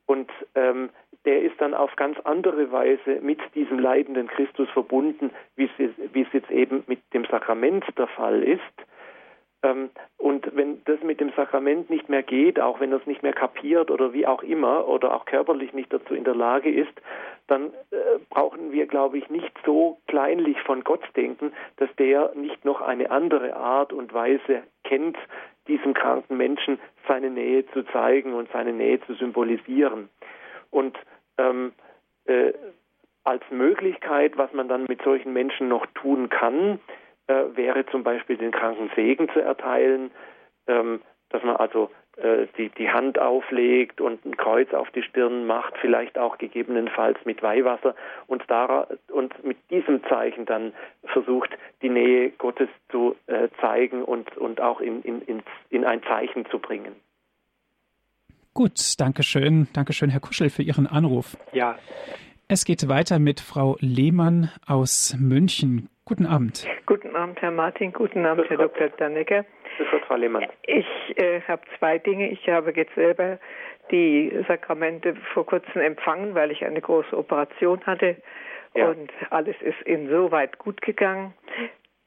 Und 0.05 0.31
ähm, 0.55 0.89
der 1.25 1.41
ist 1.41 1.59
dann 1.59 1.73
auf 1.73 1.95
ganz 1.95 2.19
andere 2.23 2.71
Weise 2.71 3.19
mit 3.21 3.39
diesem 3.55 3.79
leidenden 3.79 4.27
Christus 4.27 4.69
verbunden, 4.69 5.31
wie 5.55 5.65
es, 5.65 5.91
wie 6.13 6.21
es 6.21 6.27
jetzt 6.33 6.51
eben 6.51 6.83
mit 6.87 6.99
dem 7.13 7.25
Sakrament 7.25 7.83
der 7.97 8.07
Fall 8.07 8.43
ist. 8.43 8.61
Ähm, 9.65 9.89
und 10.17 10.55
wenn 10.55 10.83
das 10.85 11.01
mit 11.01 11.19
dem 11.19 11.31
Sakrament 11.35 11.89
nicht 11.89 12.07
mehr 12.07 12.23
geht, 12.23 12.59
auch 12.59 12.79
wenn 12.79 12.91
er 12.91 12.99
es 12.99 13.07
nicht 13.07 13.23
mehr 13.23 13.33
kapiert 13.33 13.89
oder 13.89 14.13
wie 14.13 14.27
auch 14.27 14.43
immer 14.43 14.87
oder 14.87 15.13
auch 15.13 15.25
körperlich 15.25 15.73
nicht 15.73 15.91
dazu 15.91 16.13
in 16.13 16.23
der 16.23 16.35
Lage 16.35 16.71
ist, 16.71 16.93
dann 17.47 17.73
äh, 17.91 18.19
brauchen 18.29 18.71
wir, 18.71 18.85
glaube 18.85 19.17
ich, 19.17 19.29
nicht 19.29 19.51
so 19.65 19.97
kleinlich 20.07 20.59
von 20.61 20.83
Gott 20.83 21.03
denken, 21.15 21.51
dass 21.77 21.89
der 21.97 22.31
nicht 22.35 22.63
noch 22.63 22.81
eine 22.81 23.09
andere 23.09 23.55
Art 23.55 23.91
und 23.91 24.13
Weise 24.13 24.63
kennt, 24.83 25.17
diesem 25.67 25.95
kranken 25.95 26.37
Menschen 26.37 26.79
seine 27.07 27.31
Nähe 27.31 27.65
zu 27.71 27.83
zeigen 27.87 28.33
und 28.33 28.49
seine 28.51 28.71
Nähe 28.71 28.99
zu 29.01 29.15
symbolisieren. 29.15 30.09
Und 30.69 30.97
ähm, 31.39 31.73
äh, 32.25 32.53
als 33.23 33.43
Möglichkeit, 33.49 34.37
was 34.37 34.53
man 34.53 34.67
dann 34.67 34.85
mit 34.87 35.01
solchen 35.01 35.33
Menschen 35.33 35.67
noch 35.67 35.87
tun 35.95 36.29
kann, 36.29 36.79
äh, 37.27 37.43
wäre 37.55 37.85
zum 37.87 38.03
Beispiel 38.03 38.37
den 38.37 38.51
kranken 38.51 38.89
Segen 38.95 39.29
zu 39.29 39.39
erteilen, 39.39 40.11
ähm, 40.67 41.01
dass 41.29 41.43
man 41.43 41.55
also 41.55 41.89
äh, 42.17 42.47
die, 42.57 42.69
die 42.69 42.89
Hand 42.89 43.19
auflegt 43.19 43.99
und 43.99 44.25
ein 44.25 44.37
Kreuz 44.37 44.73
auf 44.73 44.89
die 44.91 45.03
Stirn 45.03 45.45
macht, 45.45 45.73
vielleicht 45.81 46.17
auch 46.17 46.37
gegebenenfalls 46.37 47.17
mit 47.25 47.43
Weihwasser 47.43 47.93
und, 48.27 48.43
da, 48.47 48.87
und 49.11 49.43
mit 49.43 49.57
diesem 49.69 50.01
Zeichen 50.05 50.45
dann 50.45 50.73
versucht, 51.03 51.49
die 51.81 51.89
Nähe 51.89 52.29
Gottes 52.29 52.69
zu 52.89 53.15
äh, 53.27 53.49
zeigen 53.59 54.03
und, 54.03 54.37
und 54.37 54.61
auch 54.61 54.79
in, 54.79 55.01
in, 55.01 55.21
in, 55.23 55.43
in 55.69 55.83
ein 55.83 56.01
Zeichen 56.03 56.45
zu 56.45 56.59
bringen. 56.59 56.95
Gut, 58.53 58.79
danke 58.97 59.21
schön. 59.21 59.67
Danke 59.73 59.91
schön, 59.91 60.09
Herr 60.09 60.21
Kuschel, 60.21 60.49
für 60.49 60.63
Ihren 60.63 60.87
Anruf. 60.87 61.35
Ja. 61.51 61.77
Es 62.47 62.63
geht 62.63 62.87
weiter 62.87 63.17
mit 63.17 63.39
Frau 63.39 63.75
Lehmann 63.79 64.51
aus 64.67 65.17
München. 65.19 65.89
Guten 66.05 66.27
Abend. 66.27 66.67
Guten 66.85 67.15
Abend, 67.15 67.41
Herr 67.41 67.49
Martin. 67.49 67.91
Guten 67.91 68.23
Abend, 68.23 68.47
Herr 68.51 68.57
Dr. 68.57 68.89
Dannecker. 68.89 69.45
Frau 70.05 70.15
Lehmann. 70.15 70.45
Ich 70.67 70.85
äh, 71.17 71.41
habe 71.47 71.63
zwei 71.79 71.97
Dinge. 71.97 72.29
Ich 72.29 72.47
habe 72.47 72.71
jetzt 72.75 72.93
selber 72.93 73.39
die 73.89 74.31
Sakramente 74.47 75.15
vor 75.33 75.47
kurzem 75.47 75.81
empfangen, 75.81 76.35
weil 76.35 76.51
ich 76.51 76.63
eine 76.63 76.81
große 76.81 77.17
Operation 77.17 77.83
hatte. 77.87 78.15
Ja. 78.75 78.89
Und 78.89 79.11
alles 79.31 79.55
ist 79.61 79.81
insoweit 79.83 80.59
gut 80.59 80.79
gegangen. 80.83 81.33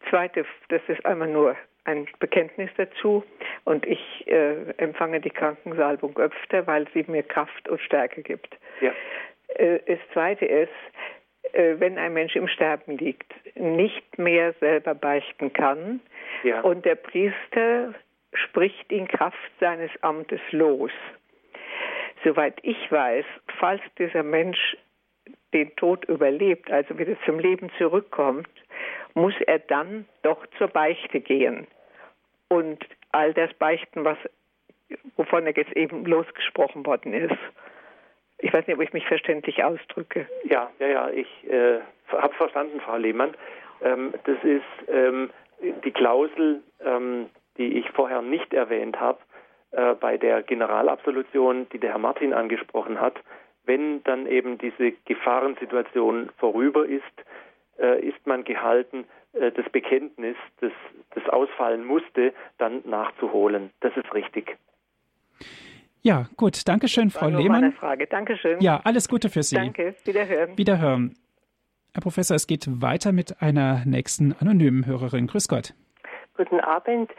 Zweite, 0.08 0.44
das 0.68 0.82
ist 0.86 1.04
einmal 1.04 1.28
nur 1.28 1.56
ein 1.82 2.06
Bekenntnis 2.20 2.70
dazu. 2.76 3.24
Und 3.64 3.84
ich 3.86 4.24
äh, 4.28 4.70
empfange 4.76 5.20
die 5.20 5.30
Krankensalbung 5.30 6.16
öfter, 6.16 6.64
weil 6.68 6.86
sie 6.94 7.04
mir 7.08 7.24
Kraft 7.24 7.68
und 7.68 7.80
Stärke 7.80 8.22
gibt. 8.22 8.56
Ja. 8.80 8.92
Äh, 9.54 9.80
das 9.86 9.98
Zweite 10.12 10.44
ist, 10.44 10.70
äh, 11.52 11.76
wenn 11.78 11.98
ein 11.98 12.12
Mensch 12.12 12.36
im 12.36 12.48
Sterben 12.48 12.98
liegt, 12.98 13.32
nicht 13.56 14.18
mehr 14.18 14.52
selber 14.60 14.94
beichten 14.94 15.52
kann, 15.52 16.00
ja. 16.42 16.60
Und 16.60 16.84
der 16.84 16.94
Priester 16.94 17.94
spricht 18.32 18.90
in 18.92 19.08
Kraft 19.08 19.50
seines 19.60 19.90
Amtes 20.02 20.40
los. 20.50 20.92
Soweit 22.24 22.58
ich 22.62 22.90
weiß, 22.90 23.24
falls 23.58 23.80
dieser 23.98 24.22
Mensch 24.22 24.76
den 25.52 25.74
Tod 25.76 26.04
überlebt, 26.06 26.70
also 26.70 26.98
wieder 26.98 27.16
zum 27.24 27.38
Leben 27.38 27.70
zurückkommt, 27.78 28.48
muss 29.14 29.34
er 29.46 29.58
dann 29.60 30.06
doch 30.22 30.46
zur 30.58 30.68
Beichte 30.68 31.20
gehen 31.20 31.66
und 32.48 32.84
all 33.12 33.32
das 33.32 33.52
beichten, 33.54 34.04
was 34.04 34.18
wovon 35.16 35.46
er 35.46 35.56
jetzt 35.56 35.72
eben 35.72 36.04
losgesprochen 36.04 36.84
worden 36.86 37.12
ist. 37.12 37.36
Ich 38.38 38.52
weiß 38.52 38.66
nicht, 38.66 38.76
ob 38.76 38.82
ich 38.82 38.92
mich 38.92 39.06
verständlich 39.06 39.64
ausdrücke. 39.64 40.26
Ja, 40.44 40.70
ja, 40.78 40.86
ja, 40.86 41.10
ich 41.10 41.28
äh, 41.50 41.80
habe 42.08 42.34
verstanden, 42.34 42.80
Frau 42.80 42.96
Lehmann. 42.96 43.34
Ähm, 43.82 44.14
das 44.24 44.36
ist 44.44 44.88
ähm, 44.88 45.30
die 45.60 45.90
Klausel, 45.90 46.62
ähm, 46.84 47.30
die 47.56 47.78
ich 47.78 47.90
vorher 47.90 48.22
nicht 48.22 48.54
erwähnt 48.54 49.00
habe, 49.00 49.18
äh, 49.72 49.94
bei 49.94 50.16
der 50.16 50.42
Generalabsolution, 50.42 51.68
die 51.72 51.78
der 51.78 51.90
Herr 51.90 51.98
Martin 51.98 52.32
angesprochen 52.32 53.00
hat. 53.00 53.16
Wenn 53.64 54.02
dann 54.04 54.26
eben 54.26 54.56
diese 54.56 54.92
Gefahrensituation 55.04 56.30
vorüber 56.38 56.86
ist, 56.86 57.02
äh, 57.78 58.00
ist 58.00 58.26
man 58.26 58.44
gehalten, 58.44 59.04
äh, 59.32 59.52
das 59.52 59.68
Bekenntnis, 59.70 60.36
das, 60.60 60.72
das 61.14 61.28
ausfallen 61.28 61.84
musste, 61.84 62.32
dann 62.58 62.82
nachzuholen. 62.84 63.70
Das 63.80 63.96
ist 63.96 64.14
richtig. 64.14 64.56
Ja, 66.02 66.26
gut. 66.36 66.66
Dankeschön, 66.68 67.10
Frau 67.10 67.28
Lehmann. 67.28 67.60
Meine 67.60 67.72
Frage. 67.72 68.06
Dankeschön. 68.06 68.60
Ja, 68.60 68.80
alles 68.84 69.08
Gute 69.08 69.28
für 69.28 69.42
Sie. 69.42 69.56
Danke. 69.56 69.94
Wiederhören. 70.04 70.56
Wiederhören. 70.56 71.14
Herr 71.94 72.02
Professor, 72.02 72.36
es 72.36 72.46
geht 72.46 72.66
weiter 72.80 73.12
mit 73.12 73.42
einer 73.42 73.82
nächsten 73.84 74.34
anonymen 74.40 74.86
Hörerin. 74.86 75.26
Grüß 75.26 75.48
Gott. 75.48 75.74
Guten 76.36 76.60
Abend. 76.60 77.10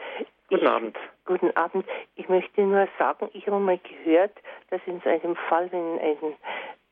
Guten 0.48 0.66
Abend. 0.66 0.96
Guten 1.26 1.56
Abend. 1.56 1.84
Ich 2.16 2.28
möchte 2.28 2.62
nur 2.62 2.88
sagen, 2.98 3.28
ich 3.34 3.46
habe 3.46 3.58
mal 3.58 3.78
gehört, 3.78 4.32
dass 4.70 4.80
in 4.86 5.00
so 5.04 5.10
einem 5.10 5.36
Fall, 5.48 5.70
wenn 5.70 5.98
ein 5.98 6.34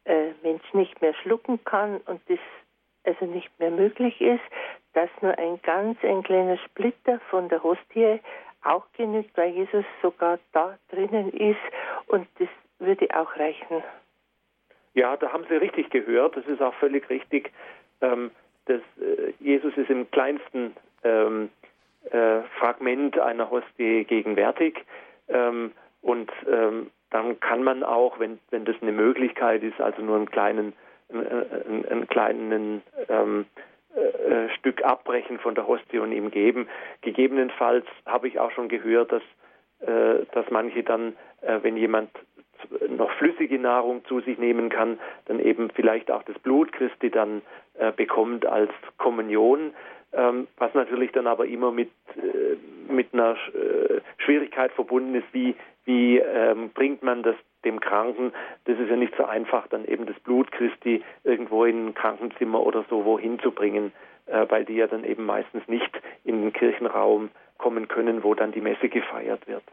äh, 0.04 0.32
Mensch 0.42 0.62
nicht 0.74 1.00
mehr 1.00 1.14
schlucken 1.14 1.64
kann 1.64 1.98
und 2.06 2.20
das 2.28 2.38
also 3.04 3.24
nicht 3.24 3.48
mehr 3.58 3.70
möglich 3.70 4.20
ist, 4.20 4.42
dass 4.92 5.08
nur 5.22 5.36
ein 5.38 5.60
ganz 5.62 5.98
ein 6.02 6.22
kleiner 6.22 6.58
Splitter 6.58 7.20
von 7.30 7.48
der 7.48 7.62
Hostie 7.62 8.20
auch 8.62 8.84
genügt, 8.96 9.36
weil 9.36 9.50
Jesus 9.50 9.84
sogar 10.02 10.38
da 10.52 10.78
drinnen 10.90 11.32
ist 11.32 11.60
und 12.06 12.26
das 12.38 12.48
würde 12.78 13.08
auch 13.14 13.36
reichen. 13.36 13.82
Ja, 14.94 15.16
da 15.16 15.32
haben 15.32 15.44
Sie 15.48 15.54
richtig 15.54 15.90
gehört. 15.90 16.36
Das 16.36 16.46
ist 16.46 16.60
auch 16.60 16.74
völlig 16.74 17.08
richtig. 17.08 17.52
Ähm, 18.00 18.30
das, 18.66 18.80
äh, 19.00 19.32
Jesus 19.40 19.76
ist 19.76 19.90
im 19.90 20.10
kleinsten 20.10 20.74
ähm, 21.04 21.50
äh, 22.10 22.40
Fragment 22.58 23.18
einer 23.18 23.50
Hostie 23.50 24.04
gegenwärtig. 24.04 24.84
Ähm, 25.28 25.72
und 26.02 26.30
ähm, 26.50 26.90
dann 27.10 27.40
kann 27.40 27.62
man 27.62 27.82
auch, 27.82 28.18
wenn, 28.18 28.38
wenn 28.50 28.64
das 28.64 28.76
eine 28.80 28.92
Möglichkeit 28.92 29.62
ist, 29.62 29.80
also 29.80 30.02
nur 30.02 30.16
einen 30.16 30.30
kleinen, 30.30 30.72
einen, 31.10 31.86
einen 31.86 32.08
kleinen 32.08 32.82
ähm, 33.08 33.46
äh, 33.94 34.48
Stück 34.58 34.84
abbrechen 34.84 35.38
von 35.38 35.54
der 35.54 35.66
Hostie 35.66 35.98
und 35.98 36.12
ihm 36.12 36.30
geben. 36.30 36.68
Gegebenenfalls 37.02 37.86
habe 38.06 38.28
ich 38.28 38.38
auch 38.38 38.50
schon 38.52 38.68
gehört, 38.68 39.12
dass, 39.12 39.22
äh, 39.80 40.24
dass 40.32 40.50
manche 40.50 40.82
dann, 40.82 41.16
äh, 41.42 41.58
wenn 41.62 41.76
jemand 41.76 42.10
noch 42.88 43.10
flüssige 43.12 43.58
Nahrung 43.58 44.04
zu 44.06 44.20
sich 44.20 44.38
nehmen 44.38 44.68
kann, 44.68 44.98
dann 45.26 45.40
eben 45.40 45.70
vielleicht 45.70 46.10
auch 46.10 46.22
das 46.24 46.38
Blut 46.40 46.72
Christi 46.72 47.10
dann 47.10 47.42
äh, 47.74 47.92
bekommt 47.92 48.46
als 48.46 48.72
Kommunion, 48.98 49.72
ähm, 50.12 50.48
was 50.56 50.74
natürlich 50.74 51.12
dann 51.12 51.26
aber 51.26 51.46
immer 51.46 51.70
mit, 51.70 51.90
äh, 52.16 52.92
mit 52.92 53.12
einer 53.12 53.36
äh, 53.54 54.00
Schwierigkeit 54.18 54.72
verbunden 54.72 55.14
ist, 55.14 55.26
wie, 55.32 55.54
wie 55.84 56.18
ähm, 56.18 56.70
bringt 56.70 57.02
man 57.02 57.22
das 57.22 57.36
dem 57.64 57.80
Kranken, 57.80 58.32
das 58.64 58.78
ist 58.78 58.88
ja 58.88 58.96
nicht 58.96 59.14
so 59.16 59.24
einfach, 59.24 59.66
dann 59.68 59.84
eben 59.84 60.06
das 60.06 60.18
Blut 60.20 60.52
Christi 60.52 61.02
irgendwo 61.24 61.64
in 61.64 61.88
ein 61.88 61.94
Krankenzimmer 61.94 62.60
oder 62.60 62.84
so 62.88 63.04
wohin 63.04 63.38
zu 63.40 63.50
bringen, 63.50 63.92
äh, 64.26 64.46
weil 64.48 64.64
die 64.64 64.74
ja 64.74 64.86
dann 64.86 65.04
eben 65.04 65.24
meistens 65.24 65.66
nicht 65.66 65.90
in 66.24 66.42
den 66.42 66.52
Kirchenraum 66.52 67.30
kommen 67.58 67.88
können, 67.88 68.22
wo 68.22 68.34
dann 68.34 68.52
die 68.52 68.60
Messe 68.60 68.88
gefeiert 68.88 69.46
wird. 69.48 69.64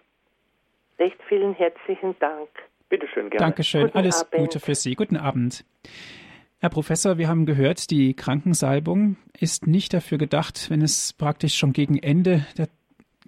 Recht 0.97 1.21
vielen 1.27 1.53
herzlichen 1.53 2.17
Dank. 2.19 2.49
Bitte 2.89 3.07
schön, 3.07 3.29
gerne. 3.29 3.45
Dankeschön, 3.45 3.83
Guten 3.83 3.97
alles 3.97 4.21
Abend. 4.21 4.41
Gute 4.41 4.59
für 4.59 4.75
Sie. 4.75 4.95
Guten 4.95 5.17
Abend. 5.17 5.65
Herr 6.59 6.69
Professor, 6.69 7.17
wir 7.17 7.27
haben 7.27 7.45
gehört, 7.45 7.91
die 7.91 8.15
Krankensalbung 8.15 9.17
ist 9.39 9.67
nicht 9.67 9.93
dafür 9.93 10.17
gedacht, 10.17 10.69
wenn 10.69 10.81
es 10.81 11.13
praktisch 11.13 11.55
schon 11.55 11.73
gegen 11.73 11.97
Ende 11.97 12.45
der 12.57 12.67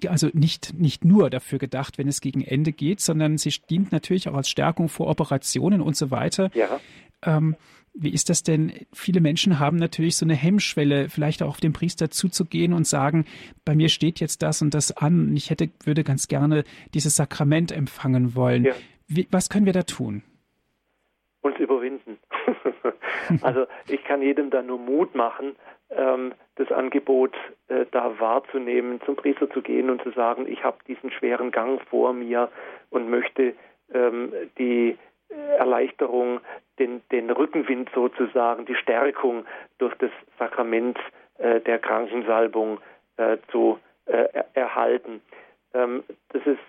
also 0.07 0.29
nicht, 0.33 0.73
nicht 0.75 1.03
nur 1.03 1.29
dafür 1.29 1.59
gedacht, 1.59 1.97
wenn 1.97 2.07
es 2.07 2.21
gegen 2.21 2.41
Ende 2.41 2.71
geht, 2.71 2.99
sondern 2.99 3.37
sie 3.37 3.53
dient 3.69 3.91
natürlich 3.91 4.29
auch 4.29 4.35
als 4.35 4.49
Stärkung 4.49 4.89
vor 4.89 5.07
Operationen 5.07 5.81
und 5.81 5.95
so 5.95 6.11
weiter. 6.11 6.51
Ja. 6.53 6.79
Ähm, 7.25 7.55
wie 7.99 8.13
ist 8.13 8.29
das 8.29 8.43
denn? 8.43 8.71
Viele 8.93 9.21
Menschen 9.21 9.59
haben 9.59 9.77
natürlich 9.77 10.17
so 10.17 10.25
eine 10.25 10.35
Hemmschwelle, 10.35 11.09
vielleicht 11.09 11.41
auch 11.41 11.49
auf 11.49 11.59
den 11.59 11.73
Priester 11.73 12.11
zuzugehen 12.11 12.73
und 12.73 12.85
sagen, 12.85 13.25
bei 13.65 13.73
mir 13.75 13.89
steht 13.89 14.19
jetzt 14.19 14.43
das 14.43 14.61
und 14.61 14.73
das 14.73 14.95
an. 14.95 15.35
Ich 15.35 15.49
hätte, 15.49 15.69
würde 15.83 16.03
ganz 16.03 16.27
gerne 16.27 16.63
dieses 16.93 17.15
Sakrament 17.15 17.71
empfangen 17.71 18.35
wollen. 18.35 18.65
Ja. 18.65 18.73
Wie, 19.07 19.27
was 19.31 19.49
können 19.49 19.65
wir 19.65 19.73
da 19.73 19.83
tun? 19.83 20.21
Uns 21.41 21.57
überwinden. 21.57 22.19
also 23.41 23.65
ich 23.87 24.03
kann 24.03 24.21
jedem 24.21 24.51
da 24.51 24.61
nur 24.61 24.77
Mut 24.77 25.15
machen, 25.15 25.55
ähm, 25.89 26.33
das 26.57 26.71
Angebot 26.71 27.35
äh, 27.67 27.85
da 27.91 28.19
wahrzunehmen, 28.19 29.01
zum 29.05 29.15
Priester 29.15 29.49
zu 29.49 29.61
gehen 29.61 29.89
und 29.89 30.01
zu 30.03 30.11
sagen, 30.11 30.47
ich 30.47 30.63
habe 30.63 30.77
diesen 30.87 31.11
schweren 31.11 31.51
Gang 31.51 31.81
vor 31.89 32.13
mir 32.13 32.49
und 32.89 33.09
möchte 33.09 33.53
ähm, 33.93 34.33
die 34.57 34.97
Erleichterung, 35.29 36.39
den, 36.79 37.01
den 37.11 37.29
Rückenwind 37.29 37.89
sozusagen, 37.93 38.65
die 38.65 38.75
Stärkung 38.75 39.45
durch 39.77 39.95
das 39.95 40.11
Sakrament 40.39 40.97
äh, 41.37 41.59
der 41.61 41.79
Krankensalbung 41.79 42.79
äh, 43.17 43.37
zu 43.51 43.79
äh, 44.05 44.27
erhalten. 44.53 45.21
Ähm, 45.73 46.03
das 46.29 46.45
ist 46.45 46.59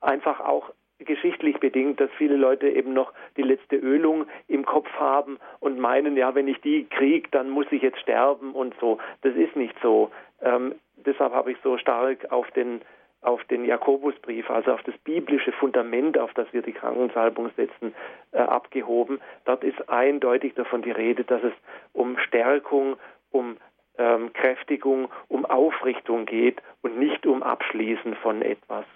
einfach 0.00 0.40
auch 0.40 0.70
geschichtlich 1.04 1.58
bedingt, 1.58 2.00
dass 2.00 2.10
viele 2.16 2.36
Leute 2.36 2.68
eben 2.68 2.92
noch 2.92 3.12
die 3.36 3.42
letzte 3.42 3.76
Ölung 3.76 4.26
im 4.48 4.64
Kopf 4.64 4.90
haben 4.98 5.38
und 5.60 5.78
meinen, 5.78 6.16
ja, 6.16 6.34
wenn 6.34 6.48
ich 6.48 6.60
die 6.60 6.84
kriege, 6.84 7.28
dann 7.30 7.50
muss 7.50 7.66
ich 7.70 7.82
jetzt 7.82 8.00
sterben 8.00 8.52
und 8.52 8.74
so. 8.80 8.98
Das 9.22 9.34
ist 9.34 9.56
nicht 9.56 9.74
so. 9.82 10.10
Ähm, 10.42 10.74
deshalb 10.96 11.32
habe 11.32 11.52
ich 11.52 11.58
so 11.62 11.78
stark 11.78 12.30
auf 12.30 12.50
den 12.52 12.80
auf 13.22 13.44
den 13.44 13.66
Jakobusbrief, 13.66 14.48
also 14.48 14.72
auf 14.72 14.82
das 14.84 14.96
biblische 15.04 15.52
Fundament, 15.52 16.16
auf 16.16 16.32
das 16.32 16.50
wir 16.52 16.62
die 16.62 16.72
Krankensalbung 16.72 17.50
setzen, 17.54 17.94
äh, 18.32 18.38
abgehoben. 18.38 19.20
Dort 19.44 19.62
ist 19.62 19.90
eindeutig 19.90 20.54
davon 20.54 20.80
die 20.80 20.90
Rede, 20.90 21.24
dass 21.24 21.42
es 21.42 21.52
um 21.92 22.16
Stärkung, 22.16 22.96
um 23.30 23.58
ähm, 23.98 24.32
Kräftigung, 24.32 25.10
um 25.28 25.44
Aufrichtung 25.44 26.24
geht 26.24 26.62
und 26.80 26.98
nicht 26.98 27.26
um 27.26 27.42
Abschließen 27.42 28.14
von 28.16 28.40
etwas. 28.40 28.86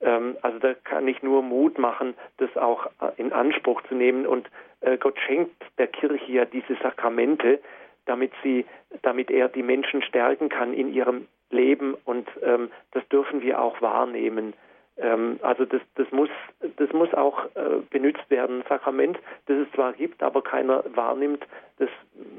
Ähm, 0.00 0.36
also 0.42 0.58
da 0.58 0.74
kann 0.74 1.08
ich 1.08 1.22
nur 1.22 1.42
Mut 1.42 1.78
machen, 1.78 2.14
das 2.38 2.54
auch 2.56 2.86
äh, 3.00 3.10
in 3.16 3.32
Anspruch 3.32 3.82
zu 3.88 3.94
nehmen. 3.94 4.26
Und 4.26 4.48
äh, 4.80 4.96
Gott 4.98 5.18
schenkt 5.20 5.62
der 5.78 5.86
Kirche 5.86 6.32
ja 6.32 6.44
diese 6.44 6.76
Sakramente, 6.82 7.60
damit 8.04 8.32
sie, 8.42 8.66
damit 9.02 9.30
er 9.30 9.48
die 9.48 9.62
Menschen 9.62 10.02
stärken 10.02 10.48
kann 10.48 10.72
in 10.72 10.92
ihrem 10.92 11.26
Leben. 11.50 11.96
Und 12.04 12.28
ähm, 12.42 12.70
das 12.92 13.06
dürfen 13.08 13.42
wir 13.42 13.60
auch 13.60 13.80
wahrnehmen. 13.80 14.54
Ähm, 14.98 15.38
also 15.42 15.64
das, 15.64 15.80
das 15.96 16.10
muss, 16.12 16.30
das 16.76 16.92
muss 16.92 17.12
auch 17.14 17.44
äh, 17.54 17.80
benutzt 17.90 18.28
werden. 18.28 18.62
Sakrament, 18.68 19.18
das 19.46 19.58
es 19.58 19.72
zwar 19.72 19.92
gibt, 19.92 20.22
aber 20.22 20.42
keiner 20.42 20.84
wahrnimmt, 20.94 21.46
das 21.78 21.90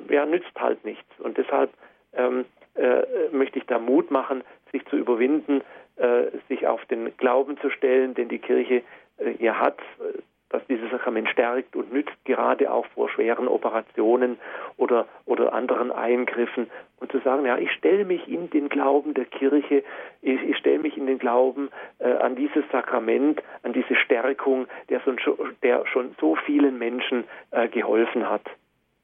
ja, 0.10 0.26
nützt 0.26 0.60
halt 0.60 0.84
nichts. 0.86 1.08
Und 1.20 1.38
deshalb 1.38 1.72
ähm, 2.14 2.46
äh, 2.76 3.04
möchte 3.32 3.60
ich 3.60 3.66
da 3.66 3.80
Mut 3.80 4.12
machen, 4.12 4.44
sich 4.72 4.86
zu 4.86 4.98
überwinden, 4.98 5.62
äh, 5.98 6.26
sich 6.48 6.68
auf 6.68 6.84
den 6.86 7.16
Glauben 7.18 7.58
zu 7.60 7.70
stellen, 7.70 8.14
den 8.14 8.30
die 8.30 8.40
Kirche 8.40 8.84
äh, 9.18 9.32
hier 9.38 9.60
hat, 9.60 9.80
äh, 10.00 10.20
dass 10.50 10.66
dieses 10.68 10.90
Sakrament 10.92 11.28
stärkt 11.30 11.76
und 11.76 11.92
nützt, 11.92 12.14
gerade 12.24 12.72
auch 12.72 12.86
vor 12.88 13.10
schweren 13.10 13.48
Operationen 13.48 14.38
oder, 14.78 15.06
oder 15.26 15.54
anderen 15.54 15.92
Eingriffen. 15.92 16.70
Und 17.00 17.12
zu 17.12 17.20
sagen, 17.20 17.46
ja, 17.46 17.58
ich 17.58 17.72
stelle 17.72 18.06
mich 18.06 18.28
in 18.28 18.50
den 18.50 18.70
Glauben 18.70 19.14
der 19.14 19.26
Kirche, 19.26 19.84
ich, 20.22 20.42
ich 20.42 20.58
stelle 20.58 20.80
mich 20.80 20.98
in 20.98 21.06
den 21.06 21.20
Glauben 21.20 21.70
äh, 22.00 22.14
an 22.14 22.36
dieses 22.36 22.64
Sakrament, 22.72 23.44
an 23.64 23.74
diese 23.74 23.96
Stärkung, 23.96 24.68
der, 24.90 25.02
schon, 25.02 25.18
der 25.64 25.86
schon 25.88 26.16
so 26.20 26.36
vielen 26.46 26.78
Menschen 26.78 27.26
äh, 27.52 27.68
geholfen 27.68 28.30
hat. 28.30 28.44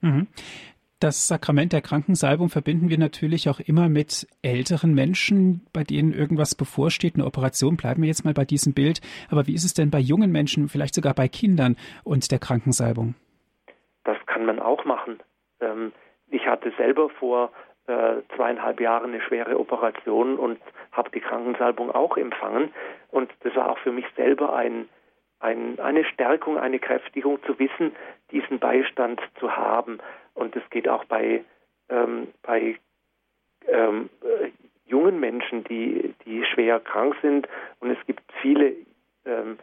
Mhm. 0.02 0.28
Das 1.04 1.28
Sakrament 1.28 1.74
der 1.74 1.82
Krankensalbung 1.82 2.48
verbinden 2.48 2.88
wir 2.88 2.98
natürlich 2.98 3.50
auch 3.50 3.60
immer 3.60 3.90
mit 3.90 4.26
älteren 4.42 4.94
Menschen, 4.94 5.68
bei 5.74 5.84
denen 5.84 6.14
irgendwas 6.14 6.56
bevorsteht, 6.56 7.16
eine 7.16 7.26
Operation. 7.26 7.76
Bleiben 7.76 8.04
wir 8.04 8.08
jetzt 8.08 8.24
mal 8.24 8.34
bei 8.34 8.46
diesem 8.46 8.74
Bild. 8.74 9.02
Aber 9.30 9.46
wie 9.46 9.54
ist 9.54 9.66
es 9.66 9.74
denn 9.74 9.92
bei 9.92 10.00
jungen 10.00 10.32
Menschen, 10.32 10.70
vielleicht 10.70 10.96
sogar 10.96 11.14
bei 11.14 11.28
Kindern 11.28 11.76
und 12.06 12.32
der 12.32 12.40
Krankensalbung? 12.40 13.16
Das 14.06 14.16
kann 14.28 14.46
man 14.46 14.62
auch 14.62 14.86
machen. 14.86 15.20
Ähm, 15.60 15.92
ich 16.30 16.48
hatte 16.48 16.72
selber 16.78 17.10
vor 17.10 17.52
äh, 17.88 18.22
zweieinhalb 18.38 18.80
Jahren 18.80 19.14
eine 19.14 19.22
schwere 19.24 19.60
Operation 19.60 20.38
und 20.38 20.58
habe 20.94 21.10
die 21.10 21.20
Krankensalbung 21.20 21.92
auch 21.92 22.16
empfangen 22.16 22.72
und 23.12 23.30
das 23.42 23.54
war 23.58 23.70
auch 23.70 23.78
für 23.80 23.92
mich 23.92 24.06
selber 24.16 24.56
ein, 24.56 24.88
ein, 25.42 25.82
eine 25.82 26.06
Stärkung, 26.06 26.58
eine 26.58 26.80
Kräftigung 26.80 27.44
zu 27.44 27.60
wissen, 27.60 27.92
diesen 28.32 28.60
Beistand 28.60 29.20
zu 29.38 29.52
haben. 29.52 30.00
Und 30.34 30.56
das 30.56 30.64
geht 30.70 30.88
auch 30.88 31.06
bei, 31.06 31.44
ähm, 31.90 32.30
bei 32.42 32.78
ähm, 33.68 34.10
äh, 34.22 34.50
jungen 34.86 35.20
Menschen, 35.20 35.64
die, 35.64 36.14
die 36.26 36.44
schwer 36.46 36.80
krank 36.80 37.16
sind. 37.22 37.48
Und 37.80 37.92
es 37.92 38.06
gibt 38.06 38.22
viele 38.42 38.74
ähm, 39.26 39.58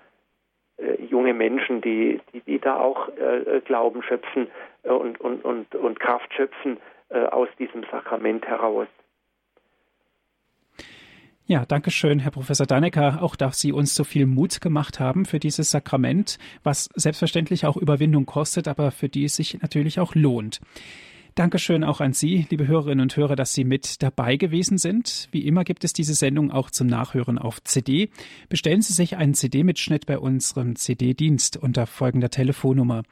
äh, 0.79 1.03
junge 1.05 1.35
Menschen, 1.35 1.81
die, 1.81 2.21
die, 2.33 2.41
die 2.41 2.59
da 2.59 2.77
auch 2.77 3.09
äh, 3.17 3.61
Glauben 3.65 4.03
schöpfen 4.03 4.49
äh, 4.83 4.91
und, 4.91 5.21
und, 5.21 5.45
und, 5.45 5.75
und 5.75 6.01
Kraft 6.01 6.33
schöpfen 6.35 6.79
äh, 7.11 7.25
aus 7.25 7.49
diesem 7.59 7.85
Sakrament 7.91 8.47
heraus. 8.47 8.89
Ja, 11.51 11.67
danke 11.67 11.91
schön, 11.91 12.21
Herr 12.21 12.31
Professor 12.31 12.65
Dannecker, 12.65 13.25
auch 13.25 13.35
dass 13.35 13.59
Sie 13.59 13.73
uns 13.73 13.97
so 13.97 14.05
viel 14.05 14.25
Mut 14.25 14.61
gemacht 14.61 15.01
haben 15.01 15.25
für 15.25 15.41
dieses 15.41 15.73
Sakrament, 15.73 16.39
was 16.63 16.89
selbstverständlich 16.95 17.67
auch 17.67 17.77
Überwindung 17.77 18.25
kostet, 18.25 18.69
aber 18.69 18.93
für 18.93 19.09
die 19.09 19.25
es 19.25 19.35
sich 19.35 19.61
natürlich 19.61 19.99
auch 19.99 20.15
lohnt. 20.15 20.61
Dankeschön 21.35 21.83
auch 21.83 22.01
an 22.01 22.13
Sie, 22.13 22.47
liebe 22.51 22.69
Hörerinnen 22.69 23.03
und 23.03 23.17
Hörer, 23.17 23.35
dass 23.35 23.53
Sie 23.53 23.65
mit 23.65 24.01
dabei 24.01 24.37
gewesen 24.37 24.79
sind. 24.79 25.29
Wie 25.33 25.45
immer 25.45 25.65
gibt 25.65 25.83
es 25.83 25.93
diese 25.93 26.15
Sendung 26.15 26.53
auch 26.53 26.71
zum 26.71 26.87
Nachhören 26.87 27.37
auf 27.37 27.61
CD. 27.65 28.11
Bestellen 28.49 28.83
Sie 28.83 28.93
sich 28.93 29.17
einen 29.17 29.35
CD-Mitschnitt 29.35 30.07
bei 30.07 30.21
unserem 30.21 30.77
CD-Dienst 30.77 31.57
unter 31.57 31.89
folgender 31.89 32.31
Telefonnummer 32.31 33.03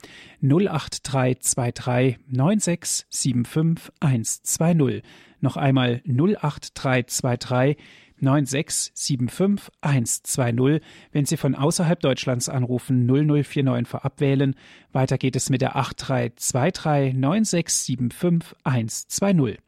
08323 0.42 2.18
9675 2.28 3.92
120. 3.98 5.02
Noch 5.40 5.56
einmal 5.56 6.02
08323 6.06 7.76
9675120. 8.22 10.80
Wenn 11.12 11.24
Sie 11.24 11.36
von 11.36 11.54
außerhalb 11.54 12.00
Deutschlands 12.00 12.48
anrufen, 12.48 13.06
0049 13.06 13.86
vorab 13.88 14.18
wählen. 14.20 14.56
Weiter 14.92 15.18
geht 15.18 15.36
es 15.36 15.50
mit 15.50 15.60
der 15.60 15.76
8323 15.76 17.14
9675120. 17.14 19.58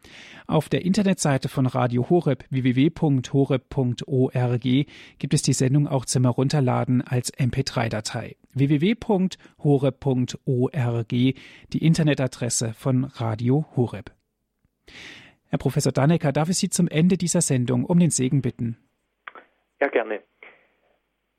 Auf 0.46 0.68
der 0.68 0.84
Internetseite 0.84 1.48
von 1.48 1.66
Radio 1.66 2.08
Horeb 2.10 2.44
www.horeb.org 2.50 4.62
gibt 4.62 5.34
es 5.34 5.42
die 5.42 5.52
Sendung 5.52 5.86
auch 5.86 6.04
zum 6.04 6.24
Herunterladen 6.24 7.02
als 7.02 7.32
MP3-Datei. 7.32 8.34
www.horeb.org, 8.54 11.08
die 11.08 11.36
Internetadresse 11.72 12.74
von 12.74 13.04
Radio 13.04 13.66
Horeb. 13.76 14.10
Herr 15.50 15.58
Professor 15.58 15.90
Dannecker, 15.92 16.30
darf 16.30 16.48
ich 16.48 16.58
Sie 16.58 16.70
zum 16.70 16.86
Ende 16.86 17.16
dieser 17.16 17.40
Sendung 17.40 17.84
um 17.84 17.98
den 17.98 18.10
Segen 18.10 18.40
bitten? 18.40 18.76
Ja, 19.80 19.88
gerne. 19.88 20.20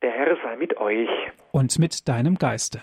Der 0.01 0.11
Herr 0.11 0.35
sei 0.43 0.57
mit 0.57 0.75
euch. 0.77 1.09
Und 1.51 1.79
mit 1.79 2.09
deinem 2.09 2.37
Geiste. 2.37 2.81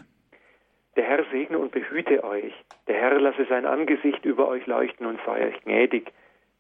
Der 0.97 1.05
Herr 1.05 1.25
segne 1.31 1.59
und 1.59 1.71
behüte 1.71 2.25
euch. 2.25 2.55
Der 2.87 2.97
Herr 2.97 3.21
lasse 3.21 3.45
sein 3.47 3.67
Angesicht 3.67 4.25
über 4.25 4.49
euch 4.49 4.67
leuchten 4.67 5.05
und 5.05 5.21
sei 5.27 5.49
euch 5.49 5.61
gnädig. 5.65 6.13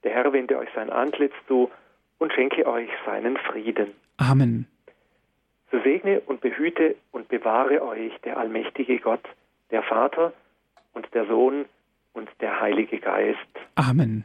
Der 0.04 0.12
Herr 0.12 0.32
wende 0.34 0.58
euch 0.58 0.68
sein 0.74 0.90
Antlitz 0.90 1.32
zu 1.46 1.70
und 2.18 2.32
schenke 2.34 2.66
euch 2.66 2.90
seinen 3.06 3.38
Frieden. 3.38 3.94
Amen. 4.18 4.66
So 5.70 5.80
segne 5.80 6.20
und 6.20 6.42
behüte 6.42 6.94
und 7.10 7.28
bewahre 7.28 7.82
euch 7.82 8.12
der 8.24 8.36
allmächtige 8.36 8.98
Gott, 8.98 9.24
der 9.70 9.82
Vater 9.82 10.34
und 10.92 11.08
der 11.14 11.26
Sohn 11.26 11.64
und 12.12 12.28
der 12.40 12.60
Heilige 12.60 12.98
Geist. 12.98 13.38
Amen. 13.76 14.24